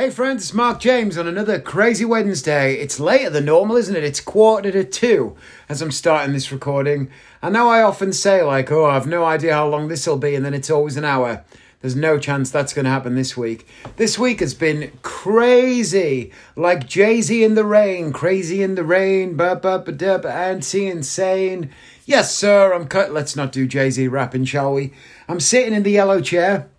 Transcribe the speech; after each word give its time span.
Hey 0.00 0.08
friends, 0.08 0.44
it's 0.44 0.54
Mark 0.54 0.80
James 0.80 1.18
on 1.18 1.28
another 1.28 1.60
crazy 1.60 2.06
Wednesday. 2.06 2.76
It's 2.76 2.98
later 2.98 3.28
than 3.28 3.44
normal, 3.44 3.76
isn't 3.76 3.94
it? 3.94 4.02
It's 4.02 4.18
quarter 4.18 4.72
to 4.72 4.82
two 4.82 5.36
as 5.68 5.82
I'm 5.82 5.90
starting 5.90 6.32
this 6.32 6.50
recording. 6.50 7.10
I 7.42 7.50
know 7.50 7.68
I 7.68 7.82
often 7.82 8.14
say, 8.14 8.42
like, 8.42 8.72
oh, 8.72 8.86
I've 8.86 9.06
no 9.06 9.26
idea 9.26 9.52
how 9.52 9.68
long 9.68 9.88
this 9.88 10.06
will 10.06 10.16
be, 10.16 10.34
and 10.34 10.42
then 10.42 10.54
it's 10.54 10.70
always 10.70 10.96
an 10.96 11.04
hour. 11.04 11.44
There's 11.82 11.96
no 11.96 12.18
chance 12.18 12.50
that's 12.50 12.72
going 12.72 12.86
to 12.86 12.90
happen 12.90 13.14
this 13.14 13.36
week. 13.36 13.68
This 13.96 14.18
week 14.18 14.40
has 14.40 14.54
been 14.54 14.90
crazy, 15.02 16.32
like 16.56 16.88
Jay 16.88 17.20
Z 17.20 17.44
in 17.44 17.54
the 17.54 17.66
rain, 17.66 18.10
crazy 18.10 18.62
in 18.62 18.76
the 18.76 18.84
rain, 18.84 19.36
ba 19.36 19.54
ba 19.54 19.80
ba 19.80 19.92
da 19.92 20.16
ba, 20.16 20.32
anti 20.32 20.86
insane. 20.86 21.70
Yes, 22.06 22.34
sir, 22.34 22.72
I'm 22.72 22.88
cut. 22.88 23.12
Let's 23.12 23.36
not 23.36 23.52
do 23.52 23.66
Jay 23.66 23.90
Z 23.90 24.08
rapping, 24.08 24.46
shall 24.46 24.72
we? 24.72 24.94
I'm 25.28 25.40
sitting 25.40 25.74
in 25.74 25.82
the 25.82 25.90
yellow 25.90 26.22
chair. 26.22 26.70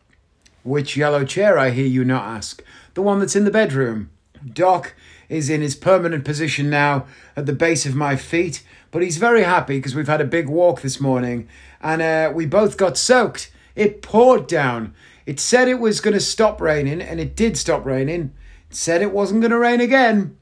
Which 0.64 0.98
yellow 0.98 1.25
chair, 1.25 1.57
I 1.57 1.71
hear 1.71 1.88
you 1.88 2.05
not 2.05 2.23
ask? 2.23 2.64
the 2.94 3.02
one 3.02 3.20
that's 3.20 3.36
in 3.36 3.46
the 3.46 3.52
bedroom. 3.52 4.09
Doc 4.54 4.94
is 5.30 5.49
in 5.49 5.62
his 5.62 5.76
permanent 5.76 6.26
position 6.26 6.70
now 6.70 7.05
at 7.35 7.45
the 7.45 7.54
base 7.54 7.85
of 7.85 7.95
my 7.95 8.16
feet, 8.16 8.63
but 8.90 9.02
he's 9.02 9.18
very 9.18 9.44
happy 9.44 9.77
because 9.77 9.95
we've 9.95 10.08
had 10.08 10.21
a 10.21 10.26
big 10.26 10.49
walk 10.49 10.82
this 10.82 10.99
morning 10.99 11.48
and 11.80 12.02
uh, 12.02 12.32
we 12.34 12.45
both 12.45 12.77
got 12.77 12.98
soaked. 12.98 13.52
It 13.76 14.02
poured 14.02 14.48
down. 14.48 14.94
It 15.26 15.40
said 15.40 15.68
it 15.68 15.80
was 15.80 16.02
going 16.02 16.16
to 16.16 16.20
stop 16.20 16.59
raining, 16.59 16.99
and 16.99 17.20
it 17.20 17.35
did 17.35 17.55
stop 17.55 17.85
raining. 17.85 18.34
It 18.70 18.76
said 18.76 19.02
it 19.02 19.13
wasn't 19.13 19.41
going 19.41 19.52
to 19.52 19.57
rain 19.57 19.80
again. 19.80 20.35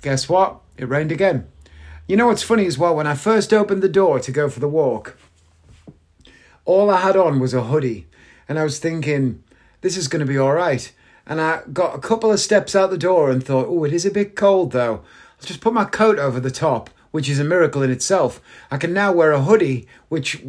Guess 0.00 0.28
what? 0.28 0.60
It 0.78 0.88
rained 0.88 1.12
again. 1.12 1.46
You 2.06 2.16
know 2.16 2.28
what's 2.28 2.42
funny 2.42 2.66
as 2.66 2.78
well? 2.78 2.96
When 2.96 3.06
I 3.06 3.14
first 3.14 3.52
opened 3.52 3.82
the 3.82 3.88
door 3.88 4.20
to 4.20 4.32
go 4.32 4.48
for 4.48 4.60
the 4.60 4.68
walk, 4.68 5.18
all 6.64 6.88
I 6.88 7.00
had 7.00 7.16
on 7.16 7.40
was 7.40 7.52
a 7.52 7.64
hoodie, 7.64 8.06
and 8.50 8.58
I 8.58 8.64
was 8.64 8.80
thinking, 8.80 9.44
this 9.80 9.96
is 9.96 10.08
going 10.08 10.20
to 10.20 10.26
be 10.26 10.36
all 10.36 10.52
right. 10.52 10.92
And 11.24 11.40
I 11.40 11.62
got 11.72 11.94
a 11.94 12.00
couple 12.00 12.32
of 12.32 12.40
steps 12.40 12.74
out 12.74 12.90
the 12.90 12.98
door 12.98 13.30
and 13.30 13.42
thought, 13.42 13.68
oh, 13.68 13.84
it 13.84 13.92
is 13.92 14.04
a 14.04 14.10
bit 14.10 14.34
cold 14.34 14.72
though. 14.72 15.04
I'll 15.38 15.46
just 15.46 15.60
put 15.60 15.72
my 15.72 15.84
coat 15.84 16.18
over 16.18 16.40
the 16.40 16.50
top, 16.50 16.90
which 17.12 17.28
is 17.28 17.38
a 17.38 17.44
miracle 17.44 17.80
in 17.82 17.92
itself. 17.92 18.42
I 18.68 18.76
can 18.76 18.92
now 18.92 19.12
wear 19.12 19.30
a 19.30 19.40
hoodie, 19.40 19.86
which 20.08 20.44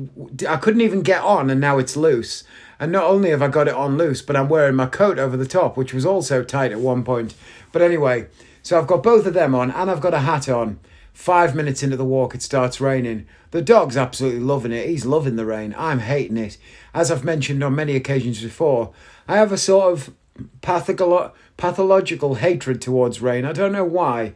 I 0.49 0.57
couldn't 0.57 0.81
even 0.81 1.03
get 1.03 1.21
on, 1.21 1.51
and 1.51 1.61
now 1.61 1.77
it's 1.77 1.95
loose. 1.95 2.43
And 2.79 2.91
not 2.91 3.03
only 3.03 3.29
have 3.29 3.43
I 3.43 3.49
got 3.49 3.67
it 3.67 3.75
on 3.75 3.99
loose, 3.99 4.23
but 4.23 4.35
I'm 4.35 4.49
wearing 4.49 4.75
my 4.75 4.87
coat 4.87 5.19
over 5.19 5.37
the 5.37 5.45
top, 5.45 5.77
which 5.77 5.93
was 5.93 6.03
also 6.05 6.43
tight 6.43 6.71
at 6.71 6.79
one 6.79 7.03
point. 7.03 7.35
But 7.71 7.83
anyway, 7.83 8.29
so 8.63 8.79
I've 8.79 8.87
got 8.87 9.03
both 9.03 9.27
of 9.27 9.35
them 9.35 9.53
on, 9.53 9.69
and 9.69 9.91
I've 9.91 10.01
got 10.01 10.15
a 10.15 10.21
hat 10.21 10.49
on. 10.49 10.79
Five 11.13 11.55
minutes 11.55 11.83
into 11.83 11.97
the 11.97 12.05
walk, 12.05 12.33
it 12.33 12.41
starts 12.41 12.81
raining. 12.81 13.27
The 13.51 13.61
dog's 13.61 13.97
absolutely 13.97 14.39
loving 14.39 14.71
it. 14.71 14.87
He's 14.87 15.05
loving 15.05 15.35
the 15.35 15.45
rain. 15.45 15.75
I'm 15.77 15.99
hating 15.99 16.37
it. 16.37 16.57
As 16.93 17.11
I've 17.11 17.23
mentioned 17.23 17.63
on 17.63 17.75
many 17.75 17.95
occasions 17.95 18.41
before, 18.41 18.93
I 19.27 19.35
have 19.35 19.51
a 19.51 19.57
sort 19.57 19.91
of 19.91 20.13
patholo- 20.61 21.33
pathological 21.57 22.35
hatred 22.35 22.81
towards 22.81 23.21
rain. 23.21 23.45
I 23.45 23.51
don't 23.51 23.73
know 23.73 23.85
why. 23.85 24.33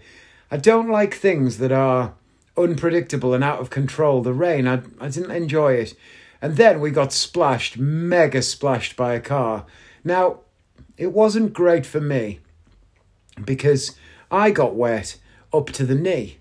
I 0.52 0.58
don't 0.58 0.90
like 0.90 1.16
things 1.16 1.58
that 1.58 1.72
are 1.72 2.14
unpredictable 2.58 3.34
and 3.34 3.44
out 3.44 3.60
of 3.60 3.70
control. 3.70 4.22
The 4.22 4.34
rain, 4.34 4.68
I, 4.68 4.82
I 5.00 5.10
didn't 5.10 5.32
enjoy 5.32 5.74
it. 5.74 5.96
And 6.42 6.58
then 6.58 6.80
we 6.80 6.92
got 6.92 7.14
splashed, 7.14 7.78
mega 7.78 8.42
splashed 8.42 8.96
by 8.96 9.14
a 9.14 9.20
car. 9.22 9.66
Now, 10.04 10.42
it 10.98 11.12
wasn't 11.12 11.54
great 11.54 11.86
for 11.86 12.00
me 12.00 12.40
because 13.44 13.96
I 14.30 14.52
got 14.52 14.76
wet 14.76 15.18
up 15.52 15.72
to 15.72 15.86
the 15.86 15.96
knee. 15.96 16.38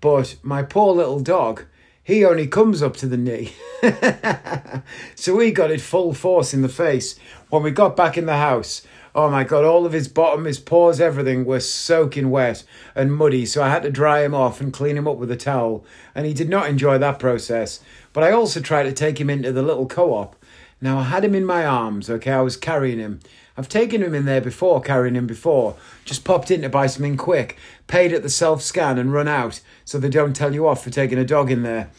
But 0.00 0.36
my 0.42 0.62
poor 0.62 0.94
little 0.94 1.20
dog, 1.20 1.64
he 2.02 2.24
only 2.24 2.46
comes 2.46 2.82
up 2.82 2.96
to 2.98 3.06
the 3.06 3.16
knee. 3.16 3.52
so 5.14 5.34
we 5.36 5.50
got 5.50 5.70
it 5.70 5.80
full 5.80 6.14
force 6.14 6.54
in 6.54 6.62
the 6.62 6.68
face. 6.68 7.18
When 7.48 7.62
we 7.62 7.70
got 7.70 7.96
back 7.96 8.16
in 8.16 8.26
the 8.26 8.36
house, 8.36 8.82
oh 9.14 9.30
my 9.30 9.42
god, 9.42 9.64
all 9.64 9.86
of 9.86 9.92
his 9.92 10.06
bottom, 10.06 10.44
his 10.44 10.58
paws, 10.58 11.00
everything 11.00 11.44
were 11.44 11.60
soaking 11.60 12.30
wet 12.30 12.62
and 12.94 13.12
muddy. 13.12 13.46
So 13.46 13.62
I 13.62 13.70
had 13.70 13.82
to 13.82 13.90
dry 13.90 14.22
him 14.22 14.34
off 14.34 14.60
and 14.60 14.72
clean 14.72 14.96
him 14.96 15.08
up 15.08 15.16
with 15.16 15.30
a 15.30 15.36
towel. 15.36 15.84
And 16.14 16.26
he 16.26 16.34
did 16.34 16.48
not 16.48 16.68
enjoy 16.68 16.98
that 16.98 17.18
process. 17.18 17.80
But 18.12 18.22
I 18.22 18.32
also 18.32 18.60
tried 18.60 18.84
to 18.84 18.92
take 18.92 19.20
him 19.20 19.30
into 19.30 19.50
the 19.52 19.62
little 19.62 19.86
co 19.86 20.14
op. 20.14 20.36
Now 20.80 20.98
I 20.98 21.04
had 21.04 21.24
him 21.24 21.34
in 21.34 21.44
my 21.44 21.64
arms, 21.64 22.10
okay, 22.10 22.32
I 22.32 22.42
was 22.42 22.56
carrying 22.56 22.98
him. 22.98 23.20
I've 23.56 23.68
taken 23.68 24.02
him 24.02 24.14
in 24.14 24.26
there 24.26 24.42
before, 24.42 24.82
carrying 24.82 25.14
him 25.14 25.26
before. 25.26 25.76
Just 26.04 26.24
popped 26.24 26.50
in 26.50 26.60
to 26.62 26.68
buy 26.68 26.86
something 26.86 27.16
quick, 27.16 27.56
paid 27.86 28.12
at 28.12 28.22
the 28.22 28.28
self 28.28 28.60
scan 28.60 28.98
and 28.98 29.12
run 29.12 29.28
out 29.28 29.60
so 29.84 29.98
they 29.98 30.10
don't 30.10 30.36
tell 30.36 30.54
you 30.54 30.68
off 30.68 30.84
for 30.84 30.90
taking 30.90 31.18
a 31.18 31.24
dog 31.24 31.50
in 31.50 31.62
there. 31.62 31.90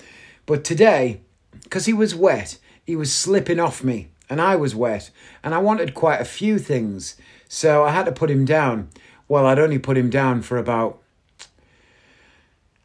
But 0.46 0.64
today, 0.64 1.22
because 1.64 1.86
he 1.86 1.94
was 1.94 2.14
wet, 2.14 2.60
he 2.86 2.96
was 2.96 3.12
slipping 3.12 3.60
off 3.60 3.84
me 3.84 4.10
and 4.30 4.40
I 4.40 4.56
was 4.56 4.76
wet 4.76 5.10
and 5.44 5.56
I 5.56 5.58
wanted 5.58 5.96
quite 5.96 6.22
a 6.22 6.26
few 6.26 6.60
things. 6.60 7.16
So 7.50 7.84
I 7.84 7.92
had 7.92 8.06
to 8.06 8.12
put 8.12 8.30
him 8.30 8.46
down. 8.46 8.90
Well, 9.28 9.46
I'd 9.48 9.60
only 9.60 9.80
put 9.80 9.98
him 9.98 10.10
down 10.10 10.42
for 10.44 10.58
about, 10.58 11.02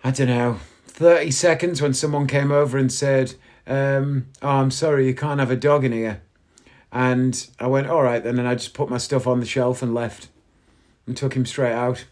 I 0.03 0.11
don't 0.11 0.29
know, 0.29 0.59
30 0.87 1.31
seconds 1.31 1.83
when 1.83 1.95
someone 1.95 2.27
came 2.27 2.51
over 2.51 2.79
and 2.79 2.91
said, 2.91 3.35
um, 3.67 4.27
Oh, 4.41 4.49
I'm 4.49 4.71
sorry, 4.71 5.07
you 5.07 5.15
can't 5.15 5.41
have 5.41 5.51
a 5.51 5.57
dog 5.57 5.85
in 5.85 5.93
here. 5.93 6.23
And 6.93 7.47
I 7.59 7.67
went, 7.67 7.89
All 7.89 8.03
right, 8.03 8.23
then. 8.23 8.39
And 8.39 8.49
I 8.49 8.55
just 8.55 8.75
put 8.75 8.91
my 8.91 8.99
stuff 8.99 9.27
on 9.27 9.41
the 9.41 9.47
shelf 9.47 9.83
and 9.83 9.95
left 9.95 10.29
and 11.07 11.17
took 11.17 11.35
him 11.35 11.47
straight 11.47 11.73
out. 11.73 12.05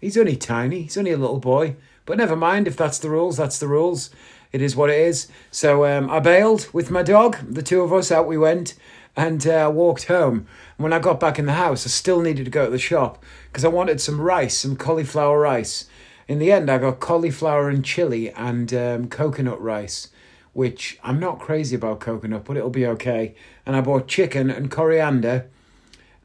He's 0.00 0.18
only 0.18 0.36
tiny, 0.36 0.82
he's 0.82 0.98
only 0.98 1.12
a 1.12 1.16
little 1.16 1.40
boy. 1.40 1.76
But 2.06 2.18
never 2.18 2.36
mind, 2.36 2.66
if 2.66 2.76
that's 2.76 2.98
the 2.98 3.10
rules, 3.10 3.36
that's 3.36 3.58
the 3.58 3.68
rules 3.68 4.10
it 4.52 4.62
is 4.62 4.76
what 4.76 4.90
it 4.90 5.00
is. 5.00 5.28
So 5.50 5.84
um, 5.84 6.10
I 6.10 6.20
bailed 6.20 6.68
with 6.72 6.90
my 6.90 7.02
dog. 7.02 7.36
The 7.48 7.62
two 7.62 7.82
of 7.82 7.92
us 7.92 8.10
out 8.10 8.26
we 8.26 8.38
went 8.38 8.74
and 9.16 9.46
uh, 9.46 9.70
walked 9.72 10.04
home. 10.04 10.46
And 10.76 10.84
when 10.84 10.92
I 10.92 10.98
got 10.98 11.20
back 11.20 11.38
in 11.38 11.46
the 11.46 11.52
house, 11.52 11.86
I 11.86 11.90
still 11.90 12.20
needed 12.20 12.44
to 12.44 12.50
go 12.50 12.66
to 12.66 12.70
the 12.70 12.78
shop 12.78 13.22
because 13.50 13.64
I 13.64 13.68
wanted 13.68 14.00
some 14.00 14.20
rice, 14.20 14.56
some 14.56 14.76
cauliflower 14.76 15.40
rice. 15.40 15.86
In 16.26 16.38
the 16.38 16.52
end, 16.52 16.70
I 16.70 16.78
got 16.78 17.00
cauliflower 17.00 17.68
and 17.68 17.84
chili 17.84 18.30
and 18.32 18.72
um, 18.72 19.08
coconut 19.08 19.60
rice, 19.60 20.08
which 20.58 20.98
I'm 21.04 21.20
not 21.20 21.38
crazy 21.38 21.76
about 21.76 22.00
coconut, 22.00 22.44
but 22.44 22.56
it'll 22.56 22.68
be 22.68 22.84
okay. 22.84 23.36
And 23.64 23.76
I 23.76 23.80
bought 23.80 24.08
chicken 24.08 24.50
and 24.50 24.72
coriander. 24.72 25.48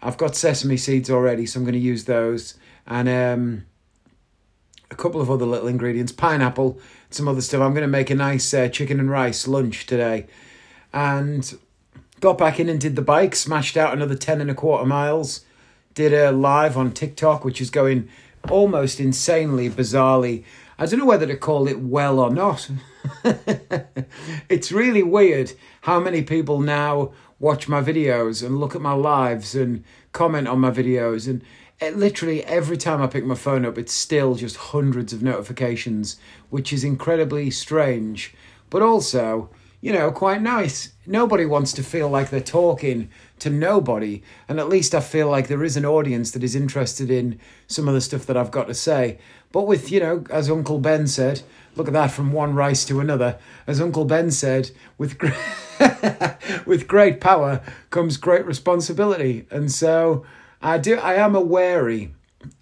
I've 0.02 0.18
got 0.18 0.36
sesame 0.36 0.76
seeds 0.76 1.08
already, 1.12 1.46
so 1.46 1.60
I'm 1.60 1.66
going 1.66 1.74
to 1.74 1.80
use 1.80 2.06
those. 2.06 2.56
And 2.88 3.08
um, 3.08 3.66
a 4.90 4.96
couple 4.96 5.22
of 5.22 5.30
other 5.30 5.46
little 5.46 5.68
ingredients 5.68 6.12
pineapple, 6.12 6.80
some 7.12 7.28
other 7.28 7.42
stuff. 7.42 7.62
I'm 7.62 7.76
going 7.76 7.84
to 7.84 7.88
make 7.88 8.10
a 8.10 8.16
nice 8.16 8.52
uh, 8.56 8.70
chicken 8.70 9.00
and 9.00 9.08
rice 9.08 9.48
lunch 9.48 9.86
today. 9.86 10.26
And 10.92 11.56
got 12.20 12.40
back 12.40 12.60
in 12.60 12.70
and 12.70 12.82
did 12.82 12.96
the 12.96 13.04
bike, 13.04 13.36
smashed 13.36 13.78
out 13.78 13.94
another 13.94 14.16
10 14.16 14.42
and 14.42 14.50
a 14.50 14.56
quarter 14.56 14.88
miles. 14.88 15.46
Did 15.94 16.12
a 16.12 16.32
live 16.32 16.76
on 16.76 16.92
TikTok, 16.92 17.46
which 17.46 17.62
is 17.62 17.70
going 17.70 18.10
almost 18.50 19.00
insanely, 19.00 19.70
bizarrely. 19.70 20.44
I 20.84 20.86
don't 20.86 21.00
know 21.00 21.06
whether 21.06 21.28
to 21.28 21.38
call 21.38 21.70
it 21.70 21.80
well 21.80 22.20
or 22.20 22.30
not. 22.30 22.70
it's 24.50 24.70
really 24.70 25.02
weird 25.02 25.54
how 25.80 26.02
many 26.02 26.24
people 26.24 26.60
now 26.60 27.14
watch 27.40 27.70
my 27.70 27.82
videos 27.82 28.46
and 28.46 28.60
look 28.60 28.76
at 28.76 28.82
my 28.82 28.92
lives 28.92 29.56
and 29.56 29.86
comment 30.12 30.50
on 30.50 30.60
my 30.60 30.72
videos 30.72 31.26
and 31.30 31.42
it, 31.80 31.96
literally 31.96 32.44
every 32.44 32.76
time 32.76 33.02
I 33.02 33.08
pick 33.08 33.24
my 33.24 33.34
phone 33.34 33.66
up, 33.66 33.78
it's 33.78 33.94
still 33.94 34.36
just 34.36 34.58
hundreds 34.58 35.14
of 35.14 35.24
notifications, 35.24 36.18
which 36.50 36.74
is 36.74 36.84
incredibly 36.84 37.50
strange, 37.50 38.36
but 38.70 38.82
also, 38.82 39.50
you 39.80 39.94
know, 39.94 40.12
quite 40.12 40.42
nice. 40.42 40.92
Nobody 41.06 41.46
wants 41.46 41.72
to 41.74 41.84
feel 41.84 42.10
like 42.10 42.30
they're 42.30 42.42
talking 42.42 43.10
to 43.40 43.50
nobody, 43.50 44.22
and 44.50 44.60
at 44.60 44.70
least 44.70 44.94
I 44.94 45.00
feel 45.00 45.30
like 45.30 45.48
there 45.48 45.64
is 45.64 45.78
an 45.78 45.86
audience 45.86 46.32
that 46.32 46.44
is 46.44 46.56
interested 46.56 47.10
in 47.10 47.40
some 47.68 47.88
of 47.88 47.94
the 47.94 48.02
stuff 48.02 48.26
that 48.26 48.38
I've 48.38 48.52
got 48.52 48.68
to 48.68 48.74
say. 48.74 49.20
But 49.54 49.68
with, 49.68 49.92
you 49.92 50.00
know, 50.00 50.26
as 50.32 50.50
Uncle 50.50 50.80
Ben 50.80 51.06
said, 51.08 51.44
look 51.76 51.88
at 51.88 51.94
that 51.94 52.12
from 52.12 52.34
one 52.34 52.56
rice 52.56 52.84
to 52.86 53.00
another. 53.00 53.38
As 53.68 53.80
Uncle 53.80 54.04
Ben 54.04 54.32
said, 54.32 54.72
with 54.98 55.18
great, 55.20 55.36
with 56.66 56.88
great 56.88 57.22
power 57.22 57.62
comes 57.92 58.18
great 58.18 58.46
responsibility. 58.48 59.46
And 59.52 59.72
so 59.72 60.26
I 60.60 60.80
do. 60.80 60.96
I 60.96 61.14
am 61.14 61.34
wary 61.48 62.16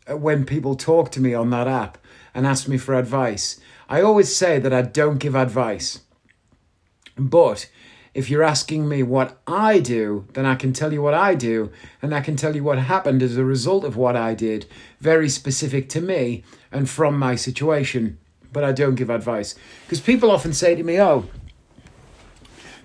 when 0.07 0.45
people 0.45 0.75
talk 0.75 1.11
to 1.11 1.21
me 1.21 1.33
on 1.33 1.49
that 1.51 1.67
app 1.67 1.97
and 2.35 2.45
ask 2.45 2.67
me 2.67 2.77
for 2.77 2.93
advice. 2.93 3.57
I 3.87 4.01
always 4.01 4.35
say 4.35 4.59
that 4.59 4.73
I 4.73 4.81
don't 4.81 5.17
give 5.17 5.33
advice. 5.33 6.01
But 7.17 7.69
if 8.13 8.29
you're 8.29 8.43
asking 8.43 8.89
me 8.89 9.03
what 9.03 9.37
I 9.47 9.79
do, 9.79 10.25
then 10.33 10.45
I 10.45 10.55
can 10.55 10.73
tell 10.73 10.91
you 10.91 11.01
what 11.01 11.13
I 11.13 11.33
do, 11.33 11.71
and 12.01 12.13
I 12.13 12.21
can 12.21 12.35
tell 12.35 12.55
you 12.55 12.63
what 12.63 12.77
happened 12.77 13.23
as 13.23 13.37
a 13.37 13.45
result 13.45 13.85
of 13.85 13.95
what 13.95 14.15
I 14.15 14.33
did, 14.33 14.65
very 14.99 15.29
specific 15.29 15.87
to 15.89 16.01
me 16.01 16.43
and 16.71 16.89
from 16.89 17.17
my 17.17 17.35
situation. 17.35 18.17
But 18.51 18.65
I 18.65 18.73
don't 18.73 18.95
give 18.95 19.09
advice. 19.09 19.55
Because 19.85 20.01
people 20.01 20.29
often 20.29 20.51
say 20.51 20.75
to 20.75 20.83
me, 20.83 20.99
Oh, 20.99 21.29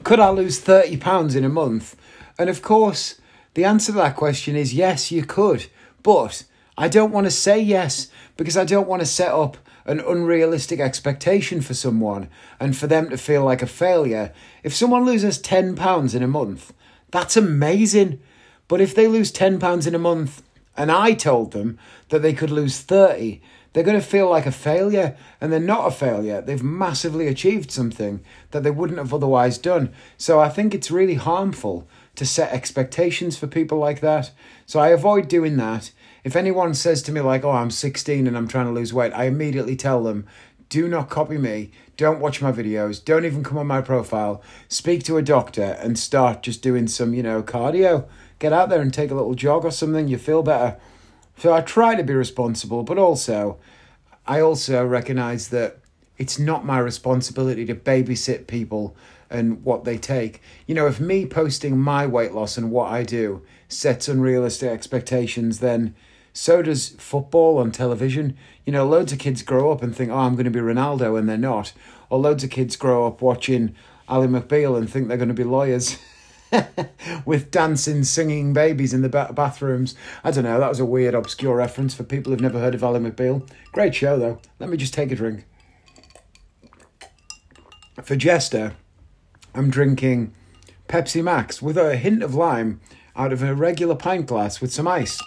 could 0.04 0.20
I 0.20 0.30
lose 0.30 0.62
£30 0.62 1.34
in 1.34 1.44
a 1.44 1.48
month? 1.48 1.96
And 2.38 2.48
of 2.48 2.62
course, 2.62 3.20
the 3.54 3.64
answer 3.64 3.90
to 3.90 3.98
that 3.98 4.14
question 4.14 4.54
is 4.54 4.74
yes, 4.74 5.10
you 5.10 5.24
could. 5.24 5.66
But 6.04 6.44
I 6.78 6.86
don't 6.86 7.10
want 7.10 7.26
to 7.26 7.32
say 7.32 7.58
yes 7.58 8.08
because 8.36 8.56
I 8.56 8.64
don't 8.64 8.86
want 8.86 9.00
to 9.00 9.06
set 9.06 9.32
up 9.32 9.56
an 9.86 10.00
unrealistic 10.00 10.80
expectation 10.80 11.60
for 11.62 11.72
someone 11.72 12.28
and 12.60 12.76
for 12.76 12.86
them 12.86 13.08
to 13.08 13.16
feel 13.16 13.44
like 13.44 13.62
a 13.62 13.66
failure. 13.66 14.32
If 14.62 14.74
someone 14.74 15.04
loses 15.04 15.40
£10 15.40 16.14
in 16.14 16.22
a 16.22 16.28
month, 16.28 16.72
that's 17.10 17.36
amazing. 17.36 18.20
But 18.68 18.80
if 18.80 18.94
they 18.94 19.06
lose 19.06 19.32
£10 19.32 19.86
in 19.86 19.94
a 19.94 19.98
month 19.98 20.42
and 20.76 20.90
I 20.90 21.14
told 21.14 21.52
them 21.52 21.78
that 22.08 22.20
they 22.20 22.32
could 22.32 22.50
lose 22.50 22.80
30, 22.80 23.40
they're 23.72 23.84
going 23.84 24.00
to 24.00 24.06
feel 24.06 24.28
like 24.28 24.46
a 24.46 24.52
failure 24.52 25.16
and 25.40 25.52
they're 25.52 25.60
not 25.60 25.86
a 25.86 25.90
failure. 25.90 26.40
They've 26.40 26.62
massively 26.62 27.28
achieved 27.28 27.70
something 27.70 28.20
that 28.50 28.62
they 28.62 28.70
wouldn't 28.70 28.98
have 28.98 29.14
otherwise 29.14 29.58
done. 29.58 29.92
So 30.16 30.40
I 30.40 30.48
think 30.48 30.74
it's 30.74 30.90
really 30.90 31.14
harmful 31.14 31.86
to 32.16 32.26
set 32.26 32.52
expectations 32.52 33.36
for 33.36 33.46
people 33.46 33.78
like 33.78 34.00
that. 34.00 34.30
So 34.64 34.80
I 34.80 34.88
avoid 34.88 35.28
doing 35.28 35.58
that. 35.58 35.92
If 36.26 36.34
anyone 36.34 36.74
says 36.74 37.02
to 37.02 37.12
me, 37.12 37.20
like, 37.20 37.44
oh, 37.44 37.52
I'm 37.52 37.70
16 37.70 38.26
and 38.26 38.36
I'm 38.36 38.48
trying 38.48 38.66
to 38.66 38.72
lose 38.72 38.92
weight, 38.92 39.12
I 39.12 39.26
immediately 39.26 39.76
tell 39.76 40.02
them, 40.02 40.26
do 40.68 40.88
not 40.88 41.08
copy 41.08 41.38
me. 41.38 41.70
Don't 41.96 42.18
watch 42.18 42.42
my 42.42 42.50
videos. 42.50 43.02
Don't 43.02 43.24
even 43.24 43.44
come 43.44 43.58
on 43.58 43.68
my 43.68 43.80
profile. 43.80 44.42
Speak 44.66 45.04
to 45.04 45.18
a 45.18 45.22
doctor 45.22 45.78
and 45.78 45.96
start 45.96 46.42
just 46.42 46.62
doing 46.62 46.88
some, 46.88 47.14
you 47.14 47.22
know, 47.22 47.44
cardio. 47.44 48.08
Get 48.40 48.52
out 48.52 48.70
there 48.70 48.80
and 48.80 48.92
take 48.92 49.12
a 49.12 49.14
little 49.14 49.36
jog 49.36 49.64
or 49.64 49.70
something. 49.70 50.08
You 50.08 50.18
feel 50.18 50.42
better. 50.42 50.76
So 51.36 51.54
I 51.54 51.60
try 51.60 51.94
to 51.94 52.02
be 52.02 52.12
responsible, 52.12 52.82
but 52.82 52.98
also, 52.98 53.60
I 54.26 54.40
also 54.40 54.84
recognize 54.84 55.50
that 55.50 55.78
it's 56.18 56.40
not 56.40 56.66
my 56.66 56.80
responsibility 56.80 57.64
to 57.66 57.74
babysit 57.76 58.48
people 58.48 58.96
and 59.30 59.62
what 59.62 59.84
they 59.84 59.96
take. 59.96 60.42
You 60.66 60.74
know, 60.74 60.88
if 60.88 60.98
me 60.98 61.24
posting 61.24 61.78
my 61.78 62.04
weight 62.04 62.32
loss 62.32 62.58
and 62.58 62.72
what 62.72 62.90
I 62.90 63.04
do 63.04 63.42
sets 63.68 64.08
unrealistic 64.08 64.70
expectations, 64.70 65.60
then 65.60 65.94
so 66.36 66.60
does 66.60 66.90
football 66.90 67.56
on 67.56 67.72
television. 67.72 68.36
You 68.66 68.72
know, 68.72 68.86
loads 68.86 69.10
of 69.10 69.18
kids 69.18 69.42
grow 69.42 69.72
up 69.72 69.82
and 69.82 69.96
think, 69.96 70.10
oh, 70.10 70.18
I'm 70.18 70.34
going 70.34 70.44
to 70.44 70.50
be 70.50 70.60
Ronaldo, 70.60 71.18
and 71.18 71.26
they're 71.26 71.38
not. 71.38 71.72
Or 72.10 72.18
loads 72.18 72.44
of 72.44 72.50
kids 72.50 72.76
grow 72.76 73.06
up 73.06 73.22
watching 73.22 73.74
Ally 74.06 74.26
McBeal 74.26 74.76
and 74.76 74.88
think 74.88 75.08
they're 75.08 75.16
going 75.16 75.28
to 75.28 75.34
be 75.34 75.44
lawyers. 75.44 75.98
with 77.24 77.50
dancing, 77.50 78.04
singing 78.04 78.52
babies 78.52 78.92
in 78.92 79.00
the 79.00 79.08
ba- 79.08 79.32
bathrooms. 79.34 79.94
I 80.22 80.30
don't 80.30 80.44
know, 80.44 80.60
that 80.60 80.68
was 80.68 80.78
a 80.78 80.84
weird, 80.84 81.14
obscure 81.14 81.56
reference 81.56 81.94
for 81.94 82.04
people 82.04 82.30
who've 82.30 82.40
never 82.40 82.60
heard 82.60 82.74
of 82.74 82.84
Ally 82.84 82.98
McBeal. 82.98 83.48
Great 83.72 83.94
show, 83.94 84.18
though. 84.18 84.38
Let 84.60 84.68
me 84.68 84.76
just 84.76 84.94
take 84.94 85.10
a 85.10 85.16
drink. 85.16 85.46
For 88.02 88.14
Jester, 88.14 88.76
I'm 89.54 89.70
drinking 89.70 90.34
Pepsi 90.86 91.24
Max 91.24 91.62
with 91.62 91.78
a 91.78 91.96
hint 91.96 92.22
of 92.22 92.34
lime 92.34 92.80
out 93.16 93.32
of 93.32 93.42
a 93.42 93.54
regular 93.54 93.96
pint 93.96 94.26
glass 94.26 94.60
with 94.60 94.72
some 94.72 94.86
ice. 94.86 95.18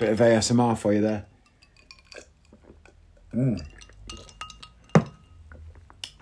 Bit 0.00 0.08
of 0.08 0.18
ASMR 0.18 0.78
for 0.78 0.94
you 0.94 1.02
there. 1.02 1.26
Mm. 3.34 3.62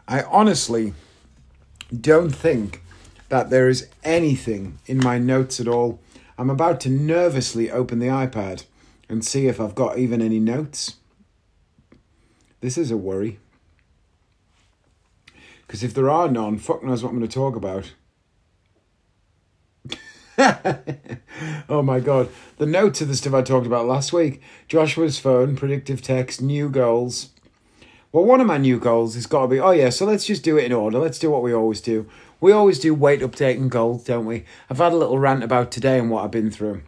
I 0.08 0.22
honestly 0.25 0.94
don't 1.96 2.30
think 2.30 2.82
that 3.28 3.50
there 3.50 3.69
is 3.69 3.88
anything 4.02 4.80
in 4.86 4.98
my 4.98 5.19
notes 5.19 5.60
at 5.60 5.69
all. 5.69 6.00
I'm 6.36 6.50
about 6.50 6.80
to 6.80 6.88
nervously 6.88 7.70
open 7.70 8.00
the 8.00 8.08
iPad 8.08 8.64
and 9.08 9.25
see 9.25 9.46
if 9.46 9.60
I've 9.60 9.76
got 9.76 9.96
even 9.96 10.20
any 10.20 10.40
notes. 10.40 10.96
This 12.60 12.76
is 12.76 12.90
a 12.90 12.96
worry. 12.96 13.38
Because 15.69 15.84
if 15.84 15.94
there 15.94 16.10
are 16.10 16.28
none, 16.28 16.58
fuck 16.58 16.82
knows 16.82 17.04
what 17.04 17.10
I'm 17.10 17.19
going 17.19 17.28
to 17.28 17.32
talk 17.32 17.54
about. 17.54 17.92
oh 21.69 21.82
my 21.82 21.99
god. 21.99 22.29
The 22.58 22.67
notes 22.67 23.00
of 23.00 23.08
the 23.08 23.17
stuff 23.17 23.35
I 23.35 23.43
talked 23.43 23.67
about 23.67 23.87
last 23.87 24.12
week 24.12 24.40
Joshua's 24.69 25.19
phone, 25.19 25.56
predictive 25.56 26.00
text, 26.00 26.40
new 26.40 26.69
goals. 26.69 27.31
Well, 28.12 28.25
one 28.25 28.40
of 28.40 28.46
my 28.46 28.56
new 28.56 28.79
goals 28.79 29.17
has 29.17 29.26
got 29.26 29.43
to 29.43 29.49
be 29.49 29.61
oh, 29.61 29.73
yeah, 29.73 29.90
so 29.90 30.06
let's 30.06 30.26
just 30.26 30.44
do 30.44 30.56
it 30.56 30.64
in 30.64 30.73
order. 30.73 30.99
Let's 30.99 31.19
do 31.19 31.31
what 31.31 31.43
we 31.43 31.52
always 31.52 31.81
do. 31.81 32.08
We 32.40 32.52
always 32.52 32.79
do 32.79 32.94
weight 32.94 33.20
update 33.20 33.56
and 33.56 33.70
goals, 33.70 34.05
don't 34.05 34.26
we? 34.26 34.44
I've 34.70 34.79
had 34.79 34.93
a 34.93 34.96
little 34.96 35.19
rant 35.19 35.43
about 35.43 35.73
today 35.73 35.99
and 35.99 36.08
what 36.08 36.25
I've 36.25 36.31
been 36.31 36.52
through. 36.52 36.82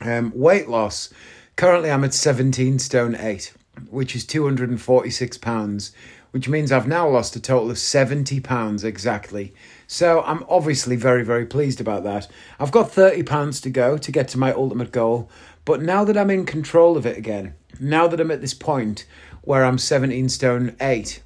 Um, 0.00 0.32
weight 0.34 0.68
loss. 0.68 1.12
Currently, 1.56 1.90
I'm 1.90 2.04
at 2.04 2.14
17 2.14 2.78
stone 2.78 3.14
8, 3.14 3.52
which 3.90 4.16
is 4.16 4.24
246 4.24 5.36
pounds, 5.38 5.92
which 6.30 6.48
means 6.48 6.72
I've 6.72 6.88
now 6.88 7.06
lost 7.06 7.36
a 7.36 7.40
total 7.40 7.70
of 7.70 7.78
70 7.78 8.40
pounds 8.40 8.82
exactly 8.82 9.52
so 9.92 10.22
I'm 10.22 10.44
obviously 10.48 10.94
very, 10.94 11.24
very 11.24 11.44
pleased 11.44 11.80
about 11.80 12.04
that. 12.04 12.28
I've 12.60 12.70
got 12.70 12.92
£30 12.92 13.60
to 13.60 13.70
go 13.70 13.98
to 13.98 14.12
get 14.12 14.28
to 14.28 14.38
my 14.38 14.52
ultimate 14.52 14.92
goal, 14.92 15.28
but 15.64 15.82
now 15.82 16.04
that 16.04 16.16
I'm 16.16 16.30
in 16.30 16.46
control 16.46 16.96
of 16.96 17.06
it 17.06 17.18
again, 17.18 17.54
now 17.80 18.06
that 18.06 18.20
I'm 18.20 18.30
at 18.30 18.40
this 18.40 18.54
point 18.54 19.04
where 19.42 19.64
I'm 19.64 19.78
17 19.78 20.28
stone 20.28 20.76
8, 20.80 21.20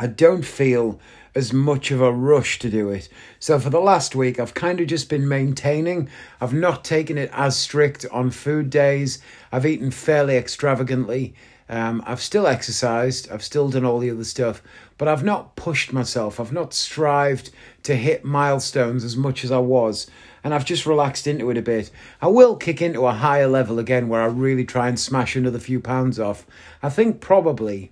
I 0.00 0.08
don't 0.08 0.44
feel 0.44 0.98
as 1.32 1.52
much 1.52 1.92
of 1.92 2.00
a 2.00 2.10
rush 2.10 2.58
to 2.58 2.68
do 2.68 2.90
it. 2.90 3.08
So 3.38 3.60
for 3.60 3.70
the 3.70 3.80
last 3.80 4.16
week, 4.16 4.40
I've 4.40 4.54
kind 4.54 4.80
of 4.80 4.88
just 4.88 5.08
been 5.08 5.28
maintaining. 5.28 6.08
I've 6.40 6.52
not 6.52 6.82
taken 6.82 7.18
it 7.18 7.30
as 7.32 7.56
strict 7.56 8.04
on 8.10 8.32
food 8.32 8.68
days. 8.68 9.22
I've 9.52 9.64
eaten 9.64 9.92
fairly 9.92 10.36
extravagantly. 10.36 11.36
Um, 11.72 12.02
I've 12.04 12.20
still 12.20 12.46
exercised, 12.46 13.30
I've 13.32 13.42
still 13.42 13.70
done 13.70 13.86
all 13.86 13.98
the 13.98 14.10
other 14.10 14.24
stuff, 14.24 14.62
but 14.98 15.08
I've 15.08 15.24
not 15.24 15.56
pushed 15.56 15.90
myself. 15.90 16.38
I've 16.38 16.52
not 16.52 16.74
strived 16.74 17.48
to 17.84 17.96
hit 17.96 18.26
milestones 18.26 19.04
as 19.04 19.16
much 19.16 19.42
as 19.42 19.50
I 19.50 19.56
was, 19.56 20.06
and 20.44 20.52
I've 20.52 20.66
just 20.66 20.84
relaxed 20.84 21.26
into 21.26 21.48
it 21.48 21.56
a 21.56 21.62
bit. 21.62 21.90
I 22.20 22.26
will 22.26 22.56
kick 22.56 22.82
into 22.82 23.06
a 23.06 23.12
higher 23.12 23.46
level 23.46 23.78
again 23.78 24.08
where 24.08 24.20
I 24.20 24.26
really 24.26 24.66
try 24.66 24.86
and 24.86 25.00
smash 25.00 25.34
another 25.34 25.58
few 25.58 25.80
pounds 25.80 26.20
off. 26.20 26.46
I 26.82 26.90
think 26.90 27.22
probably 27.22 27.90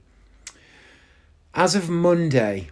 as 1.55 1.75
of 1.75 1.89
Monday, 1.89 2.69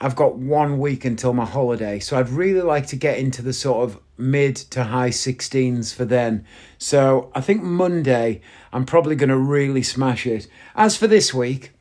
I've 0.00 0.16
got 0.16 0.36
one 0.36 0.78
week 0.78 1.04
until 1.04 1.32
my 1.32 1.44
holiday, 1.44 1.98
so 1.98 2.18
I'd 2.18 2.30
really 2.30 2.62
like 2.62 2.86
to 2.88 2.96
get 2.96 3.18
into 3.18 3.42
the 3.42 3.52
sort 3.52 3.88
of 3.88 4.00
mid 4.16 4.56
to 4.56 4.84
high 4.84 5.10
16s 5.10 5.94
for 5.94 6.04
then. 6.04 6.44
So 6.78 7.30
I 7.34 7.40
think 7.40 7.62
Monday 7.62 8.40
I'm 8.72 8.86
probably 8.86 9.16
going 9.16 9.30
to 9.30 9.36
really 9.36 9.82
smash 9.82 10.26
it. 10.26 10.46
As 10.74 10.96
for 10.96 11.06
this 11.06 11.34
week, 11.34 11.72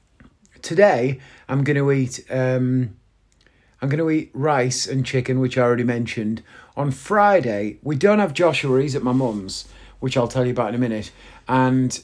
today 0.61 1.19
I'm 1.47 1.63
going 1.63 1.77
to 1.77 1.91
eat 1.91 2.25
um, 2.29 2.95
I'm 3.81 3.87
going 3.87 3.99
to 3.99 4.09
eat 4.09 4.31
rice 4.33 4.87
and 4.87 5.05
chicken, 5.05 5.39
which 5.39 5.57
I 5.57 5.61
already 5.61 5.85
mentioned. 5.85 6.43
On 6.75 6.91
Friday, 6.91 7.79
we 7.81 7.95
don't 7.95 8.19
have 8.19 8.33
Joshua. 8.33 8.81
He's 8.81 8.95
at 8.95 9.03
my 9.03 9.13
mum's, 9.13 9.67
which 9.99 10.17
I'll 10.17 10.27
tell 10.27 10.45
you 10.45 10.51
about 10.51 10.69
in 10.69 10.75
a 10.75 10.79
minute. 10.79 11.11
And 11.47 11.97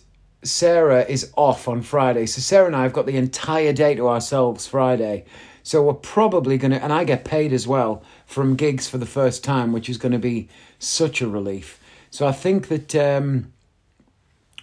Sarah 0.44 1.04
is 1.04 1.34
off 1.36 1.68
on 1.68 1.82
Friday, 1.82 2.28
so 2.28 2.40
Sarah 2.40 2.68
and 2.68 2.76
I 2.76 2.84
have 2.84 2.94
got 2.94 3.06
the 3.06 3.18
entire 3.18 3.74
day 3.74 3.96
to 3.96 4.08
ourselves 4.08 4.68
Friday. 4.68 5.26
So 5.66 5.82
we're 5.82 5.94
probably 5.94 6.60
going 6.60 6.74
to, 6.74 6.84
and 6.84 6.94
I 6.94 7.06
get 7.06 7.26
paid 7.26 7.52
as 7.52 7.68
well 7.68 8.04
from 8.28 8.56
gigs 8.56 8.88
for 8.88 9.00
the 9.00 9.06
first 9.08 9.44
time, 9.44 9.74
which 9.74 9.90
is 9.90 9.98
going 9.98 10.12
to 10.12 10.20
be 10.20 10.48
such 10.78 11.22
a 11.22 11.28
relief. 11.28 11.80
So 12.12 12.28
I 12.28 12.34
think 12.34 12.68
that 12.68 12.96
um, 12.96 13.52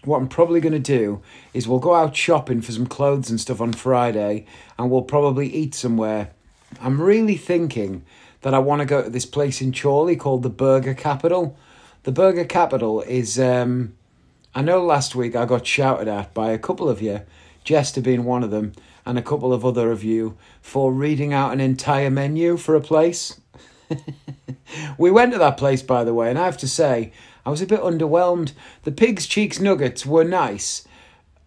what 0.05 0.19
I'm 0.19 0.29
probably 0.29 0.61
going 0.61 0.75
to 0.75 0.79
do 0.79 1.21
is 1.53 1.67
we'll 1.67 1.81
go 1.81 1.97
out 1.97 2.15
shopping 2.15 2.61
for 2.61 2.71
some 2.71 2.87
clothes 2.87 3.31
and 3.31 3.41
stuff 3.41 3.61
on 3.61 3.73
Friday 3.73 4.47
and 4.79 4.93
we'll 4.93 5.03
probably 5.03 5.49
eat 5.49 5.75
somewhere. 5.75 6.31
I'm 6.81 7.03
really 7.03 7.37
thinking 7.37 8.05
that 8.43 8.55
I 8.55 8.61
want 8.61 8.79
to 8.79 8.87
go 8.87 9.03
to 9.03 9.11
this 9.11 9.27
place 9.27 9.61
in 9.61 9.73
Chorley 9.73 10.15
called 10.15 10.45
the 10.45 10.51
Burger 10.51 10.95
Capital. 10.95 11.57
The 12.05 12.13
Burger 12.13 12.45
Capital 12.45 13.03
is, 13.03 13.41
um, 13.41 13.95
I 14.55 14.63
know 14.63 14.85
last 14.85 15.17
week 15.17 15.35
I 15.35 15.47
got 15.47 15.67
shouted 15.67 16.07
at 16.07 16.33
by 16.33 16.53
a 16.53 16.59
couple 16.59 16.89
of 16.89 17.03
you, 17.03 17.23
Jester 17.65 18.01
being 18.01 18.23
one 18.23 18.45
of 18.45 18.53
them, 18.53 18.73
and 19.05 19.19
a 19.19 19.23
couple 19.23 19.53
of 19.53 19.65
other 19.65 19.91
of 19.91 20.05
you, 20.05 20.37
for 20.61 20.93
reading 20.93 21.33
out 21.33 21.53
an 21.53 21.61
entire 21.61 22.11
menu 22.11 22.57
for 22.57 22.75
a 22.75 22.81
place. 22.81 23.41
we 24.99 25.11
went 25.11 25.33
to 25.33 25.39
that 25.39 25.57
place, 25.57 25.83
by 25.83 26.05
the 26.05 26.15
way, 26.15 26.31
and 26.31 26.39
I 26.39 26.45
have 26.45 26.59
to 26.59 26.69
say, 26.69 27.13
I 27.45 27.51
was 27.51 27.61
a 27.61 27.67
bit 27.67 27.81
underwhelmed. 27.81 28.53
The 28.85 28.93
pig's 28.93 29.27
cheeks 29.27 29.61
nuggets 29.61 30.07
were 30.07 30.25
nice, 30.25 30.87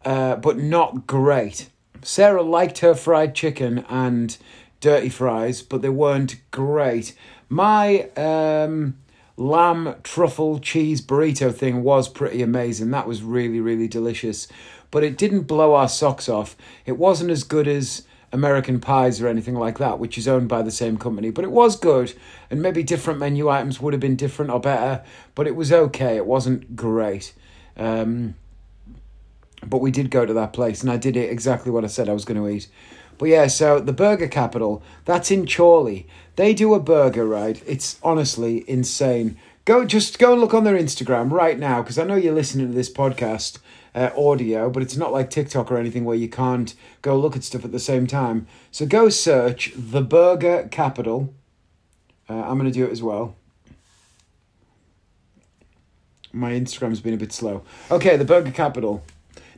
uh, 0.04 0.36
but 0.36 0.58
not 0.58 1.08
great. 1.08 1.70
Sarah 2.02 2.44
liked 2.44 2.80
her 2.80 2.94
fried 2.94 3.34
chicken 3.34 3.86
and 3.90 4.38
dirty 4.80 5.10
fries, 5.10 5.62
but 5.62 5.82
they 5.82 5.90
weren't 5.90 6.42
great. 6.52 7.16
My 7.50 8.10
um, 8.16 8.98
lamb 9.38 9.96
truffle 10.04 10.60
cheese 10.60 11.02
burrito 11.02 11.54
thing 11.54 11.84
was 11.84 12.10
pretty 12.10 12.42
amazing. 12.42 12.92
That 12.92 13.08
was 13.08 13.24
really, 13.24 13.60
really 13.60 13.88
delicious. 13.88 14.48
But 14.96 15.04
it 15.04 15.18
didn't 15.18 15.42
blow 15.42 15.76
our 15.76 15.90
socks 15.90 16.30
off. 16.30 16.56
It 16.86 16.94
wasn't 16.94 17.30
as 17.30 17.44
good 17.44 17.68
as 17.68 18.04
American 18.32 18.80
Pies 18.80 19.20
or 19.20 19.28
anything 19.28 19.56
like 19.56 19.78
that, 19.78 20.00
which 20.00 20.18
is 20.18 20.26
owned 20.26 20.48
by 20.48 20.62
the 20.62 20.72
same 20.72 20.96
company. 20.96 21.32
But 21.32 21.44
it 21.44 21.52
was 21.52 21.76
good, 21.76 22.14
and 22.50 22.62
maybe 22.62 22.82
different 22.82 23.20
menu 23.20 23.50
items 23.50 23.82
would 23.82 23.92
have 23.92 24.00
been 24.00 24.16
different 24.16 24.52
or 24.52 24.62
better, 24.62 25.04
but 25.36 25.48
it 25.48 25.56
was 25.58 25.74
okay. 25.74 26.16
It 26.16 26.26
wasn't 26.26 26.78
great. 26.78 27.34
Um, 27.76 28.36
but 29.66 29.80
we 29.82 29.92
did 29.92 30.12
go 30.12 30.26
to 30.26 30.32
that 30.32 30.54
place, 30.54 30.82
and 30.82 30.90
I 30.90 30.96
did 30.96 31.18
it 31.18 31.30
exactly 31.30 31.74
what 31.74 31.84
I 31.84 31.88
said 31.88 32.08
I 32.08 32.14
was 32.14 32.24
going 32.24 32.42
to 32.42 32.48
eat. 32.48 32.70
But 33.18 33.26
yeah, 33.26 33.48
so 33.48 33.82
the 33.82 33.92
Burger 33.92 34.30
Capital, 34.30 34.82
that's 35.04 35.30
in 35.30 35.46
Chorley. 35.46 36.08
They 36.38 36.54
do 36.54 36.74
a 36.74 36.80
burger, 36.80 37.26
right? 37.26 37.62
It's 37.68 38.00
honestly 38.02 38.64
insane. 38.66 39.36
Go 39.66 39.84
just 39.84 40.20
go 40.20 40.32
and 40.32 40.40
look 40.40 40.54
on 40.54 40.64
their 40.64 40.78
Instagram 40.78 41.32
right 41.32 41.60
now 41.60 41.82
because 41.82 42.00
I 42.00 42.06
know 42.06 42.16
you're 42.16 42.34
listening 42.34 42.68
to 42.68 42.74
this 42.74 42.90
podcast 42.90 43.58
uh, 43.96 44.12
audio, 44.18 44.70
but 44.70 44.84
it's 44.84 44.98
not 44.98 45.14
like 45.14 45.30
TikTok 45.30 45.72
or 45.72 45.78
anything 45.78 46.04
where 46.04 46.18
you 46.18 46.28
can't 46.28 46.76
go 47.02 47.18
look 47.18 47.36
at 47.36 47.44
stuff 47.44 47.64
at 47.64 47.72
the 47.72 47.80
same 47.80 48.06
time. 48.06 48.46
So 48.70 48.86
go 48.86 49.10
search 49.10 49.72
the 49.76 50.02
Burger 50.02 50.68
Capital. 50.70 51.34
Uh, 52.30 52.42
I'm 52.42 52.60
going 52.60 52.72
to 52.72 52.78
do 52.78 52.86
it 52.86 52.92
as 52.92 53.02
well. 53.02 53.36
My 56.34 56.52
Instagram's 56.52 57.00
been 57.00 57.14
a 57.14 57.18
bit 57.18 57.32
slow. 57.32 57.64
Okay, 57.90 58.18
the 58.18 58.26
Burger 58.26 58.52
Capital. 58.52 59.02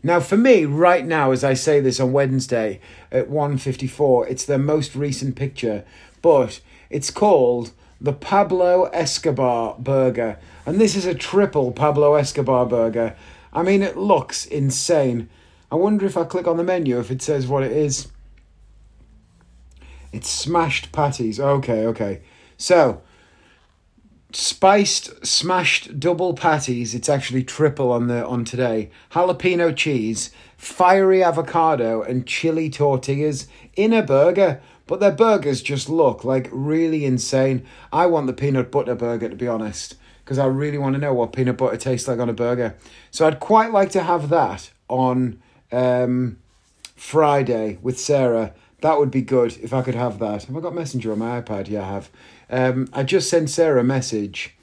Now, 0.03 0.19
for 0.19 0.37
me, 0.37 0.65
right 0.65 1.03
now, 1.03 1.31
as 1.31 1.43
I 1.43 1.55
say 1.55 1.79
this 1.79 1.99
on 1.99 2.13
Wednesday 2.13 2.79
at 3.11 3.29
1.54, 3.29 4.29
it's 4.29 4.45
their 4.45 4.59
most 4.59 4.95
recent 4.95 5.35
picture, 5.35 5.83
but 6.21 6.61
it's 6.91 7.09
called 7.09 7.71
the 7.99 8.13
Pablo 8.13 8.85
Escobar 8.85 9.75
Burger. 9.79 10.37
And 10.67 10.79
this 10.79 10.95
is 10.95 11.07
a 11.07 11.15
triple 11.15 11.71
Pablo 11.71 12.13
Escobar 12.13 12.67
Burger. 12.67 13.15
I 13.57 13.63
mean, 13.63 13.81
it 13.81 13.97
looks 13.97 14.45
insane. 14.45 15.29
I 15.71 15.75
wonder 15.75 16.05
if 16.05 16.15
I 16.15 16.25
click 16.25 16.45
on 16.45 16.57
the 16.57 16.63
menu 16.63 16.99
if 16.99 17.09
it 17.09 17.23
says 17.23 17.47
what 17.47 17.63
it 17.63 17.71
is. 17.71 18.07
It's 20.13 20.29
smashed 20.29 20.91
patties. 20.91 21.39
Okay, 21.39 21.87
okay. 21.87 22.21
So, 22.55 23.01
spiced 24.31 25.25
smashed 25.25 25.99
double 25.99 26.33
patties 26.33 26.93
it's 26.93 27.07
actually 27.07 27.43
triple 27.43 27.93
on 27.93 28.07
the 28.07 28.27
on 28.27 28.43
today 28.43 28.91
jalapeno 29.13 29.73
cheese 29.73 30.31
fiery 30.57 31.23
avocado 31.23 32.01
and 32.01 32.27
chili 32.27 32.69
tortillas 32.69 33.47
in 33.77 33.93
a 33.93 34.03
burger 34.03 34.61
but 34.85 34.99
their 34.99 35.13
burgers 35.13 35.61
just 35.61 35.87
look 35.87 36.25
like 36.25 36.49
really 36.51 37.05
insane 37.05 37.65
i 37.93 38.05
want 38.05 38.27
the 38.27 38.33
peanut 38.33 38.69
butter 38.69 38.95
burger 38.95 39.29
to 39.29 39.35
be 39.35 39.47
honest 39.47 39.95
because 40.27 40.37
i 40.37 40.45
really 40.45 40.77
want 40.77 40.93
to 40.93 40.99
know 40.99 41.13
what 41.13 41.31
peanut 41.31 41.55
butter 41.55 41.77
tastes 41.77 42.05
like 42.05 42.19
on 42.19 42.27
a 42.27 42.33
burger. 42.33 42.75
So 43.11 43.25
i'd 43.25 43.39
quite 43.39 43.71
like 43.71 43.91
to 43.91 44.03
have 44.03 44.27
that 44.27 44.69
on 44.89 45.41
um, 45.71 46.37
friday 46.95 47.79
with 47.81 47.97
sarah. 47.97 48.53
That 48.81 48.99
would 48.99 49.09
be 49.09 49.21
good 49.21 49.57
if 49.57 49.73
i 49.73 49.81
could 49.81 49.95
have 49.95 50.19
that. 50.19 50.43
Have 50.43 50.57
i 50.57 50.59
got 50.59 50.75
messenger 50.75 51.13
on 51.13 51.19
my 51.19 51.41
ipad? 51.41 51.69
Yeah 51.69 51.83
i 51.83 51.87
have. 51.87 52.09
Um, 52.49 52.89
I 52.91 53.03
just 53.03 53.29
sent 53.29 53.49
Sarah 53.49 53.81
a 53.81 53.83
message, 53.83 54.55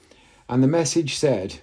and 0.49 0.63
the 0.63 0.67
message 0.67 1.15
said, 1.15 1.59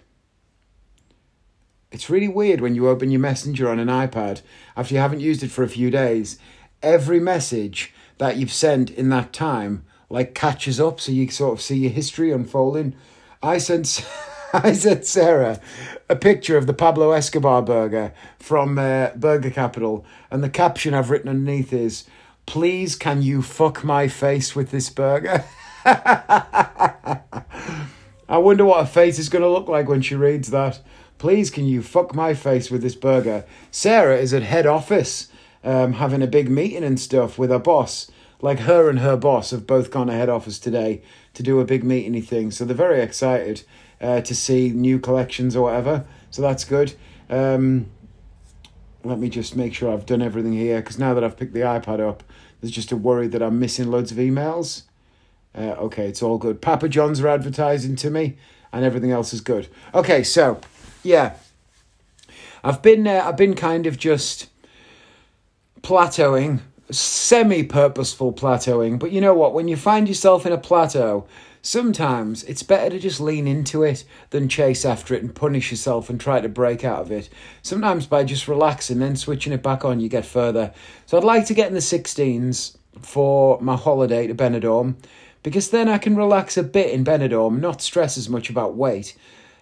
It's 1.91 2.11
really 2.11 2.29
weird 2.29 2.61
when 2.61 2.75
you 2.75 2.89
open 2.89 3.11
your 3.11 3.21
messenger 3.21 3.69
on 3.69 3.79
an 3.79 3.89
iPad 3.89 4.43
after 4.77 4.95
you 4.95 5.01
haven't 5.01 5.21
used 5.21 5.43
it 5.43 5.51
for 5.51 5.63
a 5.63 5.69
few 5.69 5.91
days. 5.91 6.39
Every 6.83 7.21
message 7.21 7.93
that 8.19 8.37
you've 8.37 8.53
sent 8.53 8.91
in 8.91 9.09
that 9.11 9.33
time 9.33 9.85
like 10.09 10.35
catches 10.35 10.79
up 10.79 11.01
so 11.01 11.11
you 11.11 11.29
sort 11.31 11.55
of 11.55 11.61
see 11.61 11.79
your 11.79 11.91
history 11.91 12.33
unfolding. 12.33 12.95
I 13.43 13.59
sent 13.59 14.07
I 14.53 14.73
sent 14.73 15.07
Sarah 15.07 15.61
a 16.09 16.17
picture 16.17 16.57
of 16.57 16.67
the 16.67 16.75
Pablo 16.75 17.13
Escobar 17.13 17.63
burger 17.63 18.13
from 18.39 18.79
uh, 18.79 19.11
Burger 19.17 19.51
Capital, 19.51 20.05
and 20.31 20.45
the 20.45 20.51
caption 20.51 20.95
I've 20.95 21.11
written 21.11 21.29
underneath 21.29 21.73
is, 21.73 22.05
"Please, 22.47 22.95
can 22.95 23.23
you 23.23 23.43
fuck 23.43 23.83
my 23.83 24.09
face 24.09 24.55
with 24.55 24.71
this 24.71 24.91
burger?" 24.91 25.45
I 25.85 27.19
wonder 28.39 28.65
what 28.65 28.81
her 28.81 28.87
face 28.87 29.19
is 29.19 29.29
going 29.29 29.43
to 29.43 29.49
look 29.49 29.69
like 29.69 29.89
when 29.89 30.01
she 30.01 30.15
reads 30.15 30.51
that. 30.51 30.81
Please, 31.19 31.51
can 31.51 31.67
you 31.67 31.83
fuck 31.83 32.15
my 32.15 32.35
face 32.35 32.71
with 32.71 32.83
this 32.83 32.95
burger? 32.95 33.45
Sarah 33.71 34.17
is 34.17 34.33
at 34.33 34.43
head 34.43 34.67
office 34.67 35.29
um, 35.65 35.95
having 35.95 36.23
a 36.23 36.27
big 36.27 36.49
meeting 36.49 36.85
and 36.85 36.99
stuff 36.99 37.39
with 37.39 37.51
her 37.51 37.59
boss. 37.59 38.11
Like 38.43 38.59
her 38.61 38.91
and 38.91 38.99
her 38.99 39.17
boss 39.17 39.53
have 39.53 39.67
both 39.67 39.91
gone 39.91 40.09
to 40.09 40.13
head 40.13 40.29
office 40.29 40.59
today 40.59 41.01
to 41.33 41.43
do 41.43 41.61
a 41.61 41.65
big 41.65 41.85
meeting 41.85 42.21
thing. 42.21 42.51
So 42.51 42.67
they're 42.67 42.77
very 42.77 43.01
excited 43.01 43.63
uh, 44.01 44.21
to 44.21 44.35
see 44.35 44.71
new 44.71 44.99
collections 44.99 45.57
or 45.57 45.63
whatever. 45.63 46.05
So 46.31 46.43
that's 46.43 46.65
good. 46.65 46.95
Um, 47.31 47.87
let 49.05 49.19
me 49.19 49.29
just 49.29 49.57
make 49.57 49.75
sure 49.75 49.93
I've 49.93 50.07
done 50.07 50.23
everything 50.23 50.53
here 50.53 50.81
because 50.81 50.99
now 50.99 51.15
that 51.15 51.25
I've 51.25 51.37
picked 51.37 51.55
the 51.55 51.61
iPad 51.61 52.01
up, 52.01 52.23
there's 52.61 52.73
just 52.73 52.93
a 52.93 52.97
worry 52.97 53.27
that 53.29 53.43
I'm 53.43 53.59
missing 53.59 53.91
loads 53.91 54.13
of 54.13 54.19
emails. 54.19 54.83
Uh, 55.55 55.75
okay, 55.79 56.07
it's 56.07 56.23
all 56.23 56.39
good. 56.39 56.61
Papa 56.61 56.89
John's 56.89 57.21
are 57.21 57.29
advertising 57.29 57.97
to 57.97 58.11
me, 58.11 58.37
and 58.73 58.85
everything 58.85 59.11
else 59.11 59.33
is 59.33 59.41
good. 59.41 59.69
Okay, 59.95 60.23
so 60.23 60.61
yeah, 61.03 61.35
I've 62.65 62.81
been 62.81 63.07
uh, 63.07 63.23
I've 63.25 63.37
been 63.37 63.55
kind 63.55 63.87
of 63.87 63.99
just 63.99 64.49
plateauing, 65.83 66.61
semi-purposeful 66.93 68.33
plateauing. 68.33 68.99
But 68.99 69.13
you 69.13 69.21
know 69.21 69.35
what? 69.35 69.55
When 69.55 69.69
you 69.69 69.77
find 69.77 70.09
yourself 70.09 70.47
in 70.47 70.53
a 70.53 70.59
plateau, 70.59 71.27
sometimes 71.63 72.45
it's 72.45 72.63
better 72.63 72.91
to 72.91 72.99
just 72.99 73.21
lean 73.21 73.47
into 73.47 73.83
it 73.83 74.05
than 74.31 74.49
chase 74.49 74.85
after 74.85 75.15
it 75.15 75.23
and 75.23 75.35
punish 75.35 75.71
yourself 75.71 76.11
and 76.11 76.21
try 76.21 76.41
to 76.41 76.49
break 76.49 76.85
out 76.85 77.01
of 77.01 77.13
it. 77.13 77.29
Sometimes 77.63 78.07
by 78.07 78.25
just 78.25 78.49
relaxing, 78.49 78.99
then 78.99 79.17
switching 79.17 79.53
it 79.53 79.63
back 79.63 79.85
on, 79.85 80.01
you 80.01 80.09
get 80.09 80.27
further. 80.27 80.73
So 81.07 81.17
I'd 81.17 81.25
like 81.25 81.47
to 81.47 81.55
get 81.55 81.69
in 81.69 81.75
the 81.75 81.81
16s 81.81 82.77
for 83.01 83.61
my 83.61 83.77
holiday 83.77 84.27
to 84.27 84.35
Benidorm 84.35 84.97
because 85.43 85.71
then 85.71 85.89
I 85.89 85.99
can 85.99 86.17
relax 86.17 86.57
a 86.57 86.63
bit 86.63 86.91
in 86.91 87.05
Benidorm, 87.05 87.61
not 87.61 87.83
stress 87.83 88.17
as 88.17 88.29
much 88.29 88.51
about 88.51 88.77
weight. 88.77 89.17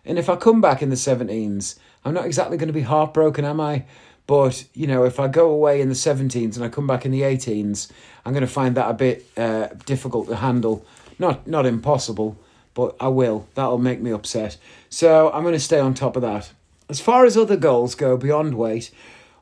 And 0.05 0.19
if 0.19 0.29
I 0.29 0.37
come 0.37 0.61
back 0.61 0.83
in 0.83 0.91
the 0.91 0.97
17s, 0.97 1.79
I'm 2.05 2.15
not 2.15 2.27
exactly 2.27 2.57
going 2.57 2.69
to 2.69 2.73
be 2.73 2.81
heartbroken, 2.81 3.45
am 3.45 3.61
I? 3.61 3.85
But, 4.31 4.67
you 4.75 4.87
know, 4.87 5.03
if 5.03 5.19
I 5.19 5.27
go 5.27 5.51
away 5.51 5.81
in 5.81 5.89
the 5.89 5.97
17s 5.97 6.55
and 6.55 6.65
I 6.65 6.69
come 6.69 6.87
back 6.87 7.05
in 7.05 7.11
the 7.11 7.23
18s, 7.23 7.91
I'm 8.25 8.33
going 8.33 8.47
to 8.47 8.47
find 8.47 8.77
that 8.77 8.89
a 8.89 8.95
bit 8.95 9.27
uh, 9.37 9.67
difficult 9.87 10.29
to 10.29 10.37
handle. 10.37 10.87
Not, 11.19 11.49
not 11.49 11.67
impossible, 11.67 12.39
but 12.73 12.95
I 13.01 13.09
will. 13.09 13.49
That'll 13.57 13.79
make 13.79 14.01
me 14.01 14.13
upset. 14.13 14.57
So 14.89 15.33
I'm 15.33 15.43
going 15.43 15.55
to 15.55 15.59
stay 15.59 15.81
on 15.81 15.95
top 15.95 16.15
of 16.15 16.23
that. 16.23 16.53
As 16.89 17.01
far 17.01 17.25
as 17.25 17.37
other 17.37 17.57
goals 17.57 17.97
go 17.97 18.17
beyond 18.17 18.57
weight, 18.57 18.93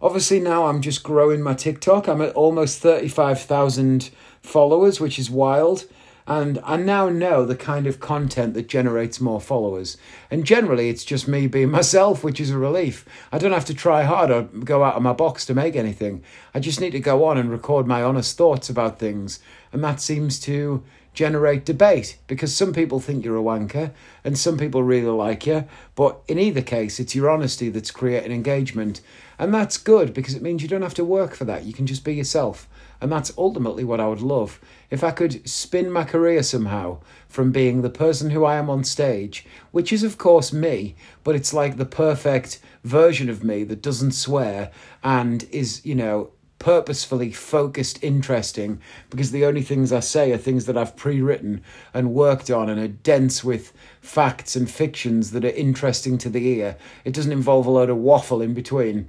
obviously 0.00 0.40
now 0.40 0.68
I'm 0.68 0.80
just 0.80 1.02
growing 1.02 1.42
my 1.42 1.52
TikTok. 1.52 2.08
I'm 2.08 2.22
at 2.22 2.32
almost 2.32 2.78
35,000 2.78 4.08
followers, 4.40 5.00
which 5.00 5.18
is 5.18 5.28
wild 5.28 5.84
and 6.28 6.60
I 6.62 6.76
now 6.76 7.08
know 7.08 7.46
the 7.46 7.56
kind 7.56 7.86
of 7.86 8.00
content 8.00 8.52
that 8.52 8.68
generates 8.68 9.18
more 9.18 9.40
followers. 9.40 9.96
And 10.30 10.44
generally, 10.44 10.90
it's 10.90 11.04
just 11.04 11.26
me 11.26 11.46
being 11.46 11.70
myself, 11.72 12.22
which 12.22 12.38
is 12.38 12.50
a 12.50 12.58
relief. 12.58 13.06
I 13.32 13.38
don't 13.38 13.52
have 13.52 13.64
to 13.64 13.74
try 13.74 14.02
hard 14.02 14.30
or 14.30 14.42
go 14.42 14.84
out 14.84 14.96
of 14.96 15.02
my 15.02 15.14
box 15.14 15.46
to 15.46 15.54
make 15.54 15.74
anything. 15.74 16.22
I 16.52 16.60
just 16.60 16.82
need 16.82 16.90
to 16.90 17.00
go 17.00 17.24
on 17.24 17.38
and 17.38 17.50
record 17.50 17.86
my 17.86 18.02
honest 18.02 18.36
thoughts 18.36 18.68
about 18.68 18.98
things. 18.98 19.40
And 19.72 19.82
that 19.82 20.02
seems 20.02 20.38
to 20.40 20.84
generate 21.14 21.64
debate 21.64 22.18
because 22.26 22.54
some 22.54 22.74
people 22.74 23.00
think 23.00 23.24
you're 23.24 23.38
a 23.38 23.42
wanker 23.42 23.92
and 24.22 24.36
some 24.36 24.58
people 24.58 24.82
really 24.82 25.08
like 25.08 25.46
you. 25.46 25.64
But 25.94 26.20
in 26.28 26.38
either 26.38 26.62
case, 26.62 27.00
it's 27.00 27.14
your 27.14 27.30
honesty 27.30 27.70
that's 27.70 27.90
creating 27.90 28.32
engagement. 28.32 29.00
And 29.38 29.54
that's 29.54 29.78
good 29.78 30.12
because 30.12 30.34
it 30.34 30.42
means 30.42 30.60
you 30.60 30.68
don't 30.68 30.82
have 30.82 30.92
to 30.94 31.06
work 31.06 31.34
for 31.34 31.46
that. 31.46 31.64
You 31.64 31.72
can 31.72 31.86
just 31.86 32.04
be 32.04 32.14
yourself. 32.14 32.68
And 33.00 33.12
that's 33.12 33.32
ultimately 33.38 33.84
what 33.84 34.00
I 34.00 34.08
would 34.08 34.20
love. 34.20 34.60
If 34.90 35.04
I 35.04 35.12
could 35.12 35.48
spin 35.48 35.90
my 35.90 36.04
career 36.04 36.42
somehow 36.42 36.98
from 37.28 37.52
being 37.52 37.82
the 37.82 37.90
person 37.90 38.30
who 38.30 38.44
I 38.44 38.56
am 38.56 38.68
on 38.68 38.82
stage, 38.84 39.46
which 39.70 39.92
is, 39.92 40.02
of 40.02 40.18
course, 40.18 40.52
me, 40.52 40.96
but 41.22 41.36
it's 41.36 41.54
like 41.54 41.76
the 41.76 41.84
perfect 41.84 42.60
version 42.84 43.28
of 43.28 43.44
me 43.44 43.64
that 43.64 43.82
doesn't 43.82 44.12
swear 44.12 44.70
and 45.04 45.44
is, 45.52 45.84
you 45.86 45.94
know, 45.94 46.30
purposefully 46.58 47.30
focused, 47.30 48.02
interesting, 48.02 48.80
because 49.10 49.30
the 49.30 49.44
only 49.44 49.62
things 49.62 49.92
I 49.92 50.00
say 50.00 50.32
are 50.32 50.38
things 50.38 50.66
that 50.66 50.76
I've 50.76 50.96
pre 50.96 51.20
written 51.20 51.62
and 51.94 52.14
worked 52.14 52.50
on 52.50 52.68
and 52.68 52.80
are 52.80 52.88
dense 52.88 53.44
with 53.44 53.72
facts 54.00 54.56
and 54.56 54.68
fictions 54.68 55.30
that 55.30 55.44
are 55.44 55.50
interesting 55.50 56.18
to 56.18 56.28
the 56.28 56.46
ear. 56.48 56.76
It 57.04 57.14
doesn't 57.14 57.32
involve 57.32 57.66
a 57.66 57.70
load 57.70 57.90
of 57.90 57.98
waffle 57.98 58.42
in 58.42 58.54
between. 58.54 59.08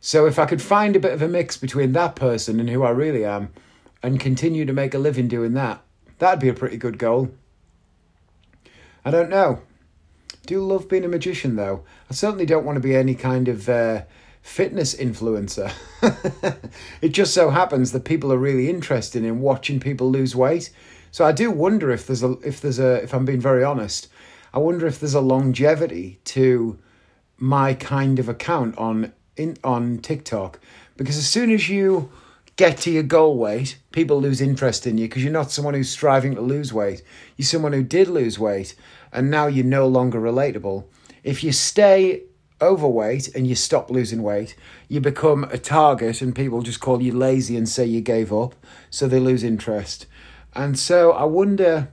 So 0.00 0.26
if 0.26 0.38
I 0.38 0.46
could 0.46 0.62
find 0.62 0.96
a 0.96 1.00
bit 1.00 1.12
of 1.12 1.20
a 1.20 1.28
mix 1.28 1.58
between 1.58 1.92
that 1.92 2.16
person 2.16 2.58
and 2.58 2.70
who 2.70 2.82
I 2.82 2.90
really 2.90 3.24
am 3.24 3.52
and 4.02 4.18
continue 4.18 4.64
to 4.64 4.72
make 4.72 4.94
a 4.94 4.98
living 4.98 5.28
doing 5.28 5.52
that, 5.54 5.82
that'd 6.18 6.40
be 6.40 6.48
a 6.48 6.54
pretty 6.54 6.78
good 6.78 6.98
goal. 6.98 7.30
I 9.04 9.10
don't 9.10 9.28
know. 9.28 9.60
Do 10.46 10.64
love 10.64 10.88
being 10.88 11.04
a 11.04 11.08
magician 11.08 11.56
though. 11.56 11.84
I 12.08 12.14
certainly 12.14 12.46
don't 12.46 12.64
want 12.64 12.76
to 12.76 12.80
be 12.80 12.96
any 12.96 13.14
kind 13.14 13.46
of 13.46 13.68
uh, 13.68 14.02
fitness 14.40 14.94
influencer. 14.94 15.70
it 17.02 17.10
just 17.10 17.34
so 17.34 17.50
happens 17.50 17.92
that 17.92 18.04
people 18.04 18.32
are 18.32 18.38
really 18.38 18.70
interested 18.70 19.22
in 19.22 19.40
watching 19.40 19.80
people 19.80 20.10
lose 20.10 20.34
weight. 20.34 20.70
So 21.10 21.24
I 21.24 21.32
do 21.32 21.50
wonder 21.50 21.90
if 21.90 22.06
there's 22.06 22.22
a 22.22 22.32
if 22.44 22.60
there's 22.60 22.78
a 22.78 23.02
if 23.02 23.12
I'm 23.12 23.24
being 23.24 23.40
very 23.40 23.64
honest, 23.64 24.08
I 24.54 24.58
wonder 24.58 24.86
if 24.86 24.98
there's 24.98 25.14
a 25.14 25.20
longevity 25.20 26.20
to 26.24 26.78
my 27.36 27.74
kind 27.74 28.18
of 28.18 28.28
account 28.28 28.76
on 28.78 29.12
in 29.40 29.56
on 29.64 29.98
TikTok 29.98 30.60
because 30.96 31.16
as 31.16 31.28
soon 31.28 31.50
as 31.50 31.68
you 31.68 32.10
get 32.56 32.76
to 32.78 32.90
your 32.90 33.02
goal 33.02 33.38
weight, 33.38 33.78
people 33.90 34.20
lose 34.20 34.40
interest 34.40 34.86
in 34.86 34.98
you 34.98 35.08
because 35.08 35.24
you're 35.24 35.32
not 35.32 35.50
someone 35.50 35.74
who's 35.74 35.88
striving 35.88 36.34
to 36.34 36.42
lose 36.42 36.72
weight. 36.72 37.02
You're 37.36 37.46
someone 37.46 37.72
who 37.72 37.82
did 37.82 38.06
lose 38.06 38.38
weight 38.38 38.74
and 39.12 39.30
now 39.30 39.46
you're 39.46 39.64
no 39.64 39.88
longer 39.88 40.20
relatable. 40.20 40.84
If 41.24 41.42
you 41.42 41.52
stay 41.52 42.24
overweight 42.60 43.34
and 43.34 43.46
you 43.46 43.54
stop 43.54 43.90
losing 43.90 44.22
weight, 44.22 44.56
you 44.88 45.00
become 45.00 45.44
a 45.44 45.58
target 45.58 46.20
and 46.20 46.34
people 46.34 46.60
just 46.60 46.80
call 46.80 47.00
you 47.00 47.12
lazy 47.12 47.56
and 47.56 47.68
say 47.68 47.86
you 47.86 48.02
gave 48.02 48.32
up, 48.32 48.54
so 48.90 49.08
they 49.08 49.20
lose 49.20 49.42
interest. 49.42 50.06
And 50.54 50.78
so 50.78 51.12
I 51.12 51.24
wonder 51.24 51.88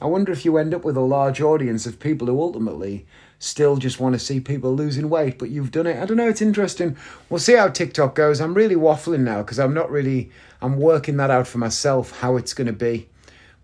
I 0.00 0.06
wonder 0.06 0.32
if 0.32 0.44
you 0.44 0.56
end 0.56 0.74
up 0.74 0.84
with 0.84 0.96
a 0.96 1.00
large 1.00 1.40
audience 1.40 1.86
of 1.86 2.00
people 2.00 2.26
who 2.26 2.40
ultimately 2.40 3.06
still 3.42 3.76
just 3.76 3.98
want 3.98 4.12
to 4.14 4.20
see 4.20 4.38
people 4.38 4.72
losing 4.72 5.10
weight, 5.10 5.36
but 5.36 5.50
you've 5.50 5.72
done 5.72 5.88
it. 5.88 6.00
I 6.00 6.06
don't 6.06 6.16
know, 6.16 6.28
it's 6.28 6.40
interesting. 6.40 6.96
We'll 7.28 7.40
see 7.40 7.56
how 7.56 7.68
TikTok 7.68 8.14
goes. 8.14 8.40
I'm 8.40 8.54
really 8.54 8.76
waffling 8.76 9.20
now 9.20 9.42
because 9.42 9.58
I'm 9.58 9.74
not 9.74 9.90
really, 9.90 10.30
I'm 10.60 10.78
working 10.78 11.16
that 11.16 11.30
out 11.30 11.48
for 11.48 11.58
myself 11.58 12.20
how 12.20 12.36
it's 12.36 12.54
going 12.54 12.68
to 12.68 12.72
be. 12.72 13.08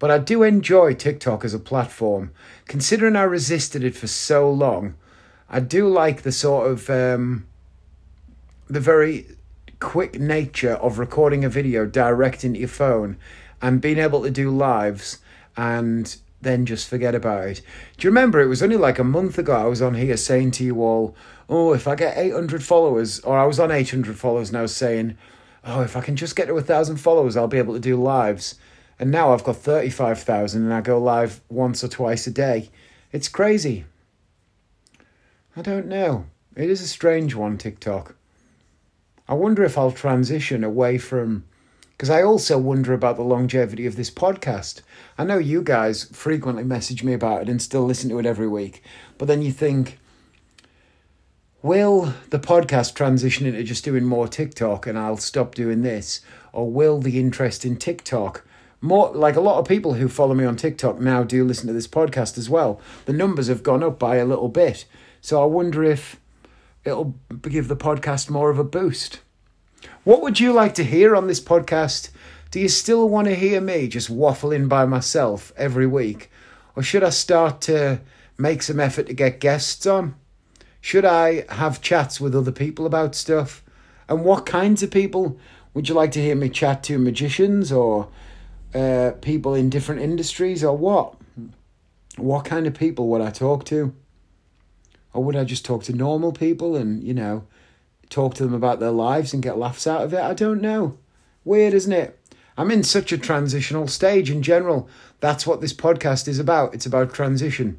But 0.01 0.11
I 0.11 0.19
do 0.19 0.43
enjoy 0.43 0.95
TikTok 0.95 1.45
as 1.45 1.55
a 1.55 1.61
platform. 1.61 2.33
Considering 2.67 3.15
I 3.15 3.23
resisted 3.23 3.85
it 3.85 3.95
for 3.95 4.09
so 4.09 4.51
long, 4.51 4.95
I 5.49 5.61
do 5.61 5.89
like 5.89 6.23
the 6.23 6.33
sort 6.33 6.71
of 6.71 6.91
um, 6.91 7.47
the 8.67 8.81
very 8.81 9.27
quick 9.79 10.19
nature 10.19 10.75
of 10.75 10.99
recording 10.99 11.45
a 11.45 11.49
video 11.49 11.87
direct 11.87 12.45
into 12.45 12.59
your 12.59 12.69
phone 12.69 13.17
and 13.63 13.81
being 13.81 13.99
able 13.99 14.25
to 14.25 14.31
do 14.31 14.51
lives 14.51 15.19
and 15.57 16.17
then 16.41 16.67
just 16.67 16.89
forget 16.89 17.15
about 17.15 17.49
it. 17.49 17.63
Do 17.97 18.07
you 18.07 18.11
remember 18.11 18.41
it 18.41 18.47
was 18.47 18.63
only 18.63 18.77
like 18.77 18.99
a 18.99 19.05
month 19.05 19.39
ago 19.39 19.55
I 19.55 19.65
was 19.65 19.83
on 19.83 19.95
here 19.95 20.17
saying 20.17 20.53
to 20.53 20.65
you 20.65 20.83
all, 20.83 21.17
oh, 21.49 21.73
if 21.73 21.89
I 21.89 21.95
get 21.95 22.17
800 22.17 22.63
followers, 22.63 23.21
or 23.21 23.39
I 23.39 23.47
was 23.47 23.59
on 23.59 23.71
800 23.71 24.17
followers 24.17 24.53
was 24.53 24.75
saying, 24.75 25.17
oh, 25.65 25.83
if 25.83 25.97
I 25.97 26.01
can 26.01 26.17
just 26.17 26.37
get 26.37 26.47
to 26.47 26.55
a 26.55 26.63
thousand 26.63 26.99
followers, 26.99 27.37
I'll 27.37 27.49
be 27.49 27.59
able 27.59 27.75
to 27.75 27.81
do 27.81 27.97
lives. 27.97 28.55
And 28.99 29.11
now 29.11 29.33
I've 29.33 29.45
got 29.45 29.57
35,000 29.57 30.63
and 30.63 30.75
I 30.75 30.81
go 30.81 30.99
live 30.99 31.41
once 31.49 31.83
or 31.83 31.89
twice 31.89 32.27
a 32.27 32.31
day. 32.31 32.71
It's 33.13 33.29
crazy. 33.29 33.85
I 35.57 35.63
don't 35.63 35.87
know. 35.87 36.27
It 36.57 36.71
is 36.71 36.83
a 36.83 36.89
strange 36.89 37.35
one, 37.35 37.59
TikTok. 37.59 38.15
I 39.29 39.35
wonder 39.35 39.63
if 39.65 39.77
I'll 39.77 39.93
transition 39.93 40.65
away 40.65 40.99
from. 40.99 41.45
Because 41.99 42.11
I 42.11 42.23
also 42.23 42.59
wonder 42.59 42.93
about 42.93 43.17
the 43.17 43.25
longevity 43.25 43.85
of 43.85 43.97
this 43.97 44.09
podcast. 44.09 44.83
I 45.19 45.25
know 45.25 45.39
you 45.39 45.63
guys 45.63 46.05
frequently 46.05 46.63
message 46.63 47.03
me 47.03 47.13
about 47.13 47.43
it 47.43 47.49
and 47.49 47.61
still 47.61 47.85
listen 47.85 48.09
to 48.11 48.21
it 48.21 48.25
every 48.25 48.47
week. 48.47 48.85
But 49.19 49.27
then 49.27 49.43
you 49.43 49.51
think, 49.51 49.99
will 51.61 52.15
the 52.31 52.39
podcast 52.39 52.95
transition 52.95 53.47
into 53.47 53.65
just 53.65 53.85
doing 53.85 54.05
more 54.05 54.29
TikTok 54.29 54.87
and 54.87 54.97
I'll 54.97 55.17
stop 55.17 55.57
doing 55.57 55.83
this? 55.83 56.21
Or 56.53 56.71
will 56.71 57.01
the 57.01 57.19
interest 57.19 57.65
in 57.65 57.77
TikTok 57.77 58.45
more 58.81 59.11
like 59.11 59.35
a 59.35 59.41
lot 59.41 59.59
of 59.59 59.67
people 59.67 59.95
who 59.95 60.09
follow 60.09 60.35
me 60.35 60.45
on 60.45 60.55
TikTok 60.55 61.01
now 61.01 61.25
do 61.25 61.45
listen 61.45 61.67
to 61.67 61.73
this 61.73 61.89
podcast 61.89 62.39
as 62.39 62.49
well. 62.49 62.81
The 63.07 63.13
numbers 63.13 63.49
have 63.49 63.65
gone 63.65 63.83
up 63.83 63.99
by 63.99 64.19
a 64.19 64.25
little 64.25 64.49
bit. 64.49 64.85
So 65.21 65.43
I 65.43 65.47
wonder 65.47 65.83
if 65.83 66.21
it'll 66.85 67.17
give 67.43 67.67
the 67.67 67.77
podcast 67.77 68.31
more 68.31 68.51
of 68.51 68.59
a 68.61 68.63
boost. 68.63 69.19
What 70.05 70.23
would 70.23 70.41
you 70.41 70.53
like 70.53 70.75
to 70.75 70.85
hear 70.85 71.15
on 71.15 71.27
this 71.27 71.41
podcast? 71.41 72.11
Do 72.51 72.61
you 72.61 72.69
still 72.69 73.09
want 73.09 73.29
to 73.29 73.35
hear 73.35 73.61
me 73.61 73.89
just 73.89 74.11
waffling 74.11 74.69
by 74.69 74.87
myself 74.87 75.53
every 75.57 75.87
week? 75.87 76.31
Or 76.75 76.83
should 76.83 77.05
I 77.05 77.11
start 77.11 77.61
to 77.63 78.01
make 78.39 78.63
some 78.63 78.81
effort 78.81 79.07
to 79.09 79.13
get 79.13 79.41
guests 79.41 79.87
on? 79.87 80.15
Should 80.81 81.05
I 81.05 81.45
have 81.51 81.83
chats 81.83 82.21
with 82.21 82.35
other 82.35 82.53
people 82.53 82.87
about 82.87 83.15
stuff? 83.15 83.63
And 84.09 84.25
what 84.25 84.47
kinds 84.47 84.83
of 84.83 84.91
people? 84.91 85.39
Would 85.75 85.89
you 85.89 85.95
like 85.95 86.13
to 86.13 86.23
hear 86.23 86.35
me 86.35 86.49
chat 86.49 86.83
to 86.85 86.99
magicians 86.99 87.71
or 87.71 88.09
uh, 88.75 89.13
people 89.21 89.55
in 89.55 89.71
different 89.71 90.01
industries 90.01 90.65
or 90.65 90.77
what? 90.77 91.17
What 92.17 92.45
kind 92.45 92.67
of 92.67 92.75
people 92.75 93.09
would 93.09 93.21
I 93.21 93.31
talk 93.31 93.65
to? 93.67 93.95
Or 95.13 95.23
would 95.23 95.37
I 95.37 95.45
just 95.45 95.65
talk 95.65 95.85
to 95.85 95.93
normal 95.93 96.33
people 96.33 96.77
and, 96.77 97.03
you 97.03 97.15
know, 97.15 97.45
talk 98.09 98.35
to 98.35 98.45
them 98.45 98.55
about 98.55 98.81
their 98.81 98.91
lives 98.91 99.33
and 99.33 99.43
get 99.43 99.59
laughs 99.59 99.87
out 99.87 100.03
of 100.03 100.13
it? 100.13 100.21
I 100.21 100.35
don't 100.35 100.61
know. 100.61 100.99
Weird, 101.45 101.75
isn't 101.75 101.93
it? 101.93 102.19
I'm 102.57 102.71
in 102.71 102.83
such 102.83 103.13
a 103.13 103.19
transitional 103.19 103.87
stage 103.87 104.31
in 104.31 104.43
general. 104.43 104.89
That's 105.21 105.47
what 105.47 105.61
this 105.61 105.73
podcast 105.73 106.27
is 106.27 106.39
about. 106.39 106.75
It's 106.75 106.87
about 106.87 107.15
transition. 107.15 107.79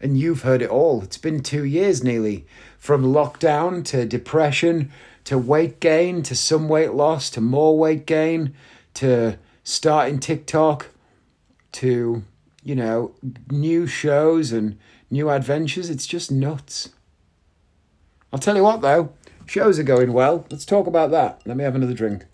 And 0.00 0.18
you've 0.18 0.42
heard 0.42 0.60
it 0.60 0.70
all. 0.70 1.02
It's 1.02 1.18
been 1.18 1.40
two 1.40 1.64
years 1.64 2.02
nearly 2.02 2.46
from 2.78 3.04
lockdown 3.04 3.84
to 3.86 4.04
depression 4.04 4.90
to 5.24 5.38
weight 5.38 5.80
gain 5.80 6.22
to 6.24 6.34
some 6.34 6.68
weight 6.68 6.92
loss 6.92 7.30
to 7.30 7.40
more 7.40 7.78
weight 7.78 8.06
gain 8.06 8.54
to 8.94 9.38
starting 9.62 10.18
TikTok 10.18 10.90
to, 11.72 12.22
you 12.62 12.74
know, 12.74 13.14
new 13.50 13.86
shows 13.86 14.52
and 14.52 14.78
new 15.10 15.30
adventures. 15.30 15.90
It's 15.90 16.06
just 16.06 16.30
nuts. 16.30 16.90
I'll 18.34 18.40
tell 18.40 18.56
you 18.56 18.64
what, 18.64 18.80
though, 18.80 19.12
shows 19.46 19.78
are 19.78 19.84
going 19.84 20.12
well. 20.12 20.44
Let's 20.50 20.64
talk 20.64 20.88
about 20.88 21.12
that. 21.12 21.40
Let 21.46 21.56
me 21.56 21.62
have 21.62 21.76
another 21.76 21.94
drink. 21.94 22.24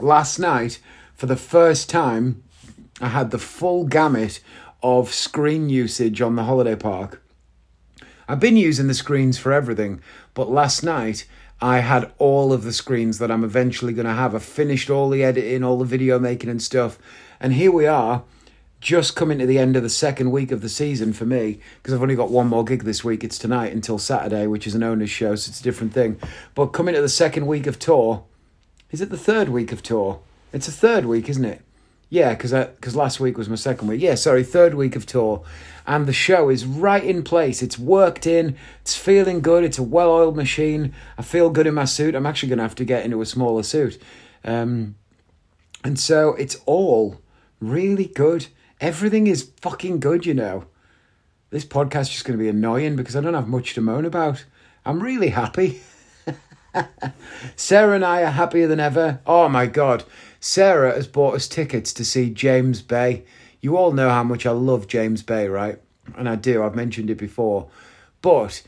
Last 0.00 0.38
night, 0.38 0.80
for 1.14 1.26
the 1.26 1.36
first 1.36 1.90
time, 1.90 2.42
I 3.02 3.08
had 3.08 3.32
the 3.32 3.38
full 3.38 3.84
gamut 3.84 4.40
of 4.82 5.12
screen 5.12 5.68
usage 5.68 6.22
on 6.22 6.36
the 6.36 6.44
holiday 6.44 6.74
park. 6.74 7.22
I've 8.26 8.40
been 8.40 8.56
using 8.56 8.86
the 8.86 8.94
screens 8.94 9.36
for 9.36 9.52
everything, 9.52 10.00
but 10.32 10.50
last 10.50 10.82
night 10.82 11.26
I 11.60 11.80
had 11.80 12.12
all 12.16 12.54
of 12.54 12.64
the 12.64 12.72
screens 12.72 13.18
that 13.18 13.30
I'm 13.30 13.44
eventually 13.44 13.92
going 13.92 14.06
to 14.06 14.14
have. 14.14 14.34
I 14.34 14.38
finished 14.38 14.88
all 14.88 15.10
the 15.10 15.22
editing, 15.22 15.62
all 15.62 15.76
the 15.76 15.84
video 15.84 16.18
making 16.18 16.48
and 16.48 16.62
stuff. 16.62 16.98
And 17.38 17.52
here 17.52 17.70
we 17.70 17.84
are, 17.86 18.24
just 18.82 19.14
coming 19.14 19.38
to 19.38 19.46
the 19.46 19.60
end 19.60 19.76
of 19.76 19.84
the 19.84 19.88
second 19.88 20.32
week 20.32 20.50
of 20.50 20.60
the 20.60 20.68
season 20.68 21.12
for 21.12 21.24
me, 21.24 21.60
because 21.76 21.94
I've 21.94 22.02
only 22.02 22.16
got 22.16 22.32
one 22.32 22.48
more 22.48 22.64
gig 22.64 22.82
this 22.82 23.04
week. 23.04 23.22
It's 23.22 23.38
tonight 23.38 23.72
until 23.72 23.96
Saturday, 23.96 24.48
which 24.48 24.66
is 24.66 24.74
an 24.74 24.82
owner's 24.82 25.08
show, 25.08 25.36
so 25.36 25.50
it's 25.50 25.60
a 25.60 25.62
different 25.62 25.94
thing. 25.94 26.18
But 26.56 26.66
coming 26.66 26.96
to 26.96 27.00
the 27.00 27.08
second 27.08 27.46
week 27.46 27.68
of 27.68 27.78
tour, 27.78 28.24
is 28.90 29.00
it 29.00 29.08
the 29.08 29.16
third 29.16 29.48
week 29.48 29.70
of 29.70 29.84
tour? 29.84 30.20
It's 30.52 30.66
a 30.66 30.72
third 30.72 31.04
week, 31.04 31.28
isn't 31.28 31.44
it? 31.44 31.62
Yeah, 32.10 32.34
because 32.34 32.50
because 32.50 32.96
last 32.96 33.20
week 33.20 33.38
was 33.38 33.48
my 33.48 33.54
second 33.54 33.86
week. 33.86 34.02
Yeah, 34.02 34.16
sorry, 34.16 34.42
third 34.42 34.74
week 34.74 34.96
of 34.96 35.06
tour, 35.06 35.44
and 35.86 36.04
the 36.06 36.12
show 36.12 36.48
is 36.48 36.66
right 36.66 37.04
in 37.04 37.22
place. 37.22 37.62
It's 37.62 37.78
worked 37.78 38.26
in. 38.26 38.56
It's 38.80 38.96
feeling 38.96 39.40
good. 39.42 39.62
It's 39.62 39.78
a 39.78 39.82
well-oiled 39.84 40.36
machine. 40.36 40.92
I 41.16 41.22
feel 41.22 41.50
good 41.50 41.68
in 41.68 41.74
my 41.74 41.84
suit. 41.84 42.16
I'm 42.16 42.26
actually 42.26 42.48
going 42.48 42.58
to 42.58 42.64
have 42.64 42.74
to 42.74 42.84
get 42.84 43.04
into 43.04 43.22
a 43.22 43.26
smaller 43.26 43.62
suit, 43.62 44.02
um, 44.44 44.96
and 45.84 45.98
so 46.00 46.34
it's 46.34 46.56
all 46.66 47.20
really 47.60 48.06
good. 48.06 48.48
Everything 48.82 49.28
is 49.28 49.48
fucking 49.60 50.00
good, 50.00 50.26
you 50.26 50.34
know. 50.34 50.64
This 51.50 51.64
podcast 51.64 52.00
is 52.00 52.08
just 52.08 52.24
going 52.24 52.36
to 52.36 52.42
be 52.42 52.48
annoying 52.48 52.96
because 52.96 53.14
I 53.14 53.20
don't 53.20 53.32
have 53.32 53.46
much 53.46 53.74
to 53.74 53.80
moan 53.80 54.04
about. 54.04 54.44
I'm 54.84 55.00
really 55.00 55.28
happy. 55.28 55.82
Sarah 57.54 57.94
and 57.94 58.04
I 58.04 58.22
are 58.22 58.32
happier 58.32 58.66
than 58.66 58.80
ever. 58.80 59.20
Oh 59.24 59.48
my 59.48 59.66
god. 59.66 60.02
Sarah 60.40 60.94
has 60.94 61.06
bought 61.06 61.36
us 61.36 61.46
tickets 61.46 61.92
to 61.92 62.04
see 62.04 62.28
James 62.28 62.82
Bay. 62.82 63.22
You 63.60 63.76
all 63.76 63.92
know 63.92 64.10
how 64.10 64.24
much 64.24 64.46
I 64.46 64.50
love 64.50 64.88
James 64.88 65.22
Bay, 65.22 65.46
right? 65.46 65.78
And 66.16 66.28
I 66.28 66.34
do, 66.34 66.64
I've 66.64 66.74
mentioned 66.74 67.08
it 67.08 67.18
before. 67.18 67.68
But 68.20 68.64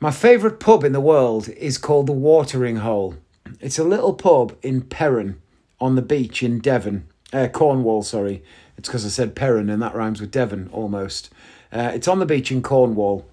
my 0.00 0.10
favourite 0.10 0.60
pub 0.60 0.84
in 0.84 0.92
the 0.92 1.00
world 1.00 1.48
is 1.48 1.78
called 1.78 2.08
the 2.08 2.12
Watering 2.12 2.76
Hole. 2.76 3.14
It's 3.58 3.78
a 3.78 3.84
little 3.84 4.12
pub 4.12 4.54
in 4.60 4.82
Perran 4.82 5.36
on 5.80 5.94
the 5.94 6.02
beach 6.02 6.42
in 6.42 6.58
Devon, 6.58 7.08
uh, 7.32 7.48
Cornwall, 7.48 8.02
sorry. 8.02 8.44
It's 8.84 8.90
because 8.90 9.06
I 9.06 9.08
said 9.08 9.34
Perran 9.34 9.72
and 9.72 9.80
that 9.80 9.94
rhymes 9.94 10.20
with 10.20 10.30
Devon 10.30 10.68
almost. 10.70 11.30
Uh, 11.72 11.92
it's 11.94 12.06
on 12.06 12.18
the 12.18 12.26
beach 12.26 12.52
in 12.52 12.60
Cornwall. 12.60 13.24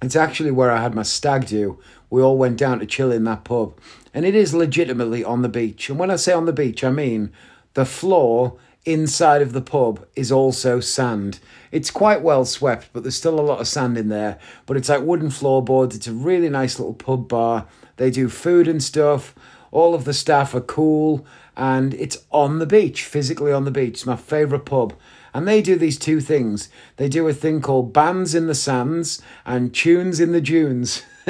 It's 0.00 0.16
actually 0.16 0.52
where 0.52 0.70
I 0.70 0.80
had 0.80 0.94
my 0.94 1.02
stag 1.02 1.44
do. 1.44 1.78
We 2.08 2.22
all 2.22 2.38
went 2.38 2.56
down 2.56 2.78
to 2.78 2.86
chill 2.86 3.12
in 3.12 3.24
that 3.24 3.44
pub 3.44 3.78
and 4.14 4.24
it 4.24 4.34
is 4.34 4.54
legitimately 4.54 5.22
on 5.22 5.42
the 5.42 5.50
beach. 5.50 5.90
And 5.90 5.98
when 5.98 6.10
I 6.10 6.16
say 6.16 6.32
on 6.32 6.46
the 6.46 6.54
beach, 6.54 6.82
I 6.82 6.88
mean 6.88 7.30
the 7.74 7.84
floor 7.84 8.56
inside 8.86 9.42
of 9.42 9.52
the 9.52 9.60
pub 9.60 10.06
is 10.16 10.32
also 10.32 10.80
sand. 10.80 11.40
It's 11.70 11.90
quite 11.90 12.22
well 12.22 12.46
swept, 12.46 12.88
but 12.94 13.02
there's 13.02 13.16
still 13.16 13.38
a 13.38 13.42
lot 13.42 13.60
of 13.60 13.68
sand 13.68 13.98
in 13.98 14.08
there. 14.08 14.38
But 14.64 14.78
it's 14.78 14.88
like 14.88 15.02
wooden 15.02 15.28
floorboards. 15.28 15.94
It's 15.94 16.08
a 16.08 16.12
really 16.14 16.48
nice 16.48 16.78
little 16.78 16.94
pub 16.94 17.28
bar. 17.28 17.66
They 17.98 18.10
do 18.10 18.30
food 18.30 18.66
and 18.66 18.82
stuff. 18.82 19.34
All 19.72 19.94
of 19.94 20.06
the 20.06 20.14
staff 20.14 20.54
are 20.54 20.62
cool, 20.62 21.26
and 21.58 21.92
it's 21.94 22.24
on 22.30 22.60
the 22.60 22.66
beach, 22.66 23.04
physically 23.04 23.52
on 23.52 23.64
the 23.64 23.70
beach. 23.70 23.94
It's 23.94 24.06
my 24.06 24.16
favourite 24.16 24.64
pub. 24.64 24.94
And 25.34 25.46
they 25.46 25.60
do 25.60 25.76
these 25.76 25.98
two 25.98 26.20
things. 26.20 26.70
They 26.96 27.08
do 27.08 27.28
a 27.28 27.34
thing 27.34 27.60
called 27.60 27.92
bands 27.92 28.34
in 28.34 28.46
the 28.46 28.54
sands 28.54 29.20
and 29.44 29.74
tunes 29.74 30.20
in 30.20 30.32
the 30.32 30.40
dunes. 30.40 31.02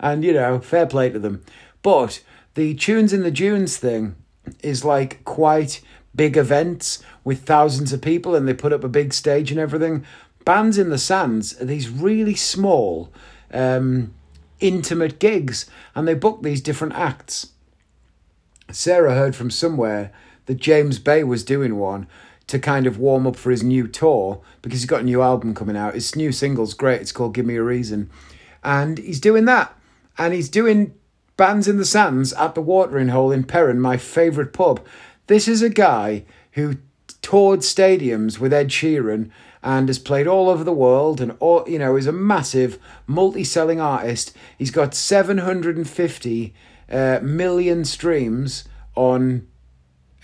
and 0.00 0.24
you 0.24 0.32
know, 0.32 0.58
fair 0.58 0.86
play 0.86 1.10
to 1.10 1.18
them. 1.18 1.44
But 1.82 2.22
the 2.54 2.74
Tunes 2.74 3.12
in 3.12 3.22
the 3.22 3.30
Dunes 3.30 3.76
thing 3.76 4.16
is 4.62 4.84
like 4.84 5.24
quite 5.24 5.80
big 6.14 6.36
events 6.36 7.02
with 7.22 7.42
thousands 7.42 7.92
of 7.92 8.02
people 8.02 8.34
and 8.34 8.48
they 8.48 8.54
put 8.54 8.72
up 8.72 8.82
a 8.82 8.88
big 8.88 9.12
stage 9.12 9.50
and 9.50 9.60
everything. 9.60 10.04
Bands 10.44 10.78
in 10.78 10.90
the 10.90 10.98
Sands 10.98 11.60
are 11.60 11.66
these 11.66 11.88
really 11.88 12.34
small, 12.34 13.12
um, 13.52 14.12
intimate 14.58 15.18
gigs 15.20 15.70
and 15.94 16.08
they 16.08 16.14
book 16.14 16.42
these 16.42 16.60
different 16.60 16.94
acts. 16.94 17.52
Sarah 18.72 19.14
heard 19.14 19.36
from 19.36 19.50
somewhere 19.50 20.12
that 20.46 20.56
James 20.56 20.98
Bay 20.98 21.24
was 21.24 21.44
doing 21.44 21.76
one 21.76 22.06
to 22.46 22.58
kind 22.58 22.86
of 22.86 22.98
warm 22.98 23.26
up 23.26 23.36
for 23.36 23.50
his 23.50 23.62
new 23.62 23.86
tour 23.86 24.42
because 24.62 24.80
he's 24.80 24.90
got 24.90 25.02
a 25.02 25.04
new 25.04 25.22
album 25.22 25.54
coming 25.54 25.76
out. 25.76 25.94
His 25.94 26.16
new 26.16 26.32
single's 26.32 26.74
great. 26.74 27.00
It's 27.00 27.12
called 27.12 27.34
Give 27.34 27.46
Me 27.46 27.56
a 27.56 27.62
Reason 27.62 28.10
and 28.62 28.98
he's 28.98 29.20
doing 29.20 29.44
that. 29.46 29.76
And 30.18 30.34
he's 30.34 30.48
doing 30.48 30.94
Bands 31.36 31.68
in 31.68 31.78
the 31.78 31.84
Sands 31.84 32.32
at 32.34 32.54
the 32.54 32.60
Watering 32.60 33.08
Hole 33.08 33.32
in 33.32 33.44
Perran, 33.44 33.78
my 33.78 33.96
favourite 33.96 34.52
pub. 34.52 34.84
This 35.26 35.48
is 35.48 35.62
a 35.62 35.70
guy 35.70 36.24
who 36.52 36.76
toured 37.22 37.60
stadiums 37.60 38.38
with 38.38 38.52
Ed 38.52 38.68
Sheeran 38.68 39.30
and 39.62 39.88
has 39.88 39.98
played 39.98 40.26
all 40.26 40.48
over 40.48 40.64
the 40.64 40.72
world 40.72 41.20
and 41.20 41.36
all 41.38 41.64
you 41.68 41.78
know 41.78 41.96
is 41.96 42.06
a 42.06 42.12
massive 42.12 42.78
multi-selling 43.06 43.80
artist. 43.80 44.36
He's 44.58 44.70
got 44.70 44.94
750 44.94 46.54
uh, 46.90 47.20
million 47.22 47.84
streams 47.84 48.64
on 48.94 49.46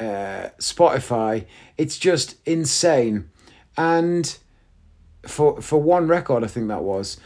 uh, 0.01 0.51
Spotify. 0.59 1.47
It's 1.77 1.99
just 1.99 2.37
insane. 2.47 3.31
And 3.77 4.37
for 5.27 5.61
for 5.61 5.81
one 5.81 6.09
record, 6.09 6.45
I 6.45 6.47
think 6.47 6.69
that 6.69 6.83
was. 6.83 7.19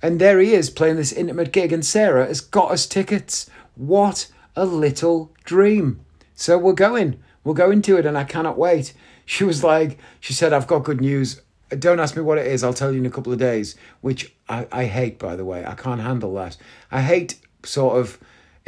And 0.00 0.20
there 0.20 0.38
he 0.38 0.54
is 0.54 0.70
playing 0.70 0.96
this 0.96 1.12
intimate 1.12 1.52
gig, 1.52 1.72
and 1.72 1.84
Sarah 1.84 2.26
has 2.26 2.40
got 2.40 2.70
us 2.70 2.86
tickets. 2.86 3.50
What 3.74 4.28
a 4.54 4.64
little 4.64 5.32
dream. 5.44 6.04
So 6.34 6.56
we're 6.56 6.72
going. 6.72 7.20
We're 7.44 7.54
going 7.54 7.82
to 7.82 7.96
it, 7.96 8.06
and 8.06 8.16
I 8.18 8.24
cannot 8.24 8.58
wait. 8.58 8.92
She 9.28 9.44
was 9.44 9.62
like, 9.62 9.98
she 10.20 10.32
said, 10.32 10.54
I've 10.54 10.66
got 10.66 10.84
good 10.84 11.02
news. 11.02 11.42
Don't 11.68 12.00
ask 12.00 12.16
me 12.16 12.22
what 12.22 12.38
it 12.38 12.46
is. 12.46 12.64
I'll 12.64 12.72
tell 12.72 12.92
you 12.92 13.00
in 13.00 13.04
a 13.04 13.10
couple 13.10 13.30
of 13.30 13.38
days, 13.38 13.76
which 14.00 14.34
I, 14.48 14.66
I 14.72 14.84
hate, 14.86 15.18
by 15.18 15.36
the 15.36 15.44
way. 15.44 15.66
I 15.66 15.74
can't 15.74 16.00
handle 16.00 16.32
that. 16.36 16.56
I 16.90 17.02
hate 17.02 17.38
sort 17.62 17.98
of, 17.98 18.18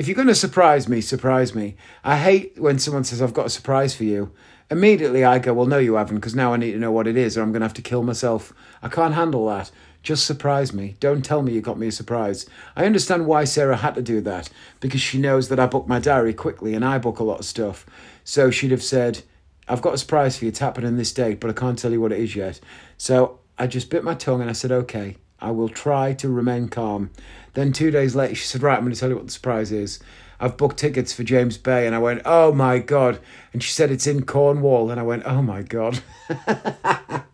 if 0.00 0.08
you're 0.08 0.14
going 0.14 0.28
to 0.28 0.34
surprise 0.34 0.88
me, 0.88 1.02
surprise 1.02 1.54
me. 1.54 1.76
I 2.02 2.16
hate 2.16 2.58
when 2.58 2.78
someone 2.78 3.04
says, 3.04 3.20
I've 3.20 3.34
got 3.34 3.44
a 3.44 3.50
surprise 3.50 3.94
for 3.94 4.04
you. 4.04 4.32
Immediately 4.70 5.26
I 5.26 5.38
go, 5.38 5.52
well, 5.52 5.66
no, 5.66 5.76
you 5.76 5.96
haven't, 5.96 6.16
because 6.16 6.34
now 6.34 6.54
I 6.54 6.56
need 6.56 6.72
to 6.72 6.78
know 6.78 6.90
what 6.90 7.06
it 7.06 7.18
is, 7.18 7.36
or 7.36 7.42
I'm 7.42 7.52
going 7.52 7.60
to 7.60 7.66
have 7.66 7.74
to 7.74 7.82
kill 7.82 8.02
myself. 8.02 8.54
I 8.82 8.88
can't 8.88 9.12
handle 9.12 9.46
that. 9.48 9.70
Just 10.02 10.24
surprise 10.24 10.72
me. 10.72 10.96
Don't 11.00 11.22
tell 11.22 11.42
me 11.42 11.52
you 11.52 11.60
got 11.60 11.78
me 11.78 11.88
a 11.88 11.92
surprise. 11.92 12.46
I 12.74 12.86
understand 12.86 13.26
why 13.26 13.44
Sarah 13.44 13.76
had 13.76 13.94
to 13.96 14.00
do 14.00 14.22
that, 14.22 14.48
because 14.80 15.02
she 15.02 15.18
knows 15.18 15.50
that 15.50 15.60
I 15.60 15.66
book 15.66 15.86
my 15.86 15.98
diary 15.98 16.32
quickly 16.32 16.72
and 16.72 16.82
I 16.82 16.96
book 16.96 17.18
a 17.18 17.24
lot 17.24 17.40
of 17.40 17.44
stuff. 17.44 17.84
So 18.24 18.50
she'd 18.50 18.70
have 18.70 18.82
said, 18.82 19.20
I've 19.68 19.82
got 19.82 19.92
a 19.92 19.98
surprise 19.98 20.38
for 20.38 20.46
you. 20.46 20.48
It's 20.48 20.60
happening 20.60 20.96
this 20.96 21.12
date, 21.12 21.40
but 21.40 21.50
I 21.50 21.52
can't 21.52 21.78
tell 21.78 21.92
you 21.92 22.00
what 22.00 22.12
it 22.12 22.20
is 22.20 22.34
yet. 22.34 22.58
So 22.96 23.38
I 23.58 23.66
just 23.66 23.90
bit 23.90 24.02
my 24.02 24.14
tongue 24.14 24.40
and 24.40 24.48
I 24.48 24.54
said, 24.54 24.72
okay, 24.72 25.18
I 25.42 25.50
will 25.50 25.68
try 25.68 26.14
to 26.14 26.28
remain 26.30 26.68
calm. 26.68 27.10
Then 27.54 27.72
two 27.72 27.90
days 27.90 28.14
later, 28.14 28.34
she 28.34 28.46
said, 28.46 28.62
right, 28.62 28.76
I'm 28.76 28.82
going 28.82 28.92
to 28.92 28.98
tell 28.98 29.08
you 29.08 29.16
what 29.16 29.26
the 29.26 29.32
surprise 29.32 29.72
is. 29.72 30.00
I've 30.38 30.56
booked 30.56 30.78
tickets 30.78 31.12
for 31.12 31.22
James 31.22 31.58
Bay. 31.58 31.86
And 31.86 31.94
I 31.94 31.98
went, 31.98 32.22
oh 32.24 32.52
my 32.52 32.78
God. 32.78 33.18
And 33.52 33.62
she 33.62 33.72
said, 33.72 33.90
it's 33.90 34.06
in 34.06 34.24
Cornwall. 34.24 34.90
And 34.90 34.98
I 34.98 35.02
went, 35.02 35.24
oh 35.26 35.42
my 35.42 35.62
God. 35.62 36.02
and 36.46 37.24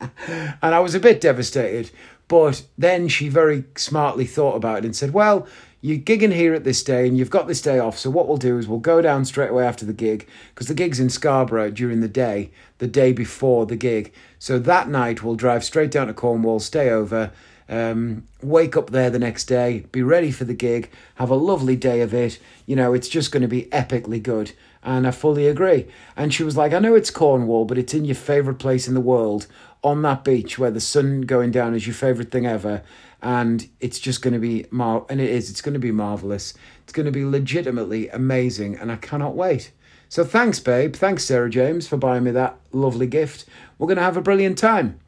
I 0.63 0.81
was 0.81 0.95
a 0.95 1.01
bit 1.01 1.21
devastated. 1.21 1.91
But 2.29 2.67
then 2.77 3.07
she 3.09 3.29
very 3.29 3.65
smartly 3.77 4.27
thought 4.27 4.57
about 4.57 4.79
it 4.79 4.85
and 4.85 4.97
said, 4.97 5.13
well, 5.13 5.47
you're 5.81 5.99
gigging 5.99 6.35
here 6.35 6.53
at 6.53 6.65
this 6.65 6.83
day 6.83 7.07
and 7.07 7.17
you've 7.17 7.31
got 7.31 7.47
this 7.47 7.63
day 7.63 7.79
off. 7.79 7.97
So 7.97 8.11
what 8.11 8.27
we'll 8.27 8.39
do 8.39 8.59
is 8.59 8.67
we'll 8.67 8.81
go 8.81 9.01
down 9.01 9.25
straight 9.25 9.51
away 9.51 9.65
after 9.65 9.87
the 9.87 9.93
gig 9.93 10.27
because 10.53 10.67
the 10.67 10.75
gig's 10.75 10.99
in 10.99 11.11
Scarborough 11.11 11.71
during 11.71 12.01
the 12.01 12.09
day, 12.09 12.51
the 12.79 12.89
day 12.89 13.13
before 13.13 13.67
the 13.67 13.77
gig. 13.77 14.13
So 14.41 14.59
that 14.59 14.89
night 14.89 15.23
we'll 15.23 15.37
drive 15.37 15.63
straight 15.63 15.93
down 15.93 16.09
to 16.09 16.15
Cornwall, 16.15 16.59
stay 16.59 16.91
over, 16.91 17.31
um, 17.69 18.27
wake 18.43 18.77
up 18.77 18.91
there 18.91 19.11
the 19.11 19.19
next 19.19 19.45
day, 19.45 19.87
be 19.93 20.03
ready 20.03 20.31
for 20.31 20.45
the 20.45 20.55
gig, 20.55 20.91
have 21.17 21.31
a 21.31 21.35
lovely 21.35 21.77
day 21.77 22.01
of 22.01 22.15
it. 22.15 22.39
You 22.67 22.77
know, 22.77 22.95
it's 22.95 23.09
just 23.09 23.33
going 23.33 23.43
to 23.43 23.49
be 23.49 23.65
epically 23.65 24.23
good. 24.23 24.53
And 24.83 25.07
I 25.07 25.11
fully 25.11 25.49
agree. 25.49 25.87
And 26.17 26.33
she 26.33 26.45
was 26.45 26.57
like, 26.57 26.73
I 26.73 26.79
know 26.79 26.95
it's 26.95 27.11
Cornwall, 27.11 27.65
but 27.65 27.79
it's 27.79 27.93
in 27.93 28.05
your 28.05 28.15
favourite 28.15 28.61
place 28.61 28.87
in 28.87 28.95
the 28.95 29.01
world 29.01 29.49
on 29.83 30.03
that 30.03 30.25
beach 30.25 30.59
where 30.59 30.71
the 30.71 30.81
sun 30.81 31.23
going 31.23 31.51
down 31.51 31.75
is 31.75 31.87
your 31.87 31.95
favourite 31.95 32.31
thing 32.31 32.47
ever 32.47 32.83
and 33.23 33.69
it's 33.81 33.99
just 33.99 34.23
going 34.23 34.35
to 34.35 34.41
be 34.41 34.67
mar 34.71 35.07
and 35.09 35.21
it 35.21 35.31
is 35.31 35.51
it's 35.51 35.63
going 35.63 35.73
to 35.73 35.79
be 35.79 35.93
marvelous 35.93 36.55
it's 36.83 36.93
going 36.93 37.07
to 37.07 37.13
be 37.13 37.25
legitimately 37.25 38.09
amazing 38.11 38.77
and 38.77 38.91
i 38.91 38.97
cannot 38.97 39.35
wait 39.35 39.71
so 40.09 40.25
thanks 40.25 40.59
babe 40.61 40.95
thanks 40.95 41.25
sarah 41.25 41.49
james 41.49 41.87
for 41.87 41.97
buying 41.97 42.25
me 42.25 42.31
that 42.31 42.59
lovely 42.73 43.07
gift 43.07 43.45
we're 43.79 43.87
going 43.87 43.97
to 43.97 44.03
have 44.03 44.17
a 44.17 44.23
brilliant 44.23 44.59
time 44.59 44.99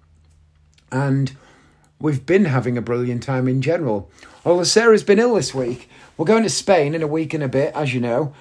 and 0.90 1.36
we've 2.00 2.24
been 2.24 2.46
having 2.46 2.78
a 2.78 2.82
brilliant 2.82 3.22
time 3.22 3.48
in 3.48 3.62
general. 3.62 4.10
Although 4.44 4.64
sarah's 4.64 5.04
been 5.04 5.18
ill 5.18 5.34
this 5.34 5.54
week. 5.54 5.88
We're 6.16 6.26
going 6.26 6.42
to 6.42 6.50
spain 6.50 6.94
in 6.94 7.02
a 7.02 7.06
week 7.06 7.34
and 7.34 7.42
a 7.42 7.48
bit 7.48 7.74
as 7.74 7.94
you 7.94 8.00
know. 8.00 8.34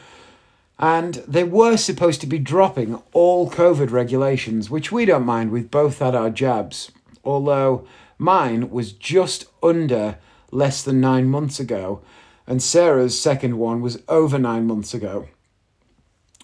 And 0.79 1.15
they 1.27 1.43
were 1.43 1.77
supposed 1.77 2.21
to 2.21 2.27
be 2.27 2.39
dropping 2.39 3.01
all 3.13 3.49
covid 3.49 3.91
regulations 3.91 4.69
which 4.69 4.91
we 4.91 5.05
don't 5.05 5.25
mind. 5.25 5.51
We've 5.51 5.71
both 5.71 5.99
had 5.99 6.15
our 6.15 6.29
jabs. 6.29 6.91
Although 7.23 7.85
Mine 8.17 8.71
was 8.71 8.91
just 8.91 9.45
under 9.61 10.17
less 10.51 10.83
than 10.83 10.99
nine 10.99 11.27
months 11.27 11.59
ago, 11.59 12.01
and 12.47 12.61
Sarah's 12.61 13.19
second 13.19 13.57
one 13.57 13.81
was 13.81 14.01
over 14.07 14.39
nine 14.39 14.65
months 14.65 14.93
ago. 14.93 15.27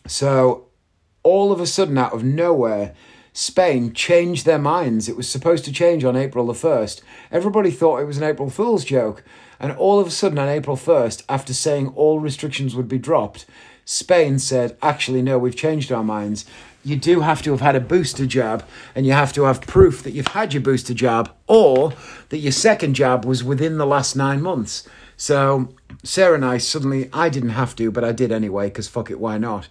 So, 0.06 0.68
all 1.24 1.52
of 1.52 1.60
a 1.60 1.66
sudden, 1.66 1.98
out 1.98 2.14
of 2.14 2.24
nowhere, 2.24 2.94
Spain 3.34 3.94
changed 3.94 4.46
their 4.46 4.60
minds. 4.60 5.10
It 5.10 5.18
was 5.18 5.28
supposed 5.28 5.66
to 5.66 5.74
change 5.74 6.06
on 6.06 6.16
April 6.16 6.46
the 6.46 6.54
1st. 6.54 7.02
Everybody 7.32 7.72
thought 7.72 8.00
it 8.00 8.06
was 8.06 8.18
an 8.18 8.24
April 8.24 8.50
Fool's 8.50 8.86
joke. 8.86 9.24
And 9.60 9.72
all 9.74 10.00
of 10.00 10.08
a 10.08 10.12
sudden, 10.12 10.38
on 10.38 10.50
April 10.50 10.78
1st, 10.78 11.24
after 11.28 11.54
saying 11.54 11.90
all 11.96 12.20
restrictions 12.20 12.76
would 12.76 12.88
be 12.88 12.98
dropped, 12.98 13.46
Spain 13.86 14.40
said, 14.40 14.78
actually, 14.82 15.22
no, 15.22 15.38
we've 15.38 15.56
changed 15.56 15.92
our 15.92 16.04
minds 16.04 16.46
you 16.84 16.98
do 16.98 17.22
have 17.22 17.42
to 17.42 17.52
have 17.52 17.62
had 17.62 17.76
a 17.76 17.80
booster 17.80 18.26
jab 18.26 18.66
and 18.94 19.06
you 19.06 19.14
have 19.14 19.34
to 19.34 19.44
have 19.44 19.62
proof 19.62 20.04
that 20.04 20.12
you've 20.12 20.28
had 20.28 20.54
your 20.54 20.62
booster 20.62 20.94
jab 20.94 21.32
or 21.48 21.94
that 22.30 22.40
your 22.40 22.52
second 22.52 22.94
jab 22.94 23.26
was 23.26 23.44
within 23.44 23.78
the 23.78 23.86
last 23.86 24.16
nine 24.16 24.42
months. 24.42 24.88
So 25.16 25.74
Sarah 26.04 26.36
and 26.36 26.46
I 26.46 26.58
suddenly, 26.58 27.10
I 27.14 27.30
didn't 27.30 27.50
have 27.50 27.76
to, 27.78 27.92
but 27.92 28.04
I 28.04 28.12
did 28.12 28.32
anyway 28.32 28.68
because 28.68 28.88
fuck 28.88 29.10
it, 29.10 29.20
why 29.20 29.38
not? 29.38 29.70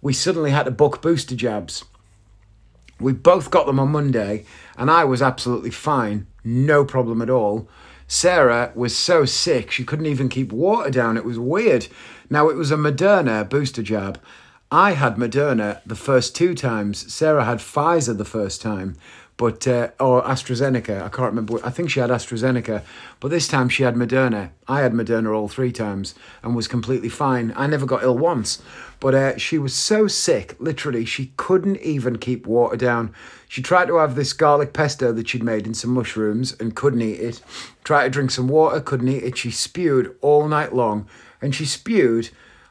We 0.00 0.12
suddenly 0.12 0.50
had 0.50 0.64
to 0.64 0.70
book 0.70 1.02
booster 1.02 1.34
jabs. 1.34 1.84
We 3.02 3.12
both 3.12 3.50
got 3.50 3.66
them 3.66 3.80
on 3.80 3.90
Monday 3.90 4.44
and 4.76 4.90
I 4.90 5.04
was 5.04 5.20
absolutely 5.20 5.70
fine, 5.70 6.26
no 6.44 6.84
problem 6.84 7.20
at 7.20 7.30
all. 7.30 7.68
Sarah 8.06 8.72
was 8.74 8.96
so 8.96 9.24
sick 9.24 9.70
she 9.70 9.84
couldn't 9.84 10.06
even 10.06 10.28
keep 10.28 10.52
water 10.52 10.90
down. 10.90 11.16
It 11.16 11.24
was 11.24 11.38
weird. 11.38 11.88
Now 12.30 12.48
it 12.48 12.56
was 12.56 12.70
a 12.70 12.76
Moderna 12.76 13.48
booster 13.48 13.82
jab 13.82 14.20
I 14.72 14.92
had 14.92 15.16
Moderna 15.16 15.82
the 15.84 15.94
first 15.94 16.34
two 16.34 16.54
times. 16.54 17.12
Sarah 17.12 17.44
had 17.44 17.58
Pfizer 17.58 18.16
the 18.16 18.24
first 18.24 18.62
time, 18.62 18.96
but 19.36 19.66
uh, 19.66 19.88
or 19.98 20.22
AstraZeneca. 20.22 21.02
I 21.02 21.08
can't 21.08 21.34
remember. 21.34 21.58
I 21.64 21.70
think 21.70 21.90
she 21.90 22.00
had 22.00 22.10
AstraZeneca, 22.10 22.82
but 23.20 23.28
this 23.28 23.48
time 23.48 23.68
she 23.68 23.82
had 23.82 23.94
Moderna. 23.94 24.50
I 24.68 24.80
had 24.80 24.92
Moderna 24.92 25.34
all 25.34 25.48
three 25.48 25.72
times 25.72 26.14
and 26.42 26.54
was 26.54 26.68
completely 26.68 27.08
fine. 27.08 27.52
I 27.56 27.66
never 27.66 27.86
got 27.86 28.02
ill 28.02 28.16
once, 28.16 28.62
but 29.00 29.14
uh, 29.14 29.36
she 29.38 29.58
was 29.58 29.74
so 29.74 30.06
sick. 30.06 30.56
Literally, 30.58 31.04
she 31.04 31.32
couldn't 31.36 31.78
even 31.78 32.18
keep 32.18 32.46
water 32.46 32.76
down. 32.76 33.14
She 33.48 33.62
tried 33.62 33.88
to 33.88 33.96
have 33.96 34.14
this 34.14 34.32
garlic 34.32 34.72
pesto 34.72 35.12
that 35.12 35.28
she'd 35.28 35.42
made 35.42 35.66
in 35.66 35.74
some 35.74 35.90
mushrooms 35.90 36.54
and 36.60 36.76
couldn't 36.76 37.02
eat 37.02 37.20
it. 37.20 37.42
Tried 37.84 38.04
to 38.04 38.10
drink 38.10 38.30
some 38.30 38.48
water, 38.48 38.80
couldn't 38.80 39.08
eat 39.08 39.24
it. 39.24 39.36
She 39.36 39.50
spewed 39.50 40.16
all 40.20 40.48
night 40.48 40.74
long, 40.74 41.08
and 41.40 41.54
she 41.54 41.64
spewed 41.64 42.30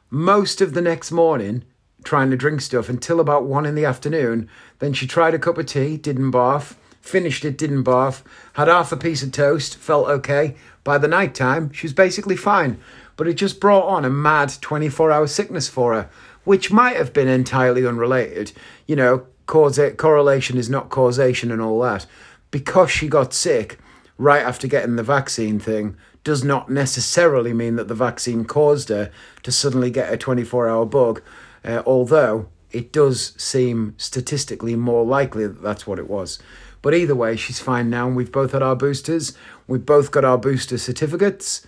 most 0.10 0.62
of 0.62 0.74
the 0.74 0.82
next 0.82 1.12
morning 1.12 1.64
trying 2.04 2.32
to 2.32 2.38
drink 2.38 2.62
stuff 2.62 2.90
until 2.90 3.20
about 3.20 3.46
one 3.46 3.66
in 3.66 3.76
the 3.76 3.86
afternoon. 3.86 4.50
Then 4.80 4.94
she 4.94 5.08
tried 5.08 5.34
a 5.34 5.40
cup 5.40 5.58
of 5.58 5.66
tea, 5.66 5.98
didn't 5.98 6.32
bath, 6.32 6.78
finished 7.02 7.46
it, 7.46 7.58
didn't 7.58 7.84
bath, 7.84 8.24
had 8.54 8.68
half 8.68 8.92
a 8.92 8.98
piece 8.98 9.24
of 9.24 9.32
toast, 9.32 9.76
felt 9.76 10.08
okay. 10.08 10.56
By 10.84 10.98
the 10.98 11.08
night 11.08 11.36
time, 11.36 11.72
she 11.72 11.86
was 11.86 11.94
basically 11.94 12.36
fine. 12.36 12.80
But 13.18 13.28
it 13.28 13.36
just 13.36 13.60
brought 13.60 13.88
on 13.88 14.06
a 14.06 14.10
mad 14.10 14.54
24 14.62 15.12
hour 15.12 15.28
sickness 15.28 15.68
for 15.68 15.94
her, 15.94 16.10
which 16.44 16.72
might 16.72 16.96
have 16.96 17.14
been 17.14 17.28
entirely 17.28 17.86
unrelated. 17.86 18.52
You 18.88 18.96
know, 18.96 19.28
cause 19.46 19.80
correlation 19.98 20.58
is 20.58 20.70
not 20.70 20.90
causation 20.90 21.52
and 21.52 21.62
all 21.62 21.82
that. 21.82 22.06
Because 22.50 22.90
she 22.90 23.08
got 23.08 23.34
sick 23.34 23.80
right 24.18 24.44
after 24.44 24.68
getting 24.68 24.96
the 24.96 25.04
vaccine 25.04 25.60
thing 25.60 25.98
does 26.24 26.44
not 26.44 26.70
necessarily 26.70 27.54
mean 27.54 27.76
that 27.76 27.88
the 27.88 27.96
vaccine 27.96 28.46
caused 28.46 28.90
her 28.90 29.12
to 29.44 29.52
suddenly 29.52 29.90
get 29.90 30.14
a 30.14 30.18
24 30.18 30.70
hour 30.70 30.86
bug 30.86 31.22
uh, 31.64 31.84
although 31.86 32.48
it 32.72 32.92
does 32.92 33.34
seem 33.42 33.96
statistically 33.98 34.76
more 34.76 35.06
likely 35.06 35.46
that 35.46 35.62
that's 35.62 35.86
what 35.86 36.00
it 36.00 36.10
was. 36.10 36.40
But 36.82 36.94
either 36.94 37.16
way, 37.16 37.36
she's 37.36 37.60
fine 37.60 37.90
now, 37.90 38.08
and 38.08 38.16
we've 38.16 38.32
both 38.32 38.54
had 38.54 38.64
our 38.64 38.76
boosters. 38.76 39.34
We've 39.68 39.86
both 39.86 40.12
got 40.12 40.26
our 40.26 40.38
booster 40.38 40.78
certificates. 40.78 41.66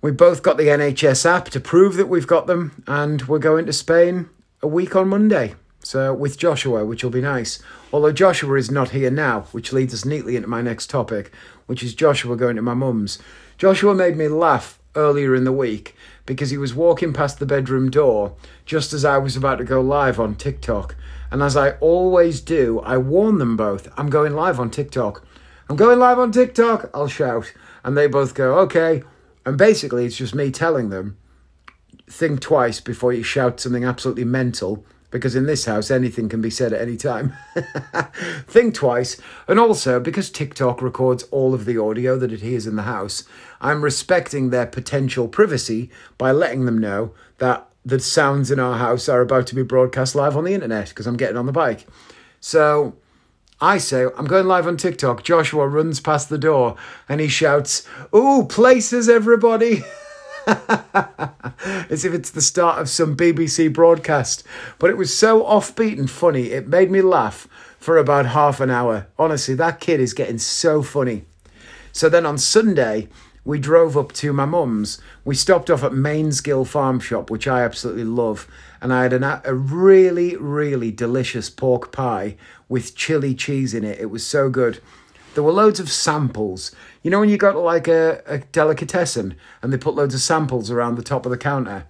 We 0.00 0.10
both 0.10 0.42
got 0.42 0.56
the 0.56 0.64
NHS 0.64 1.26
app 1.26 1.46
to 1.50 1.60
prove 1.60 1.96
that 1.96 2.08
we've 2.08 2.26
got 2.26 2.46
them, 2.46 2.82
and 2.86 3.22
we're 3.22 3.38
going 3.38 3.66
to 3.66 3.72
Spain 3.72 4.28
a 4.62 4.68
week 4.68 4.96
on 4.96 5.08
Monday. 5.08 5.54
So, 5.80 6.12
with 6.12 6.38
Joshua, 6.38 6.84
which 6.84 7.04
will 7.04 7.10
be 7.10 7.20
nice. 7.20 7.60
Although 7.92 8.12
Joshua 8.12 8.58
is 8.58 8.70
not 8.70 8.90
here 8.90 9.10
now, 9.10 9.42
which 9.52 9.72
leads 9.72 9.94
us 9.94 10.04
neatly 10.04 10.36
into 10.36 10.48
my 10.48 10.60
next 10.60 10.90
topic, 10.90 11.32
which 11.66 11.82
is 11.82 11.94
Joshua 11.94 12.36
going 12.36 12.56
to 12.56 12.62
my 12.62 12.74
mum's. 12.74 13.18
Joshua 13.56 13.94
made 13.94 14.16
me 14.16 14.28
laugh 14.28 14.78
earlier 14.96 15.34
in 15.34 15.44
the 15.44 15.52
week 15.52 15.94
because 16.28 16.50
he 16.50 16.58
was 16.58 16.74
walking 16.74 17.14
past 17.14 17.38
the 17.38 17.46
bedroom 17.46 17.90
door 17.90 18.34
just 18.66 18.92
as 18.92 19.02
I 19.02 19.16
was 19.16 19.34
about 19.34 19.56
to 19.56 19.64
go 19.64 19.80
live 19.80 20.20
on 20.20 20.34
TikTok. 20.34 20.94
And 21.30 21.42
as 21.42 21.56
I 21.56 21.70
always 21.80 22.42
do, 22.42 22.80
I 22.80 22.98
warn 22.98 23.38
them 23.38 23.56
both 23.56 23.88
I'm 23.96 24.10
going 24.10 24.34
live 24.34 24.60
on 24.60 24.70
TikTok. 24.70 25.24
I'm 25.70 25.76
going 25.76 25.98
live 25.98 26.18
on 26.18 26.30
TikTok, 26.30 26.90
I'll 26.92 27.08
shout. 27.08 27.54
And 27.82 27.96
they 27.96 28.06
both 28.06 28.34
go, 28.34 28.58
okay. 28.58 29.02
And 29.46 29.56
basically, 29.56 30.04
it's 30.04 30.18
just 30.18 30.34
me 30.34 30.50
telling 30.50 30.90
them 30.90 31.16
think 32.06 32.40
twice 32.40 32.78
before 32.78 33.14
you 33.14 33.22
shout 33.22 33.58
something 33.58 33.84
absolutely 33.84 34.24
mental 34.24 34.84
because 35.10 35.34
in 35.34 35.46
this 35.46 35.64
house 35.64 35.90
anything 35.90 36.28
can 36.28 36.40
be 36.40 36.50
said 36.50 36.72
at 36.72 36.80
any 36.80 36.96
time. 36.96 37.32
Think 38.46 38.74
twice. 38.74 39.20
And 39.46 39.58
also, 39.58 40.00
because 40.00 40.30
TikTok 40.30 40.82
records 40.82 41.24
all 41.24 41.54
of 41.54 41.64
the 41.64 41.78
audio 41.78 42.18
that 42.18 42.32
it 42.32 42.40
hears 42.40 42.66
in 42.66 42.76
the 42.76 42.82
house, 42.82 43.24
I'm 43.60 43.82
respecting 43.82 44.50
their 44.50 44.66
potential 44.66 45.28
privacy 45.28 45.90
by 46.16 46.32
letting 46.32 46.64
them 46.64 46.78
know 46.78 47.14
that 47.38 47.68
the 47.84 47.98
sounds 47.98 48.50
in 48.50 48.60
our 48.60 48.76
house 48.76 49.08
are 49.08 49.22
about 49.22 49.46
to 49.46 49.54
be 49.54 49.62
broadcast 49.62 50.14
live 50.14 50.36
on 50.36 50.44
the 50.44 50.54
internet 50.54 50.90
because 50.90 51.06
I'm 51.06 51.16
getting 51.16 51.36
on 51.36 51.46
the 51.46 51.52
bike. 51.52 51.86
So 52.40 52.96
I 53.60 53.78
say, 53.78 54.06
I'm 54.16 54.26
going 54.26 54.46
live 54.46 54.66
on 54.66 54.76
TikTok. 54.76 55.24
Joshua 55.24 55.66
runs 55.66 56.00
past 56.00 56.28
the 56.28 56.38
door 56.38 56.76
and 57.08 57.20
he 57.20 57.28
shouts, 57.28 57.86
Ooh, 58.14 58.46
places, 58.48 59.08
everybody! 59.08 59.84
As 61.90 62.04
if 62.04 62.14
it's 62.14 62.30
the 62.30 62.40
start 62.40 62.80
of 62.80 62.88
some 62.88 63.16
BBC 63.16 63.72
broadcast. 63.72 64.44
But 64.78 64.90
it 64.90 64.96
was 64.96 65.16
so 65.16 65.42
offbeat 65.42 65.98
and 65.98 66.10
funny, 66.10 66.52
it 66.52 66.68
made 66.68 66.90
me 66.90 67.02
laugh 67.02 67.46
for 67.78 67.98
about 67.98 68.26
half 68.26 68.60
an 68.60 68.70
hour. 68.70 69.06
Honestly, 69.18 69.54
that 69.54 69.80
kid 69.80 70.00
is 70.00 70.14
getting 70.14 70.38
so 70.38 70.82
funny. 70.82 71.24
So 71.92 72.08
then 72.08 72.24
on 72.26 72.38
Sunday, 72.38 73.08
we 73.44 73.58
drove 73.58 73.96
up 73.96 74.12
to 74.12 74.32
my 74.32 74.44
mum's. 74.44 75.00
We 75.24 75.34
stopped 75.34 75.70
off 75.70 75.82
at 75.82 75.92
Mainsgill 75.92 76.66
Farm 76.66 77.00
Shop, 77.00 77.30
which 77.30 77.46
I 77.46 77.62
absolutely 77.62 78.04
love, 78.04 78.46
and 78.80 78.92
I 78.92 79.02
had 79.02 79.12
an, 79.12 79.24
a 79.24 79.54
really, 79.54 80.36
really 80.36 80.90
delicious 80.90 81.50
pork 81.50 81.92
pie 81.92 82.36
with 82.68 82.94
chili 82.94 83.34
cheese 83.34 83.74
in 83.74 83.84
it. 83.84 83.98
It 84.00 84.10
was 84.10 84.26
so 84.26 84.50
good. 84.50 84.80
There 85.34 85.42
were 85.42 85.52
loads 85.52 85.80
of 85.80 85.90
samples. 85.90 86.74
You 87.02 87.10
know 87.10 87.20
when 87.20 87.28
you 87.28 87.36
got 87.36 87.56
like 87.56 87.88
a, 87.88 88.22
a 88.26 88.38
delicatessen 88.38 89.36
and 89.62 89.72
they 89.72 89.78
put 89.78 89.94
loads 89.94 90.14
of 90.14 90.20
samples 90.20 90.70
around 90.70 90.96
the 90.96 91.02
top 91.02 91.24
of 91.26 91.30
the 91.30 91.38
counter? 91.38 91.86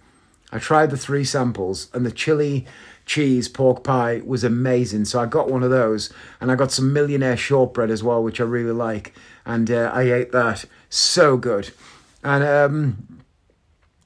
I 0.50 0.58
tried 0.58 0.90
the 0.90 0.96
three 0.96 1.24
samples 1.24 1.90
and 1.92 2.06
the 2.06 2.10
chili 2.10 2.66
cheese 3.04 3.48
pork 3.48 3.82
pie 3.82 4.22
was 4.24 4.44
amazing. 4.44 5.06
So 5.06 5.20
I 5.20 5.26
got 5.26 5.50
one 5.50 5.62
of 5.62 5.70
those 5.70 6.12
and 6.40 6.52
I 6.52 6.56
got 6.56 6.70
some 6.70 6.92
millionaire 6.92 7.36
shortbread 7.36 7.90
as 7.90 8.02
well, 8.02 8.22
which 8.22 8.40
I 8.40 8.44
really 8.44 8.72
like. 8.72 9.14
And 9.44 9.70
uh, 9.70 9.90
I 9.92 10.02
ate 10.02 10.32
that. 10.32 10.64
So 10.90 11.36
good. 11.36 11.70
And 12.22 12.44
um, 12.44 13.22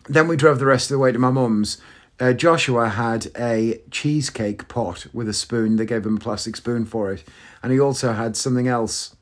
then 0.09 0.29
we 0.29 0.37
drove 0.37 0.59
the 0.59 0.67
rest 0.67 0.91
of 0.91 0.95
the 0.95 0.99
way 0.99 1.13
to 1.13 1.19
my 1.19 1.31
mum's. 1.31 1.79
Uh, 2.21 2.33
Joshua 2.33 2.89
had 2.91 3.29
a 3.37 3.81
cheesecake 3.91 4.69
pot 4.69 5.07
with 5.13 5.29
a 5.29 5.33
spoon. 5.33 5.77
They 5.77 5.87
gave 5.87 6.07
him 6.07 6.17
a 6.17 6.21
plastic 6.21 6.57
spoon 6.57 6.85
for 6.85 7.13
it. 7.13 7.25
And 7.63 7.73
he 7.73 7.81
also 7.81 8.13
had 8.13 8.37
something 8.37 8.69
else. 8.69 9.17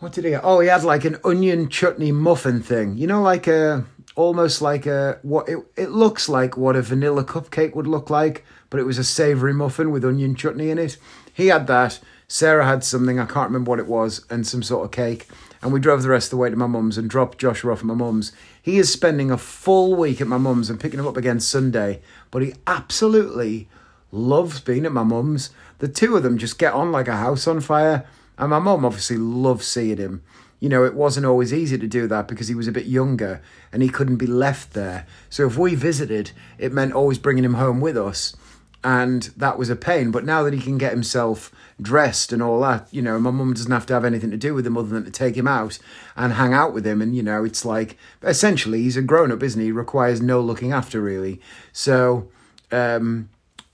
What 0.00 0.12
did 0.12 0.24
he 0.24 0.30
get? 0.30 0.42
Oh, 0.44 0.60
he 0.60 0.68
had 0.68 0.84
like 0.84 1.04
an 1.04 1.18
onion 1.24 1.68
chutney 1.68 2.12
muffin 2.12 2.62
thing. 2.62 2.96
You 2.96 3.06
know, 3.06 3.20
like 3.20 3.46
a 3.46 3.84
almost 4.14 4.62
like 4.62 4.86
a 4.86 5.18
what 5.22 5.48
it, 5.48 5.58
it 5.76 5.90
looks 5.90 6.28
like 6.28 6.56
what 6.56 6.76
a 6.76 6.82
vanilla 6.82 7.24
cupcake 7.24 7.74
would 7.74 7.86
look 7.86 8.08
like, 8.08 8.44
but 8.70 8.78
it 8.80 8.86
was 8.86 8.98
a 8.98 9.04
savory 9.04 9.52
muffin 9.52 9.90
with 9.90 10.04
onion 10.04 10.34
chutney 10.34 10.70
in 10.70 10.78
it. 10.78 10.98
He 11.32 11.48
had 11.48 11.66
that. 11.66 12.00
Sarah 12.30 12.66
had 12.66 12.84
something, 12.84 13.18
I 13.18 13.24
can't 13.24 13.48
remember 13.48 13.70
what 13.70 13.78
it 13.78 13.86
was, 13.86 14.26
and 14.28 14.46
some 14.46 14.62
sort 14.62 14.84
of 14.84 14.90
cake. 14.90 15.26
And 15.62 15.72
we 15.72 15.80
drove 15.80 16.02
the 16.02 16.10
rest 16.10 16.26
of 16.26 16.30
the 16.32 16.36
way 16.36 16.50
to 16.50 16.56
my 16.56 16.66
mum's 16.66 16.98
and 16.98 17.08
dropped 17.08 17.38
Joshua 17.38 17.72
off 17.72 17.78
at 17.78 17.86
my 17.86 17.94
mum's. 17.94 18.32
He 18.60 18.78
is 18.78 18.92
spending 18.92 19.30
a 19.30 19.38
full 19.38 19.96
week 19.96 20.20
at 20.20 20.26
my 20.26 20.36
mum's 20.36 20.68
and 20.68 20.78
picking 20.78 21.00
him 21.00 21.06
up 21.06 21.16
again 21.16 21.40
Sunday, 21.40 22.02
but 22.30 22.42
he 22.42 22.54
absolutely 22.66 23.66
loves 24.12 24.60
being 24.60 24.84
at 24.84 24.92
my 24.92 25.02
mum's. 25.02 25.50
The 25.78 25.88
two 25.88 26.16
of 26.16 26.22
them 26.22 26.38
just 26.38 26.58
get 26.58 26.74
on 26.74 26.92
like 26.92 27.08
a 27.08 27.16
house 27.16 27.46
on 27.46 27.60
fire. 27.60 28.06
And 28.38 28.50
my 28.50 28.58
mum 28.60 28.84
obviously 28.84 29.16
loved 29.16 29.62
seeing 29.62 29.98
him. 29.98 30.22
You 30.60 30.68
know, 30.68 30.84
it 30.84 30.94
wasn't 30.94 31.26
always 31.26 31.52
easy 31.52 31.78
to 31.78 31.86
do 31.86 32.06
that 32.08 32.26
because 32.26 32.48
he 32.48 32.54
was 32.54 32.66
a 32.66 32.72
bit 32.72 32.86
younger 32.86 33.40
and 33.72 33.82
he 33.82 33.88
couldn't 33.88 34.16
be 34.16 34.26
left 34.26 34.72
there. 34.72 35.06
So 35.30 35.46
if 35.46 35.56
we 35.56 35.74
visited, 35.74 36.32
it 36.58 36.72
meant 36.72 36.94
always 36.94 37.18
bringing 37.18 37.44
him 37.44 37.54
home 37.54 37.80
with 37.80 37.96
us. 37.96 38.34
And 38.82 39.24
that 39.36 39.58
was 39.58 39.70
a 39.70 39.76
pain. 39.76 40.10
But 40.10 40.24
now 40.24 40.42
that 40.44 40.54
he 40.54 40.60
can 40.60 40.78
get 40.78 40.92
himself 40.92 41.52
dressed 41.80 42.32
and 42.32 42.42
all 42.42 42.60
that, 42.60 42.88
you 42.92 43.02
know, 43.02 43.18
my 43.18 43.30
mum 43.30 43.52
doesn't 43.52 43.70
have 43.70 43.86
to 43.86 43.94
have 43.94 44.04
anything 44.04 44.30
to 44.30 44.36
do 44.36 44.54
with 44.54 44.66
him 44.66 44.76
other 44.76 44.88
than 44.88 45.04
to 45.04 45.10
take 45.10 45.36
him 45.36 45.48
out 45.48 45.78
and 46.16 46.34
hang 46.34 46.52
out 46.52 46.72
with 46.72 46.86
him. 46.86 47.02
And, 47.02 47.14
you 47.14 47.22
know, 47.22 47.44
it's 47.44 47.64
like 47.64 47.96
essentially 48.22 48.82
he's 48.82 48.96
a 48.96 49.02
grown 49.02 49.32
up, 49.32 49.42
isn't 49.42 49.60
he? 49.60 49.66
he 49.66 49.72
requires 49.72 50.20
no 50.20 50.40
looking 50.40 50.72
after, 50.72 51.00
really. 51.00 51.40
So, 51.72 52.28
um, 52.70 53.28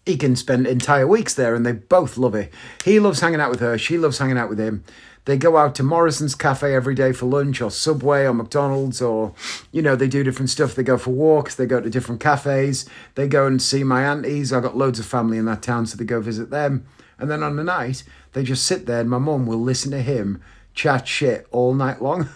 he 0.06 0.16
can 0.16 0.36
spend 0.36 0.66
entire 0.66 1.06
weeks 1.06 1.34
there 1.34 1.54
and 1.54 1.64
they 1.64 1.72
both 1.72 2.16
love 2.16 2.34
it. 2.34 2.52
He 2.84 3.00
loves 3.00 3.20
hanging 3.20 3.40
out 3.40 3.50
with 3.50 3.60
her, 3.60 3.78
she 3.78 3.98
loves 3.98 4.18
hanging 4.18 4.38
out 4.38 4.48
with 4.48 4.58
him. 4.58 4.84
They 5.26 5.38
go 5.38 5.56
out 5.56 5.74
to 5.76 5.82
Morrison's 5.82 6.34
Cafe 6.34 6.74
every 6.74 6.94
day 6.94 7.12
for 7.12 7.24
lunch, 7.24 7.62
or 7.62 7.70
Subway, 7.70 8.26
or 8.26 8.34
McDonald's, 8.34 9.00
or, 9.00 9.32
you 9.72 9.80
know, 9.80 9.96
they 9.96 10.06
do 10.06 10.22
different 10.22 10.50
stuff. 10.50 10.74
They 10.74 10.82
go 10.82 10.98
for 10.98 11.12
walks, 11.12 11.54
they 11.54 11.64
go 11.64 11.80
to 11.80 11.88
different 11.88 12.20
cafes, 12.20 12.84
they 13.14 13.26
go 13.26 13.46
and 13.46 13.62
see 13.62 13.84
my 13.84 14.02
aunties. 14.02 14.52
I've 14.52 14.62
got 14.62 14.76
loads 14.76 14.98
of 14.98 15.06
family 15.06 15.38
in 15.38 15.46
that 15.46 15.62
town, 15.62 15.86
so 15.86 15.96
they 15.96 16.04
go 16.04 16.20
visit 16.20 16.50
them. 16.50 16.84
And 17.18 17.30
then 17.30 17.42
on 17.42 17.56
the 17.56 17.64
night, 17.64 18.04
they 18.34 18.42
just 18.42 18.66
sit 18.66 18.84
there 18.84 19.00
and 19.00 19.08
my 19.08 19.16
mum 19.16 19.46
will 19.46 19.60
listen 19.60 19.90
to 19.92 20.02
him 20.02 20.42
chat 20.74 21.06
shit 21.06 21.46
all 21.52 21.72
night 21.72 22.02
long. 22.02 22.28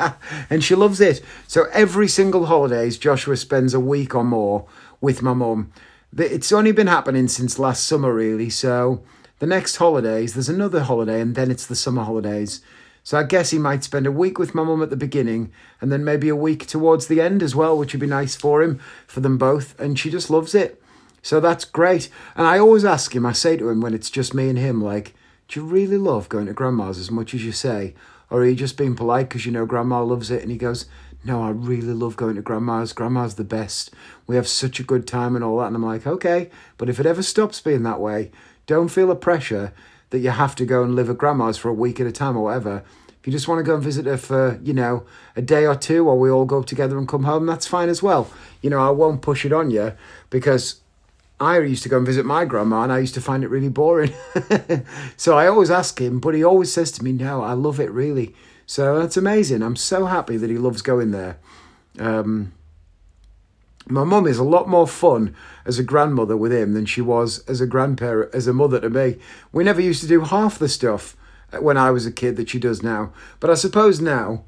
and 0.50 0.64
she 0.64 0.74
loves 0.74 1.00
it. 1.00 1.22
So 1.46 1.66
every 1.72 2.08
single 2.08 2.46
holidays, 2.46 2.98
Joshua 2.98 3.36
spends 3.36 3.74
a 3.74 3.80
week 3.80 4.14
or 4.14 4.24
more 4.24 4.66
with 5.00 5.22
my 5.22 5.34
mum. 5.34 5.72
It's 6.16 6.52
only 6.52 6.72
been 6.72 6.88
happening 6.88 7.26
since 7.28 7.58
last 7.58 7.86
summer, 7.86 8.12
really. 8.12 8.50
So 8.50 9.02
the 9.38 9.46
next 9.46 9.76
holidays, 9.76 10.34
there's 10.34 10.48
another 10.48 10.82
holiday, 10.82 11.20
and 11.20 11.34
then 11.34 11.50
it's 11.50 11.66
the 11.66 11.74
summer 11.74 12.04
holidays. 12.04 12.60
So 13.02 13.18
I 13.18 13.24
guess 13.24 13.50
he 13.50 13.58
might 13.58 13.82
spend 13.82 14.06
a 14.06 14.12
week 14.12 14.38
with 14.38 14.54
my 14.54 14.62
mum 14.62 14.82
at 14.82 14.90
the 14.90 14.96
beginning 14.96 15.52
and 15.80 15.90
then 15.90 16.04
maybe 16.04 16.28
a 16.28 16.36
week 16.36 16.66
towards 16.66 17.08
the 17.08 17.20
end 17.20 17.42
as 17.42 17.56
well, 17.56 17.76
which 17.76 17.92
would 17.92 18.00
be 18.00 18.06
nice 18.06 18.36
for 18.36 18.62
him, 18.62 18.78
for 19.06 19.20
them 19.20 19.38
both. 19.38 19.78
And 19.80 19.98
she 19.98 20.10
just 20.10 20.30
loves 20.30 20.54
it. 20.54 20.80
So 21.22 21.40
that's 21.40 21.64
great. 21.64 22.10
And 22.36 22.46
I 22.46 22.58
always 22.58 22.84
ask 22.84 23.14
him, 23.14 23.26
I 23.26 23.32
say 23.32 23.56
to 23.56 23.70
him 23.70 23.80
when 23.80 23.94
it's 23.94 24.10
just 24.10 24.34
me 24.34 24.48
and 24.48 24.58
him, 24.58 24.80
like, 24.82 25.14
do 25.48 25.60
you 25.60 25.66
really 25.66 25.96
love 25.96 26.28
going 26.28 26.46
to 26.46 26.52
grandma's 26.52 26.98
as 26.98 27.10
much 27.10 27.34
as 27.34 27.44
you 27.44 27.52
say? 27.52 27.94
Or 28.30 28.40
are 28.40 28.46
you 28.46 28.54
just 28.54 28.76
being 28.76 28.94
polite 28.94 29.28
because 29.28 29.46
you 29.46 29.52
know 29.52 29.66
grandma 29.66 30.02
loves 30.02 30.30
it? 30.30 30.42
And 30.42 30.50
he 30.50 30.56
goes, 30.56 30.86
no, 31.24 31.42
I 31.42 31.50
really 31.50 31.92
love 31.92 32.16
going 32.16 32.36
to 32.36 32.42
grandma's. 32.42 32.92
Grandma's 32.92 33.36
the 33.36 33.44
best. 33.44 33.90
We 34.26 34.36
have 34.36 34.48
such 34.48 34.80
a 34.80 34.84
good 34.84 35.06
time 35.06 35.36
and 35.36 35.44
all 35.44 35.58
that. 35.58 35.66
And 35.66 35.76
I'm 35.76 35.84
like, 35.84 36.06
okay, 36.06 36.50
but 36.78 36.88
if 36.88 36.98
it 36.98 37.06
ever 37.06 37.22
stops 37.22 37.60
being 37.60 37.84
that 37.84 38.00
way, 38.00 38.30
don't 38.66 38.88
feel 38.88 39.10
a 39.10 39.16
pressure 39.16 39.72
that 40.10 40.18
you 40.18 40.30
have 40.30 40.54
to 40.56 40.66
go 40.66 40.82
and 40.82 40.96
live 40.96 41.08
at 41.08 41.18
grandma's 41.18 41.58
for 41.58 41.68
a 41.68 41.74
week 41.74 42.00
at 42.00 42.06
a 42.06 42.12
time 42.12 42.36
or 42.36 42.44
whatever. 42.44 42.82
If 43.20 43.26
you 43.26 43.32
just 43.32 43.46
want 43.46 43.60
to 43.60 43.62
go 43.62 43.74
and 43.74 43.82
visit 43.84 44.06
her 44.06 44.16
for, 44.16 44.60
you 44.64 44.74
know, 44.74 45.04
a 45.36 45.42
day 45.42 45.64
or 45.64 45.76
two 45.76 46.08
or 46.08 46.18
we 46.18 46.28
all 46.28 46.44
go 46.44 46.62
together 46.62 46.98
and 46.98 47.06
come 47.06 47.22
home, 47.22 47.46
that's 47.46 47.68
fine 47.68 47.88
as 47.88 48.02
well. 48.02 48.28
You 48.60 48.70
know, 48.70 48.80
I 48.80 48.90
won't 48.90 49.22
push 49.22 49.44
it 49.44 49.52
on 49.52 49.70
you 49.70 49.92
because 50.28 50.80
I 51.38 51.58
used 51.60 51.84
to 51.84 51.88
go 51.88 51.98
and 51.98 52.06
visit 52.06 52.26
my 52.26 52.44
grandma 52.44 52.82
and 52.82 52.92
I 52.92 52.98
used 52.98 53.14
to 53.14 53.20
find 53.20 53.44
it 53.44 53.48
really 53.48 53.68
boring. 53.68 54.12
so 55.16 55.38
I 55.38 55.46
always 55.46 55.70
ask 55.70 56.00
him, 56.00 56.18
but 56.18 56.34
he 56.34 56.42
always 56.42 56.72
says 56.72 56.90
to 56.92 57.04
me, 57.04 57.12
no, 57.12 57.42
I 57.42 57.52
love 57.52 57.78
it 57.78 57.92
really. 57.92 58.34
So 58.66 58.98
that's 58.98 59.16
amazing. 59.16 59.62
I'm 59.62 59.76
so 59.76 60.06
happy 60.06 60.36
that 60.36 60.50
he 60.50 60.56
loves 60.56 60.82
going 60.82 61.10
there. 61.10 61.38
Um, 61.98 62.52
my 63.88 64.04
mum 64.04 64.26
is 64.26 64.38
a 64.38 64.44
lot 64.44 64.68
more 64.68 64.86
fun 64.86 65.34
as 65.64 65.78
a 65.78 65.84
grandmother 65.84 66.36
with 66.36 66.52
him 66.52 66.72
than 66.72 66.86
she 66.86 67.00
was 67.00 67.40
as 67.48 67.60
a 67.60 67.66
grandparent, 67.66 68.34
as 68.34 68.46
a 68.46 68.52
mother 68.52 68.80
to 68.80 68.90
me. 68.90 69.16
We 69.50 69.64
never 69.64 69.80
used 69.80 70.00
to 70.02 70.08
do 70.08 70.20
half 70.20 70.58
the 70.58 70.68
stuff 70.68 71.16
when 71.60 71.76
I 71.76 71.90
was 71.90 72.06
a 72.06 72.12
kid 72.12 72.36
that 72.36 72.48
she 72.48 72.58
does 72.58 72.82
now. 72.82 73.12
But 73.40 73.50
I 73.50 73.54
suppose 73.54 74.00
now 74.00 74.44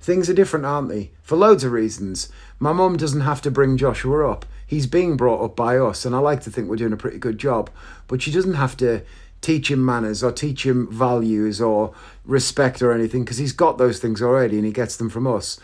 things 0.00 0.28
are 0.28 0.34
different, 0.34 0.66
aren't 0.66 0.88
they? 0.88 1.12
For 1.22 1.36
loads 1.36 1.64
of 1.64 1.72
reasons. 1.72 2.28
My 2.58 2.72
mum 2.72 2.96
doesn't 2.96 3.20
have 3.20 3.40
to 3.42 3.50
bring 3.50 3.76
Joshua 3.76 4.30
up. 4.30 4.44
He's 4.66 4.86
being 4.86 5.16
brought 5.16 5.44
up 5.44 5.54
by 5.54 5.78
us, 5.78 6.04
and 6.04 6.14
I 6.14 6.18
like 6.18 6.40
to 6.42 6.50
think 6.50 6.68
we're 6.68 6.76
doing 6.76 6.92
a 6.92 6.96
pretty 6.96 7.18
good 7.18 7.38
job. 7.38 7.70
But 8.08 8.22
she 8.22 8.32
doesn't 8.32 8.54
have 8.54 8.76
to 8.78 9.02
teach 9.42 9.70
him 9.70 9.84
manners 9.84 10.22
or 10.24 10.32
teach 10.32 10.64
him 10.64 10.90
values 10.90 11.60
or 11.60 11.92
respect 12.24 12.80
or 12.80 12.92
anything 12.92 13.24
because 13.24 13.38
he's 13.38 13.52
got 13.52 13.76
those 13.76 13.98
things 13.98 14.22
already 14.22 14.56
and 14.56 14.64
he 14.64 14.72
gets 14.72 14.96
them 14.96 15.10
from 15.10 15.26
us. 15.26 15.60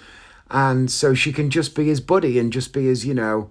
And 0.51 0.91
so 0.91 1.15
she 1.15 1.33
can 1.33 1.49
just 1.49 1.75
be 1.75 1.87
his 1.87 2.01
buddy 2.01 2.39
and 2.39 2.53
just 2.53 2.73
be 2.73 2.85
his 2.85 3.07
you 3.07 3.15
know 3.15 3.51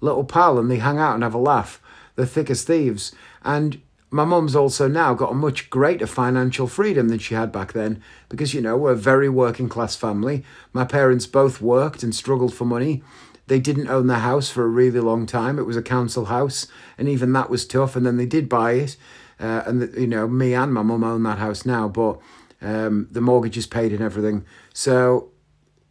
little 0.00 0.24
pal 0.24 0.58
and 0.58 0.70
they 0.70 0.76
hang 0.76 0.98
out 0.98 1.14
and 1.14 1.22
have 1.22 1.34
a 1.34 1.38
laugh 1.38 1.80
they're 2.18 2.26
thick 2.26 2.50
as 2.50 2.64
thieves. 2.64 3.12
And 3.44 3.80
my 4.10 4.24
mum's 4.24 4.56
also 4.56 4.88
now 4.88 5.14
got 5.14 5.30
a 5.30 5.36
much 5.36 5.70
greater 5.70 6.06
financial 6.06 6.66
freedom 6.66 7.08
than 7.08 7.20
she 7.20 7.34
had 7.34 7.52
back 7.52 7.74
then 7.74 8.02
because 8.28 8.52
you 8.52 8.60
know 8.60 8.76
we're 8.76 8.92
a 8.92 8.96
very 8.96 9.28
working 9.28 9.68
class 9.68 9.94
family. 9.94 10.42
My 10.72 10.84
parents 10.84 11.28
both 11.28 11.60
worked 11.60 12.02
and 12.02 12.12
struggled 12.12 12.52
for 12.52 12.64
money. 12.64 13.04
They 13.46 13.60
didn't 13.60 13.88
own 13.88 14.08
their 14.08 14.18
house 14.18 14.50
for 14.50 14.64
a 14.64 14.68
really 14.68 14.98
long 14.98 15.26
time. 15.26 15.60
It 15.60 15.66
was 15.66 15.76
a 15.76 15.82
council 15.82 16.24
house 16.24 16.66
and 16.98 17.08
even 17.08 17.32
that 17.34 17.50
was 17.50 17.64
tough 17.64 17.94
and 17.94 18.04
then 18.04 18.16
they 18.16 18.26
did 18.26 18.48
buy 18.48 18.72
it 18.72 18.96
uh, 19.40 19.62
and 19.66 19.82
the, 19.82 20.00
you 20.00 20.06
know 20.06 20.26
me 20.28 20.54
and 20.54 20.72
my 20.72 20.82
mum 20.82 21.04
own 21.04 21.22
that 21.22 21.38
house 21.38 21.64
now 21.64 21.88
but 21.88 22.18
um, 22.60 23.06
the 23.10 23.20
mortgage 23.20 23.56
is 23.56 23.66
paid 23.66 23.92
and 23.92 24.02
everything 24.02 24.44
so 24.72 25.30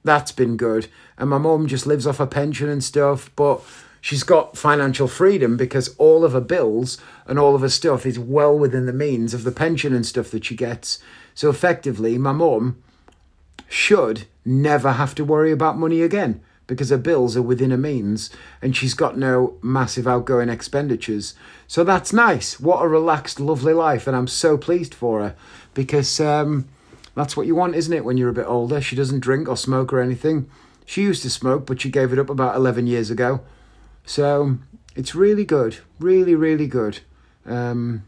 that's 0.07 0.31
been 0.31 0.57
good. 0.57 0.87
And 1.19 1.29
my 1.29 1.37
mum 1.37 1.67
just 1.67 1.85
lives 1.85 2.07
off 2.07 2.17
her 2.17 2.25
pension 2.25 2.67
and 2.69 2.83
stuff, 2.83 3.29
but 3.35 3.61
she's 4.01 4.23
got 4.23 4.57
financial 4.57 5.07
freedom 5.07 5.57
because 5.57 5.95
all 5.97 6.25
of 6.25 6.33
her 6.33 6.41
bills 6.41 6.97
and 7.27 7.37
all 7.37 7.53
of 7.53 7.61
her 7.61 7.69
stuff 7.69 8.05
is 8.05 8.17
well 8.17 8.57
within 8.57 8.87
the 8.87 8.93
means 8.93 9.35
of 9.35 9.43
the 9.43 9.51
pension 9.51 9.93
and 9.93 10.05
stuff 10.05 10.31
that 10.31 10.45
she 10.45 10.55
gets. 10.55 10.97
So 11.35 11.49
effectively, 11.49 12.17
my 12.17 12.31
mum 12.31 12.81
should 13.67 14.25
never 14.45 14.93
have 14.93 15.13
to 15.15 15.25
worry 15.25 15.51
about 15.51 15.77
money 15.77 16.01
again 16.01 16.41
because 16.67 16.89
her 16.89 16.97
bills 16.97 17.35
are 17.35 17.41
within 17.41 17.71
her 17.71 17.77
means 17.77 18.29
and 18.61 18.75
she's 18.75 18.93
got 18.93 19.17
no 19.17 19.57
massive 19.61 20.05
outgoing 20.07 20.49
expenditures. 20.49 21.33
So 21.65 21.83
that's 21.83 22.13
nice. 22.13 22.59
What 22.59 22.83
a 22.83 22.87
relaxed, 22.87 23.39
lovely 23.39 23.73
life. 23.73 24.05
And 24.05 24.15
I'm 24.15 24.27
so 24.27 24.57
pleased 24.57 24.93
for 24.93 25.21
her 25.21 25.35
because 25.73 26.19
um, 26.19 26.67
that's 27.15 27.35
what 27.35 27.47
you 27.47 27.55
want, 27.55 27.75
isn't 27.75 27.93
it, 27.93 28.05
when 28.05 28.17
you're 28.17 28.29
a 28.29 28.33
bit 28.33 28.45
older? 28.45 28.81
She 28.81 28.95
doesn't 28.95 29.21
drink 29.21 29.47
or 29.47 29.57
smoke 29.57 29.91
or 29.93 30.01
anything. 30.01 30.49
She 30.85 31.01
used 31.01 31.23
to 31.23 31.29
smoke, 31.29 31.65
but 31.65 31.81
she 31.81 31.89
gave 31.89 32.13
it 32.13 32.19
up 32.19 32.29
about 32.29 32.55
11 32.55 32.85
years 32.87 33.09
ago. 33.09 33.41
So 34.05 34.57
it's 34.95 35.15
really 35.15 35.45
good. 35.45 35.77
Really, 35.99 36.35
really 36.35 36.67
good. 36.67 36.99
Um, 37.45 38.03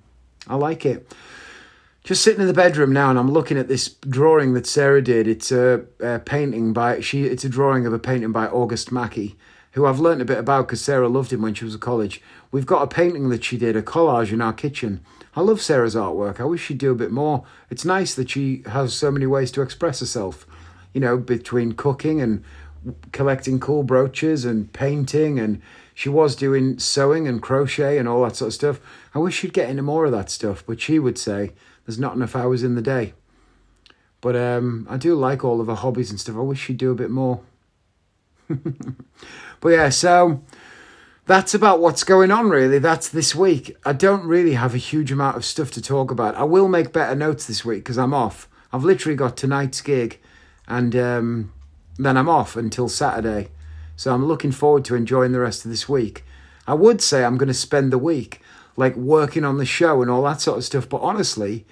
I 0.48 0.56
like 0.56 0.86
it 0.86 1.12
just 2.10 2.24
sitting 2.24 2.42
in 2.42 2.48
the 2.48 2.54
bedroom 2.56 2.92
now 2.92 3.12
and 3.12 3.20
I'm 3.20 3.30
looking 3.30 3.56
at 3.56 3.68
this 3.68 3.88
drawing 3.88 4.56
that 4.56 4.66
Sarah 4.66 5.00
did. 5.00 5.28
It's 5.28 5.52
a, 5.52 5.86
a, 6.00 6.18
painting 6.18 6.74
by 6.74 7.02
she. 7.02 7.26
It's 7.26 7.44
a 7.44 7.50
drawing 7.50 7.86
of 7.86 7.94
a 7.94 8.00
painting 8.00 8.32
by 8.32 8.48
August 8.48 8.90
Macke, 8.90 9.36
who 9.74 9.86
I've 9.86 10.00
learnt 10.00 10.20
a 10.20 10.26
bit 10.26 10.40
about 10.40 10.66
because 10.66 10.82
Sarah 10.82 11.08
loved 11.08 11.32
him 11.32 11.44
when 11.44 11.54
she 11.54 11.66
was 11.66 11.76
at 11.76 11.82
college. 11.82 12.20
We've 12.52 12.66
got 12.66 12.82
a 12.82 12.88
painting 12.88 13.30
that 13.30 13.44
she 13.44 13.60
did, 13.60 13.76
a 13.76 13.84
collage 13.84 14.34
in 14.34 14.42
our 14.42 14.54
kitchen. 14.54 15.02
I 15.36 15.42
love 15.42 15.62
Sarah's 15.62 15.94
artwork. 15.94 16.40
I 16.40 16.46
wish 16.46 16.66
she'd 16.66 16.80
do 16.80 16.92
a 16.92 16.96
bit 16.96 17.12
more. 17.12 17.46
It's 17.70 17.86
nice 17.86 18.16
that 18.16 18.32
she 18.32 18.64
has 18.66 18.92
so 18.96 19.12
many 19.12 19.28
ways 19.28 19.52
to 19.52 19.62
express 19.62 20.00
herself. 20.00 20.48
You 20.94 21.02
know, 21.02 21.16
between 21.16 21.74
cooking 21.74 22.22
and 22.22 22.44
collecting 23.12 23.60
cool 23.60 23.84
brooches 23.84 24.46
and 24.46 24.74
painting 24.74 25.38
and 25.38 25.62
she 25.94 26.10
was 26.10 26.36
doing 26.36 26.80
sewing 26.80 27.28
and 27.28 27.40
crochet 27.40 28.00
and 28.00 28.08
all 28.08 28.24
that 28.24 28.36
sort 28.36 28.48
of 28.48 28.54
stuff. 28.56 28.80
I 29.14 29.20
wish 29.20 29.36
she'd 29.36 29.54
get 29.54 29.70
into 29.70 29.84
more 29.84 30.06
of 30.06 30.12
that 30.14 30.32
stuff, 30.32 30.64
but 30.66 30.82
she 30.82 30.98
would 30.98 31.20
say 31.20 31.52
there's 31.90 31.98
not 31.98 32.16
enough 32.16 32.36
hours 32.36 32.62
in 32.62 32.76
the 32.76 32.84
day. 32.84 33.14
But 34.22 34.36
um, 34.36 34.86
I 34.88 34.98
do 34.98 35.16
like 35.16 35.44
all 35.44 35.60
of 35.60 35.66
her 35.66 35.74
hobbies 35.74 36.12
and 36.12 36.20
stuff. 36.20 36.36
I 36.36 36.42
wish 36.42 36.60
she'd 36.60 36.78
do 36.78 36.92
a 36.92 36.96
bit 36.96 37.10
more. 37.10 37.42
but 38.48 39.70
yeah, 39.70 39.90
so 39.90 40.44
that's 41.26 41.56
about 41.56 41.80
what's 41.80 42.04
going 42.04 42.30
on, 42.30 42.52
really. 42.52 42.78
That's 42.78 43.10
this 43.10 43.34
week. 43.34 43.76
I 43.88 43.94
don't 43.94 44.24
really 44.24 44.54
have 44.54 44.76
a 44.76 44.78
huge 44.78 45.12
amount 45.12 45.36
of 45.36 45.44
stuff 45.44 45.72
to 45.72 45.82
talk 45.82 46.12
about. 46.12 46.36
I 46.36 46.44
will 46.44 46.68
make 46.68 46.94
better 46.94 47.16
notes 47.16 47.48
this 47.48 47.66
week 47.66 47.80
because 47.80 47.98
I'm 47.98 48.14
off. 48.14 48.48
I've 48.72 48.84
literally 48.84 49.16
got 49.16 49.36
tonight's 49.36 49.82
gig 49.82 50.20
and 50.68 50.96
um, 50.96 51.54
then 51.98 52.18
I'm 52.18 52.30
off 52.30 52.56
until 52.56 52.88
Saturday. 52.88 53.50
So 53.96 54.14
I'm 54.14 54.28
looking 54.28 54.52
forward 54.52 54.86
to 54.86 54.96
enjoying 54.96 55.32
the 55.32 55.40
rest 55.40 55.66
of 55.66 55.72
this 55.72 55.90
week. 55.90 56.24
I 56.68 56.76
would 56.76 57.02
say 57.02 57.24
I'm 57.24 57.38
going 57.38 57.48
to 57.48 57.54
spend 57.56 57.92
the 57.92 57.98
week 57.98 58.42
like 58.80 58.96
working 58.96 59.44
on 59.44 59.58
the 59.58 59.66
show 59.66 60.02
and 60.02 60.10
all 60.10 60.24
that 60.24 60.40
sort 60.40 60.58
of 60.58 60.64
stuff, 60.64 60.88
but 60.88 61.02
honestly, 61.02 61.66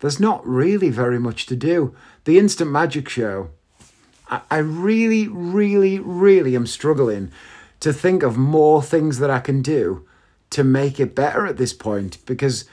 there's 0.00 0.20
not 0.20 0.46
really 0.46 0.90
very 0.90 1.18
much 1.18 1.46
to 1.46 1.56
do. 1.56 1.94
The 2.24 2.38
Instant 2.38 2.70
Magic 2.70 3.08
Show, 3.08 3.50
I, 4.28 4.40
I 4.50 4.58
really, 4.58 5.28
really, 5.28 5.98
really 5.98 6.54
am 6.54 6.66
struggling 6.66 7.30
to 7.80 7.92
think 7.92 8.22
of 8.22 8.36
more 8.36 8.82
things 8.82 9.18
that 9.18 9.30
I 9.30 9.40
can 9.40 9.62
do 9.62 10.06
to 10.50 10.64
make 10.64 10.98
it 10.98 11.14
better 11.14 11.46
at 11.46 11.56
this 11.56 11.72
point 11.72 12.18
because 12.26 12.64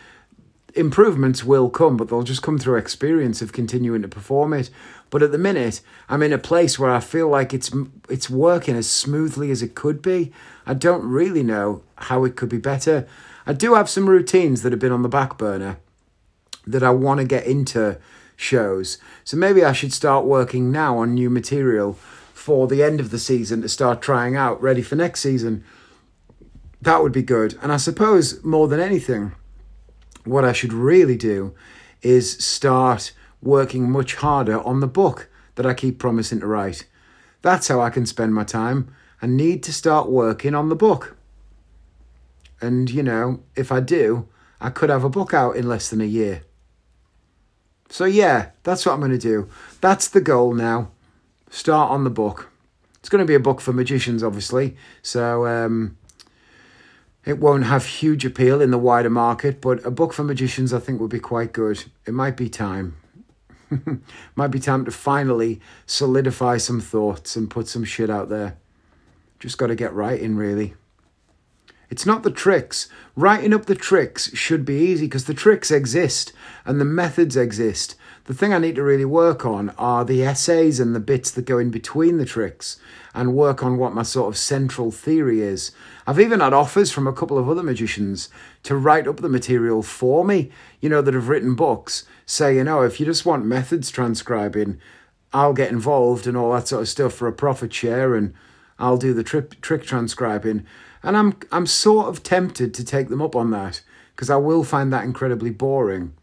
improvements 0.74 1.44
will 1.44 1.70
come, 1.70 1.98
but 1.98 2.10
they'll 2.10 2.24
just 2.24 2.42
come 2.42 2.58
through 2.58 2.78
experience 2.78 3.42
of 3.42 3.54
continuing 3.54 4.02
to 4.02 4.08
perform 4.08 4.54
it. 4.54 4.70
But 5.10 5.24
at 5.24 5.32
the 5.32 5.38
minute, 5.38 5.82
I'm 6.10 6.24
in 6.24 6.34
a 6.34 6.38
place 6.38 6.78
where 6.78 6.92
I 6.92 7.00
feel 7.00 7.30
like 7.30 7.54
it's 7.54 7.72
it's 8.10 8.30
working 8.30 8.76
as 8.76 8.90
smoothly 8.90 9.52
as 9.52 9.62
it 9.62 9.76
could 9.76 10.02
be. 10.02 10.32
I 10.66 10.74
don't 10.74 11.08
really 11.08 11.44
know 11.44 11.84
how 11.96 12.26
it 12.26 12.36
could 12.36 12.50
be 12.50 12.58
better. 12.58 13.08
I 13.46 13.54
do 13.54 13.76
have 13.76 13.90
some 13.90 14.10
routines 14.10 14.62
that 14.62 14.74
have 14.74 14.80
been 14.80 14.92
on 14.92 15.04
the 15.04 15.10
back 15.10 15.38
burner 15.38 15.78
that 16.68 16.84
I 16.84 16.90
want 16.90 17.20
to 17.20 17.26
get 17.26 17.46
into 17.46 17.98
shows. 18.36 18.98
So 19.24 19.38
maybe 19.38 19.64
I 19.64 19.72
should 19.72 19.94
start 19.94 20.26
working 20.26 20.72
now 20.72 20.98
on 20.98 21.14
new 21.14 21.30
material 21.30 21.94
for 22.34 22.68
the 22.68 22.84
end 22.84 23.00
of 23.00 23.12
the 23.12 23.20
season 23.20 23.62
to 23.62 23.70
start 23.70 24.02
trying 24.02 24.36
out, 24.36 24.62
ready 24.62 24.82
for 24.82 24.96
next 24.96 25.22
season. 25.22 25.64
That 26.82 27.02
would 27.02 27.12
be 27.12 27.24
good. 27.24 27.58
And 27.62 27.72
I 27.72 27.78
suppose 27.78 28.44
more 28.44 28.68
than 28.68 28.80
anything, 28.80 29.34
what 30.26 30.46
I 30.46 30.54
should 30.54 30.74
really 30.74 31.18
do 31.18 31.56
is 32.02 32.38
start 32.44 33.14
working 33.42 33.90
much 33.90 34.16
harder 34.16 34.62
on 34.62 34.80
the 34.80 34.88
book 34.88 35.30
that 35.56 35.66
I 35.66 35.74
keep 35.74 35.98
promising 35.98 36.42
to 36.42 36.48
write. 36.48 36.86
That's 37.42 37.68
how 37.68 37.80
I 37.82 37.90
can 37.90 38.06
spend 38.06 38.34
my 38.34 38.44
time. 38.44 38.94
I 39.22 39.28
need 39.28 39.64
to 39.64 39.74
start 39.74 40.10
working 40.10 40.54
on 40.54 40.70
the 40.70 40.76
book. 40.76 41.16
And, 42.62 42.90
you 42.90 43.04
know, 43.04 43.42
if 43.56 43.72
I 43.72 43.80
do, 43.80 44.28
I 44.60 44.70
could 44.70 44.90
have 44.90 45.04
a 45.04 45.10
book 45.10 45.34
out 45.34 45.56
in 45.56 45.68
less 45.68 45.90
than 45.90 46.02
a 46.02 46.06
year. 46.06 46.44
So, 47.90 48.06
yeah, 48.06 48.50
that's 48.64 48.86
what 48.86 48.94
I'm 48.94 49.00
going 49.00 49.12
to 49.12 49.18
do. 49.18 49.50
That's 49.82 50.08
the 50.08 50.22
goal 50.22 50.54
now. 50.54 50.90
Start 51.50 51.92
on 51.92 52.04
the 52.04 52.10
book. 52.10 52.52
It's 53.00 53.10
going 53.10 53.24
to 53.24 53.28
be 53.28 53.36
a 53.36 53.40
book 53.40 53.62
for 53.62 53.72
magicians, 53.72 54.24
obviously. 54.24 54.76
So, 55.02 55.46
um, 55.46 55.98
it 57.26 57.40
won't 57.40 57.66
have 57.66 57.86
huge 57.86 58.24
appeal 58.24 58.62
in 58.62 58.72
the 58.72 58.78
wider 58.78 59.10
market, 59.10 59.60
but 59.60 59.84
a 59.86 59.92
book 59.92 60.14
for 60.14 60.24
magicians 60.24 60.74
I 60.74 60.80
think 60.80 61.02
would 61.02 61.10
be 61.10 61.20
quite 61.20 61.54
good. 61.54 61.84
It 62.06 62.14
might 62.14 62.38
be 62.38 62.50
time. 62.50 62.98
might 64.36 64.50
be 64.50 64.60
time 64.60 64.86
to 64.86 64.92
finally 64.92 65.60
solidify 65.88 66.58
some 66.58 66.80
thoughts 66.80 67.36
and 67.36 67.50
put 67.50 67.68
some 67.68 67.84
shit 67.84 68.12
out 68.12 68.30
there. 68.30 68.58
Just 69.40 69.58
got 69.58 69.68
to 69.68 69.76
get 69.76 69.94
writing, 69.94 70.36
really. 70.36 70.76
It's 71.90 72.06
not 72.06 72.24
the 72.24 72.32
tricks. 72.32 72.90
Writing 73.16 73.54
up 73.54 73.66
the 73.66 73.76
tricks 73.76 74.36
should 74.36 74.66
be 74.66 74.78
easy 74.78 75.06
because 75.06 75.26
the 75.26 75.34
tricks 75.34 75.72
exist 75.72 76.34
and 76.66 76.80
the 76.80 76.86
methods 76.86 77.38
exist. 77.38 77.96
The 78.26 78.34
thing 78.34 78.54
I 78.54 78.58
need 78.58 78.76
to 78.76 78.84
really 78.84 79.06
work 79.06 79.46
on 79.46 79.70
are 79.78 80.04
the 80.04 80.24
essays 80.24 80.80
and 80.80 80.96
the 80.96 81.00
bits 81.00 81.30
that 81.32 81.46
go 81.46 81.60
in 81.60 81.70
between 81.70 82.18
the 82.18 82.26
tricks 82.26 82.80
and 83.14 83.36
work 83.36 83.64
on 83.64 83.78
what 83.78 83.94
my 83.94 84.02
sort 84.02 84.30
of 84.30 84.38
central 84.38 84.90
theory 84.90 85.42
is. 85.42 85.72
I've 86.08 86.20
even 86.20 86.40
had 86.40 86.52
offers 86.52 86.92
from 86.92 87.06
a 87.06 87.14
couple 87.14 87.38
of 87.38 87.48
other 87.48 87.62
magicians 87.62 88.30
to 88.64 88.76
write 88.76 89.08
up 89.08 89.18
the 89.18 89.30
material 89.30 89.84
for 89.84 90.26
me, 90.26 90.50
you 90.82 90.90
know, 90.90 91.04
that 91.04 91.14
have 91.14 91.30
written 91.30 91.54
books, 91.54 92.06
say, 92.26 92.56
you 92.56 92.62
oh, 92.62 92.64
know, 92.64 92.82
if 92.82 93.00
you 93.00 93.06
just 93.06 93.28
want 93.28 93.46
methods 93.46 93.92
transcribing, 93.92 94.80
I'll 95.32 95.54
get 95.54 95.72
involved 95.72 96.26
and 96.26 96.36
all 96.36 96.54
that 96.54 96.68
sort 96.68 96.82
of 96.82 96.90
stuff 96.90 97.14
for 97.14 97.28
a 97.28 97.34
profit 97.34 97.74
share 97.74 98.16
and 98.16 98.34
I'll 98.80 98.98
do 98.98 99.14
the 99.14 99.24
trick, 99.24 99.62
trick 99.62 99.84
transcribing. 99.84 100.66
And 101.06 101.16
I'm 101.16 101.38
I'm 101.52 101.68
sort 101.68 102.08
of 102.08 102.24
tempted 102.24 102.74
to 102.74 102.84
take 102.84 103.10
them 103.10 103.22
up 103.22 103.36
on 103.36 103.52
that 103.52 103.82
because 104.16 104.30
I 104.30 104.38
will 104.38 104.64
find 104.64 104.92
that 104.92 105.04
incredibly 105.04 105.52
boring. 105.52 106.14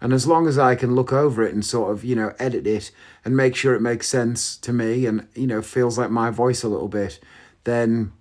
And 0.00 0.12
as 0.12 0.26
long 0.26 0.46
as 0.46 0.58
I 0.58 0.74
can 0.74 0.94
look 0.94 1.12
over 1.12 1.42
it 1.42 1.54
and 1.54 1.64
sort 1.64 1.92
of, 1.92 2.04
you 2.04 2.14
know, 2.14 2.34
edit 2.38 2.66
it 2.66 2.90
and 3.24 3.36
make 3.36 3.56
sure 3.56 3.74
it 3.74 3.80
makes 3.80 4.06
sense 4.06 4.56
to 4.58 4.72
me 4.72 5.06
and, 5.06 5.26
you 5.34 5.46
know, 5.46 5.62
feels 5.62 5.96
like 5.96 6.10
my 6.10 6.30
voice 6.30 6.62
a 6.62 6.68
little 6.68 6.88
bit, 6.88 7.20
then 7.62 8.12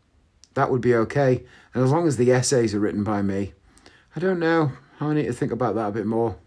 that 0.54 0.72
would 0.72 0.80
be 0.80 0.96
okay. 0.96 1.44
And 1.74 1.84
as 1.84 1.92
long 1.92 2.08
as 2.08 2.16
the 2.16 2.32
essays 2.32 2.74
are 2.74 2.80
written 2.80 3.04
by 3.04 3.22
me, 3.22 3.54
I 4.16 4.20
don't 4.20 4.40
know. 4.40 4.72
I 5.02 5.14
need 5.14 5.26
to 5.26 5.34
think 5.34 5.52
about 5.52 5.76
that 5.76 5.90
a 5.90 5.92
bit 5.92 6.06
more. 6.06 6.38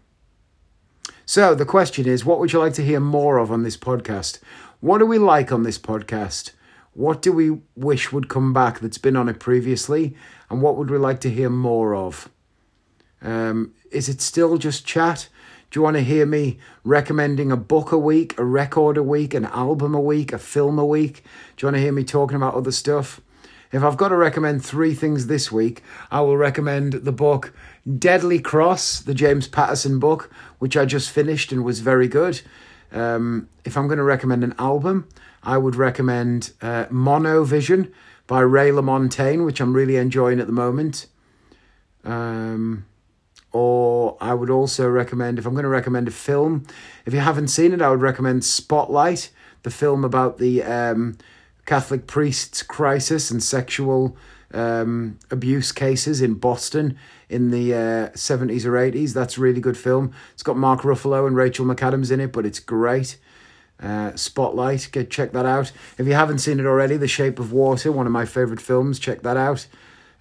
So 1.25 1.53
the 1.53 1.65
question 1.65 2.07
is, 2.07 2.25
what 2.25 2.39
would 2.39 2.53
you 2.53 2.59
like 2.59 2.73
to 2.73 2.85
hear 2.85 3.01
more 3.01 3.37
of 3.37 3.51
on 3.51 3.63
this 3.63 3.77
podcast? 3.77 4.39
What 4.79 4.99
do 4.99 5.05
we 5.05 5.19
like 5.19 5.51
on 5.51 5.63
this 5.63 5.77
podcast? 5.77 6.51
What 6.97 7.21
do 7.21 7.31
we 7.31 7.59
wish 7.75 8.11
would 8.11 8.27
come 8.27 8.53
back 8.53 8.79
that's 8.79 8.97
been 8.97 9.15
on 9.15 9.29
it 9.29 9.39
previously? 9.39 10.15
And 10.49 10.63
what 10.63 10.77
would 10.77 10.89
we 10.89 10.97
like 10.97 11.19
to 11.21 11.29
hear 11.29 11.47
more 11.47 11.93
of? 11.93 12.27
Um, 13.21 13.75
is 13.91 14.09
it 14.09 14.19
still 14.19 14.57
just 14.57 14.83
chat? 14.83 15.29
Do 15.69 15.79
you 15.79 15.83
want 15.83 15.95
to 15.97 16.01
hear 16.01 16.25
me 16.25 16.57
recommending 16.83 17.51
a 17.51 17.55
book 17.55 17.91
a 17.91 17.99
week, 17.99 18.35
a 18.39 18.43
record 18.43 18.97
a 18.97 19.03
week, 19.03 19.35
an 19.35 19.45
album 19.45 19.93
a 19.93 20.01
week, 20.01 20.33
a 20.33 20.39
film 20.39 20.79
a 20.79 20.85
week? 20.87 21.23
Do 21.55 21.63
you 21.63 21.67
want 21.67 21.75
to 21.75 21.81
hear 21.81 21.91
me 21.91 22.03
talking 22.03 22.35
about 22.35 22.55
other 22.55 22.71
stuff? 22.71 23.21
If 23.71 23.83
I've 23.83 23.97
got 23.97 24.09
to 24.09 24.15
recommend 24.15 24.65
three 24.65 24.95
things 24.95 25.27
this 25.27 25.51
week, 25.51 25.83
I 26.09 26.21
will 26.21 26.37
recommend 26.37 26.93
the 26.93 27.11
book 27.11 27.53
Deadly 27.99 28.39
Cross, 28.39 29.01
the 29.01 29.13
James 29.13 29.47
Patterson 29.47 29.99
book, 29.99 30.31
which 30.57 30.75
I 30.75 30.85
just 30.85 31.11
finished 31.11 31.51
and 31.51 31.63
was 31.63 31.79
very 31.79 32.07
good. 32.07 32.41
Um, 32.91 33.49
if 33.65 33.77
I'm 33.77 33.87
going 33.87 33.97
to 33.97 34.03
recommend 34.03 34.43
an 34.43 34.55
album, 34.57 35.07
I 35.43 35.57
would 35.57 35.75
recommend 35.75 36.51
uh, 36.61 36.85
Monovision 36.85 37.91
by 38.27 38.41
Ray 38.41 38.69
LaMontagne, 38.69 39.45
which 39.45 39.61
I'm 39.61 39.73
really 39.73 39.95
enjoying 39.95 40.39
at 40.39 40.47
the 40.47 40.53
moment. 40.53 41.07
Um, 42.03 42.85
or 43.51 44.17
I 44.21 44.33
would 44.33 44.49
also 44.49 44.87
recommend, 44.87 45.39
if 45.39 45.45
I'm 45.45 45.53
going 45.53 45.63
to 45.63 45.69
recommend 45.69 46.07
a 46.07 46.11
film, 46.11 46.65
if 47.05 47.13
you 47.13 47.19
haven't 47.19 47.47
seen 47.47 47.73
it, 47.73 47.81
I 47.81 47.89
would 47.89 48.01
recommend 48.01 48.43
Spotlight, 48.43 49.29
the 49.63 49.71
film 49.71 50.03
about 50.03 50.37
the 50.37 50.63
um, 50.63 51.17
Catholic 51.65 52.07
priests' 52.07 52.61
crisis 52.61 53.31
and 53.31 53.41
sexual 53.41 54.15
um, 54.53 55.19
abuse 55.31 55.71
cases 55.71 56.21
in 56.21 56.35
Boston 56.35 56.97
in 57.29 57.51
the 57.51 57.73
uh, 57.73 58.09
70s 58.11 58.65
or 58.65 58.71
80s. 58.73 59.13
That's 59.13 59.37
a 59.37 59.41
really 59.41 59.61
good 59.61 59.77
film. 59.77 60.13
It's 60.33 60.43
got 60.43 60.57
Mark 60.57 60.81
Ruffalo 60.81 61.27
and 61.27 61.35
Rachel 61.35 61.65
McAdams 61.65 62.11
in 62.11 62.19
it, 62.19 62.31
but 62.31 62.45
it's 62.45 62.59
great 62.59 63.17
uh, 63.81 64.15
Spotlight. 64.15 64.89
Get 64.91 65.09
check 65.09 65.31
that 65.33 65.45
out. 65.45 65.71
If 65.97 66.07
you 66.07 66.13
haven't 66.13 66.39
seen 66.39 66.59
it 66.59 66.65
already, 66.65 66.97
The 66.97 67.07
Shape 67.07 67.39
of 67.39 67.51
Water, 67.51 67.91
one 67.91 68.05
of 68.05 68.11
my 68.11 68.25
favorite 68.25 68.61
films. 68.61 68.99
Check 68.99 69.21
that 69.21 69.37
out. 69.37 69.67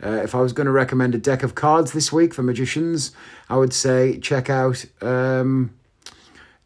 Uh, 0.02 0.20
if 0.22 0.34
I 0.34 0.40
was 0.40 0.52
going 0.52 0.66
to 0.66 0.72
recommend 0.72 1.14
a 1.14 1.18
deck 1.18 1.42
of 1.42 1.54
cards 1.54 1.92
this 1.92 2.12
week 2.12 2.34
for 2.34 2.42
magicians, 2.42 3.12
I 3.48 3.56
would 3.56 3.72
say 3.72 4.18
check 4.18 4.50
out 4.50 4.84
um, 5.00 5.74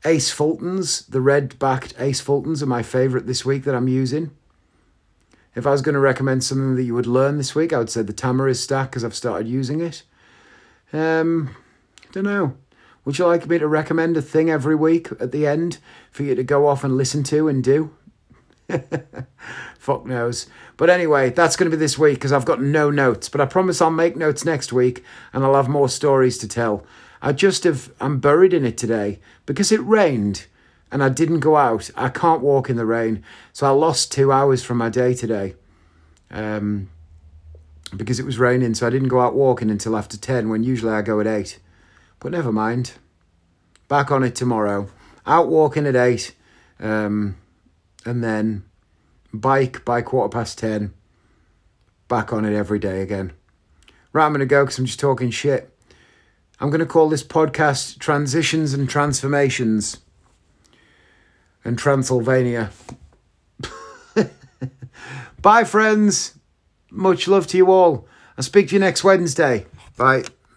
Ace 0.04 0.34
Fultons. 0.34 1.06
The 1.08 1.20
red 1.20 1.56
backed 1.60 1.94
Ace 1.98 2.20
Fultons 2.20 2.60
are 2.60 2.66
my 2.66 2.82
favorite 2.82 3.26
this 3.26 3.44
week 3.44 3.64
that 3.64 3.74
I'm 3.74 3.88
using. 3.88 4.32
If 5.54 5.66
I 5.66 5.70
was 5.70 5.82
going 5.82 5.94
to 5.94 6.00
recommend 6.00 6.44
something 6.44 6.76
that 6.76 6.84
you 6.84 6.94
would 6.94 7.06
learn 7.06 7.36
this 7.36 7.54
week, 7.54 7.72
I 7.72 7.78
would 7.78 7.90
say 7.90 8.02
the 8.02 8.12
Tamariz 8.12 8.56
stack 8.56 8.90
because 8.90 9.04
I've 9.04 9.14
started 9.14 9.48
using 9.48 9.80
it. 9.80 10.02
Um, 10.92 11.54
don't 12.12 12.24
know. 12.24 12.56
Would 13.04 13.18
you 13.18 13.26
like 13.26 13.46
me 13.48 13.58
to 13.58 13.66
recommend 13.66 14.16
a 14.16 14.22
thing 14.22 14.50
every 14.50 14.74
week 14.74 15.08
at 15.18 15.32
the 15.32 15.46
end 15.46 15.78
for 16.10 16.22
you 16.22 16.34
to 16.34 16.44
go 16.44 16.68
off 16.68 16.84
and 16.84 16.96
listen 16.96 17.22
to 17.24 17.48
and 17.48 17.64
do? 17.64 17.92
Fuck 19.78 20.06
knows. 20.06 20.46
But 20.76 20.90
anyway, 20.90 21.30
that's 21.30 21.56
going 21.56 21.70
to 21.70 21.76
be 21.76 21.80
this 21.80 21.98
week 21.98 22.14
because 22.14 22.32
I've 22.32 22.44
got 22.44 22.60
no 22.60 22.90
notes. 22.90 23.28
But 23.28 23.40
I 23.40 23.46
promise 23.46 23.80
I'll 23.80 23.90
make 23.90 24.16
notes 24.16 24.44
next 24.44 24.72
week 24.72 25.04
and 25.32 25.42
I'll 25.42 25.54
have 25.54 25.68
more 25.68 25.88
stories 25.88 26.38
to 26.38 26.48
tell. 26.48 26.84
I 27.22 27.32
just 27.32 27.64
have, 27.64 27.92
I'm 28.00 28.20
buried 28.20 28.54
in 28.54 28.64
it 28.64 28.78
today 28.78 29.18
because 29.46 29.72
it 29.72 29.80
rained 29.80 30.46
and 30.92 31.02
I 31.02 31.08
didn't 31.08 31.40
go 31.40 31.56
out. 31.56 31.90
I 31.96 32.08
can't 32.08 32.42
walk 32.42 32.68
in 32.68 32.76
the 32.76 32.86
rain. 32.86 33.22
So 33.52 33.66
I 33.66 33.70
lost 33.70 34.12
two 34.12 34.32
hours 34.32 34.62
from 34.62 34.78
my 34.78 34.88
day 34.88 35.14
today 35.14 35.54
um, 36.30 36.90
because 37.96 38.18
it 38.18 38.26
was 38.26 38.38
raining. 38.38 38.74
So 38.74 38.86
I 38.86 38.90
didn't 38.90 39.08
go 39.08 39.20
out 39.20 39.34
walking 39.34 39.70
until 39.70 39.96
after 39.96 40.16
10 40.16 40.48
when 40.48 40.62
usually 40.62 40.92
I 40.92 41.02
go 41.02 41.20
at 41.20 41.26
8. 41.26 41.58
But 42.18 42.32
never 42.32 42.52
mind. 42.52 42.92
Back 43.88 44.10
on 44.10 44.24
it 44.24 44.34
tomorrow. 44.34 44.88
Out 45.26 45.48
walking 45.48 45.86
at 45.86 45.96
8. 45.96 46.34
Um, 46.80 47.36
and 48.04 48.24
then 48.24 48.64
bike 49.32 49.84
by 49.84 50.02
quarter 50.02 50.30
past 50.30 50.58
10. 50.58 50.92
Back 52.08 52.32
on 52.32 52.44
it 52.44 52.56
every 52.56 52.80
day 52.80 53.02
again. 53.02 53.32
Right, 54.12 54.26
I'm 54.26 54.32
going 54.32 54.40
to 54.40 54.46
go 54.46 54.64
because 54.64 54.78
I'm 54.78 54.86
just 54.86 54.98
talking 54.98 55.30
shit. 55.30 55.72
I'm 56.58 56.68
going 56.68 56.80
to 56.80 56.86
call 56.86 57.08
this 57.08 57.22
podcast 57.22 58.00
Transitions 58.00 58.74
and 58.74 58.88
Transformations 58.88 59.98
and 61.64 61.78
Transylvania. 61.78 62.70
Bye, 65.42 65.64
friends. 65.64 66.38
Much 66.90 67.28
love 67.28 67.46
to 67.48 67.56
you 67.56 67.70
all. 67.70 68.06
I'll 68.36 68.44
speak 68.44 68.68
to 68.68 68.74
you 68.74 68.80
next 68.80 69.04
Wednesday. 69.04 69.66
Bye. 69.96 70.24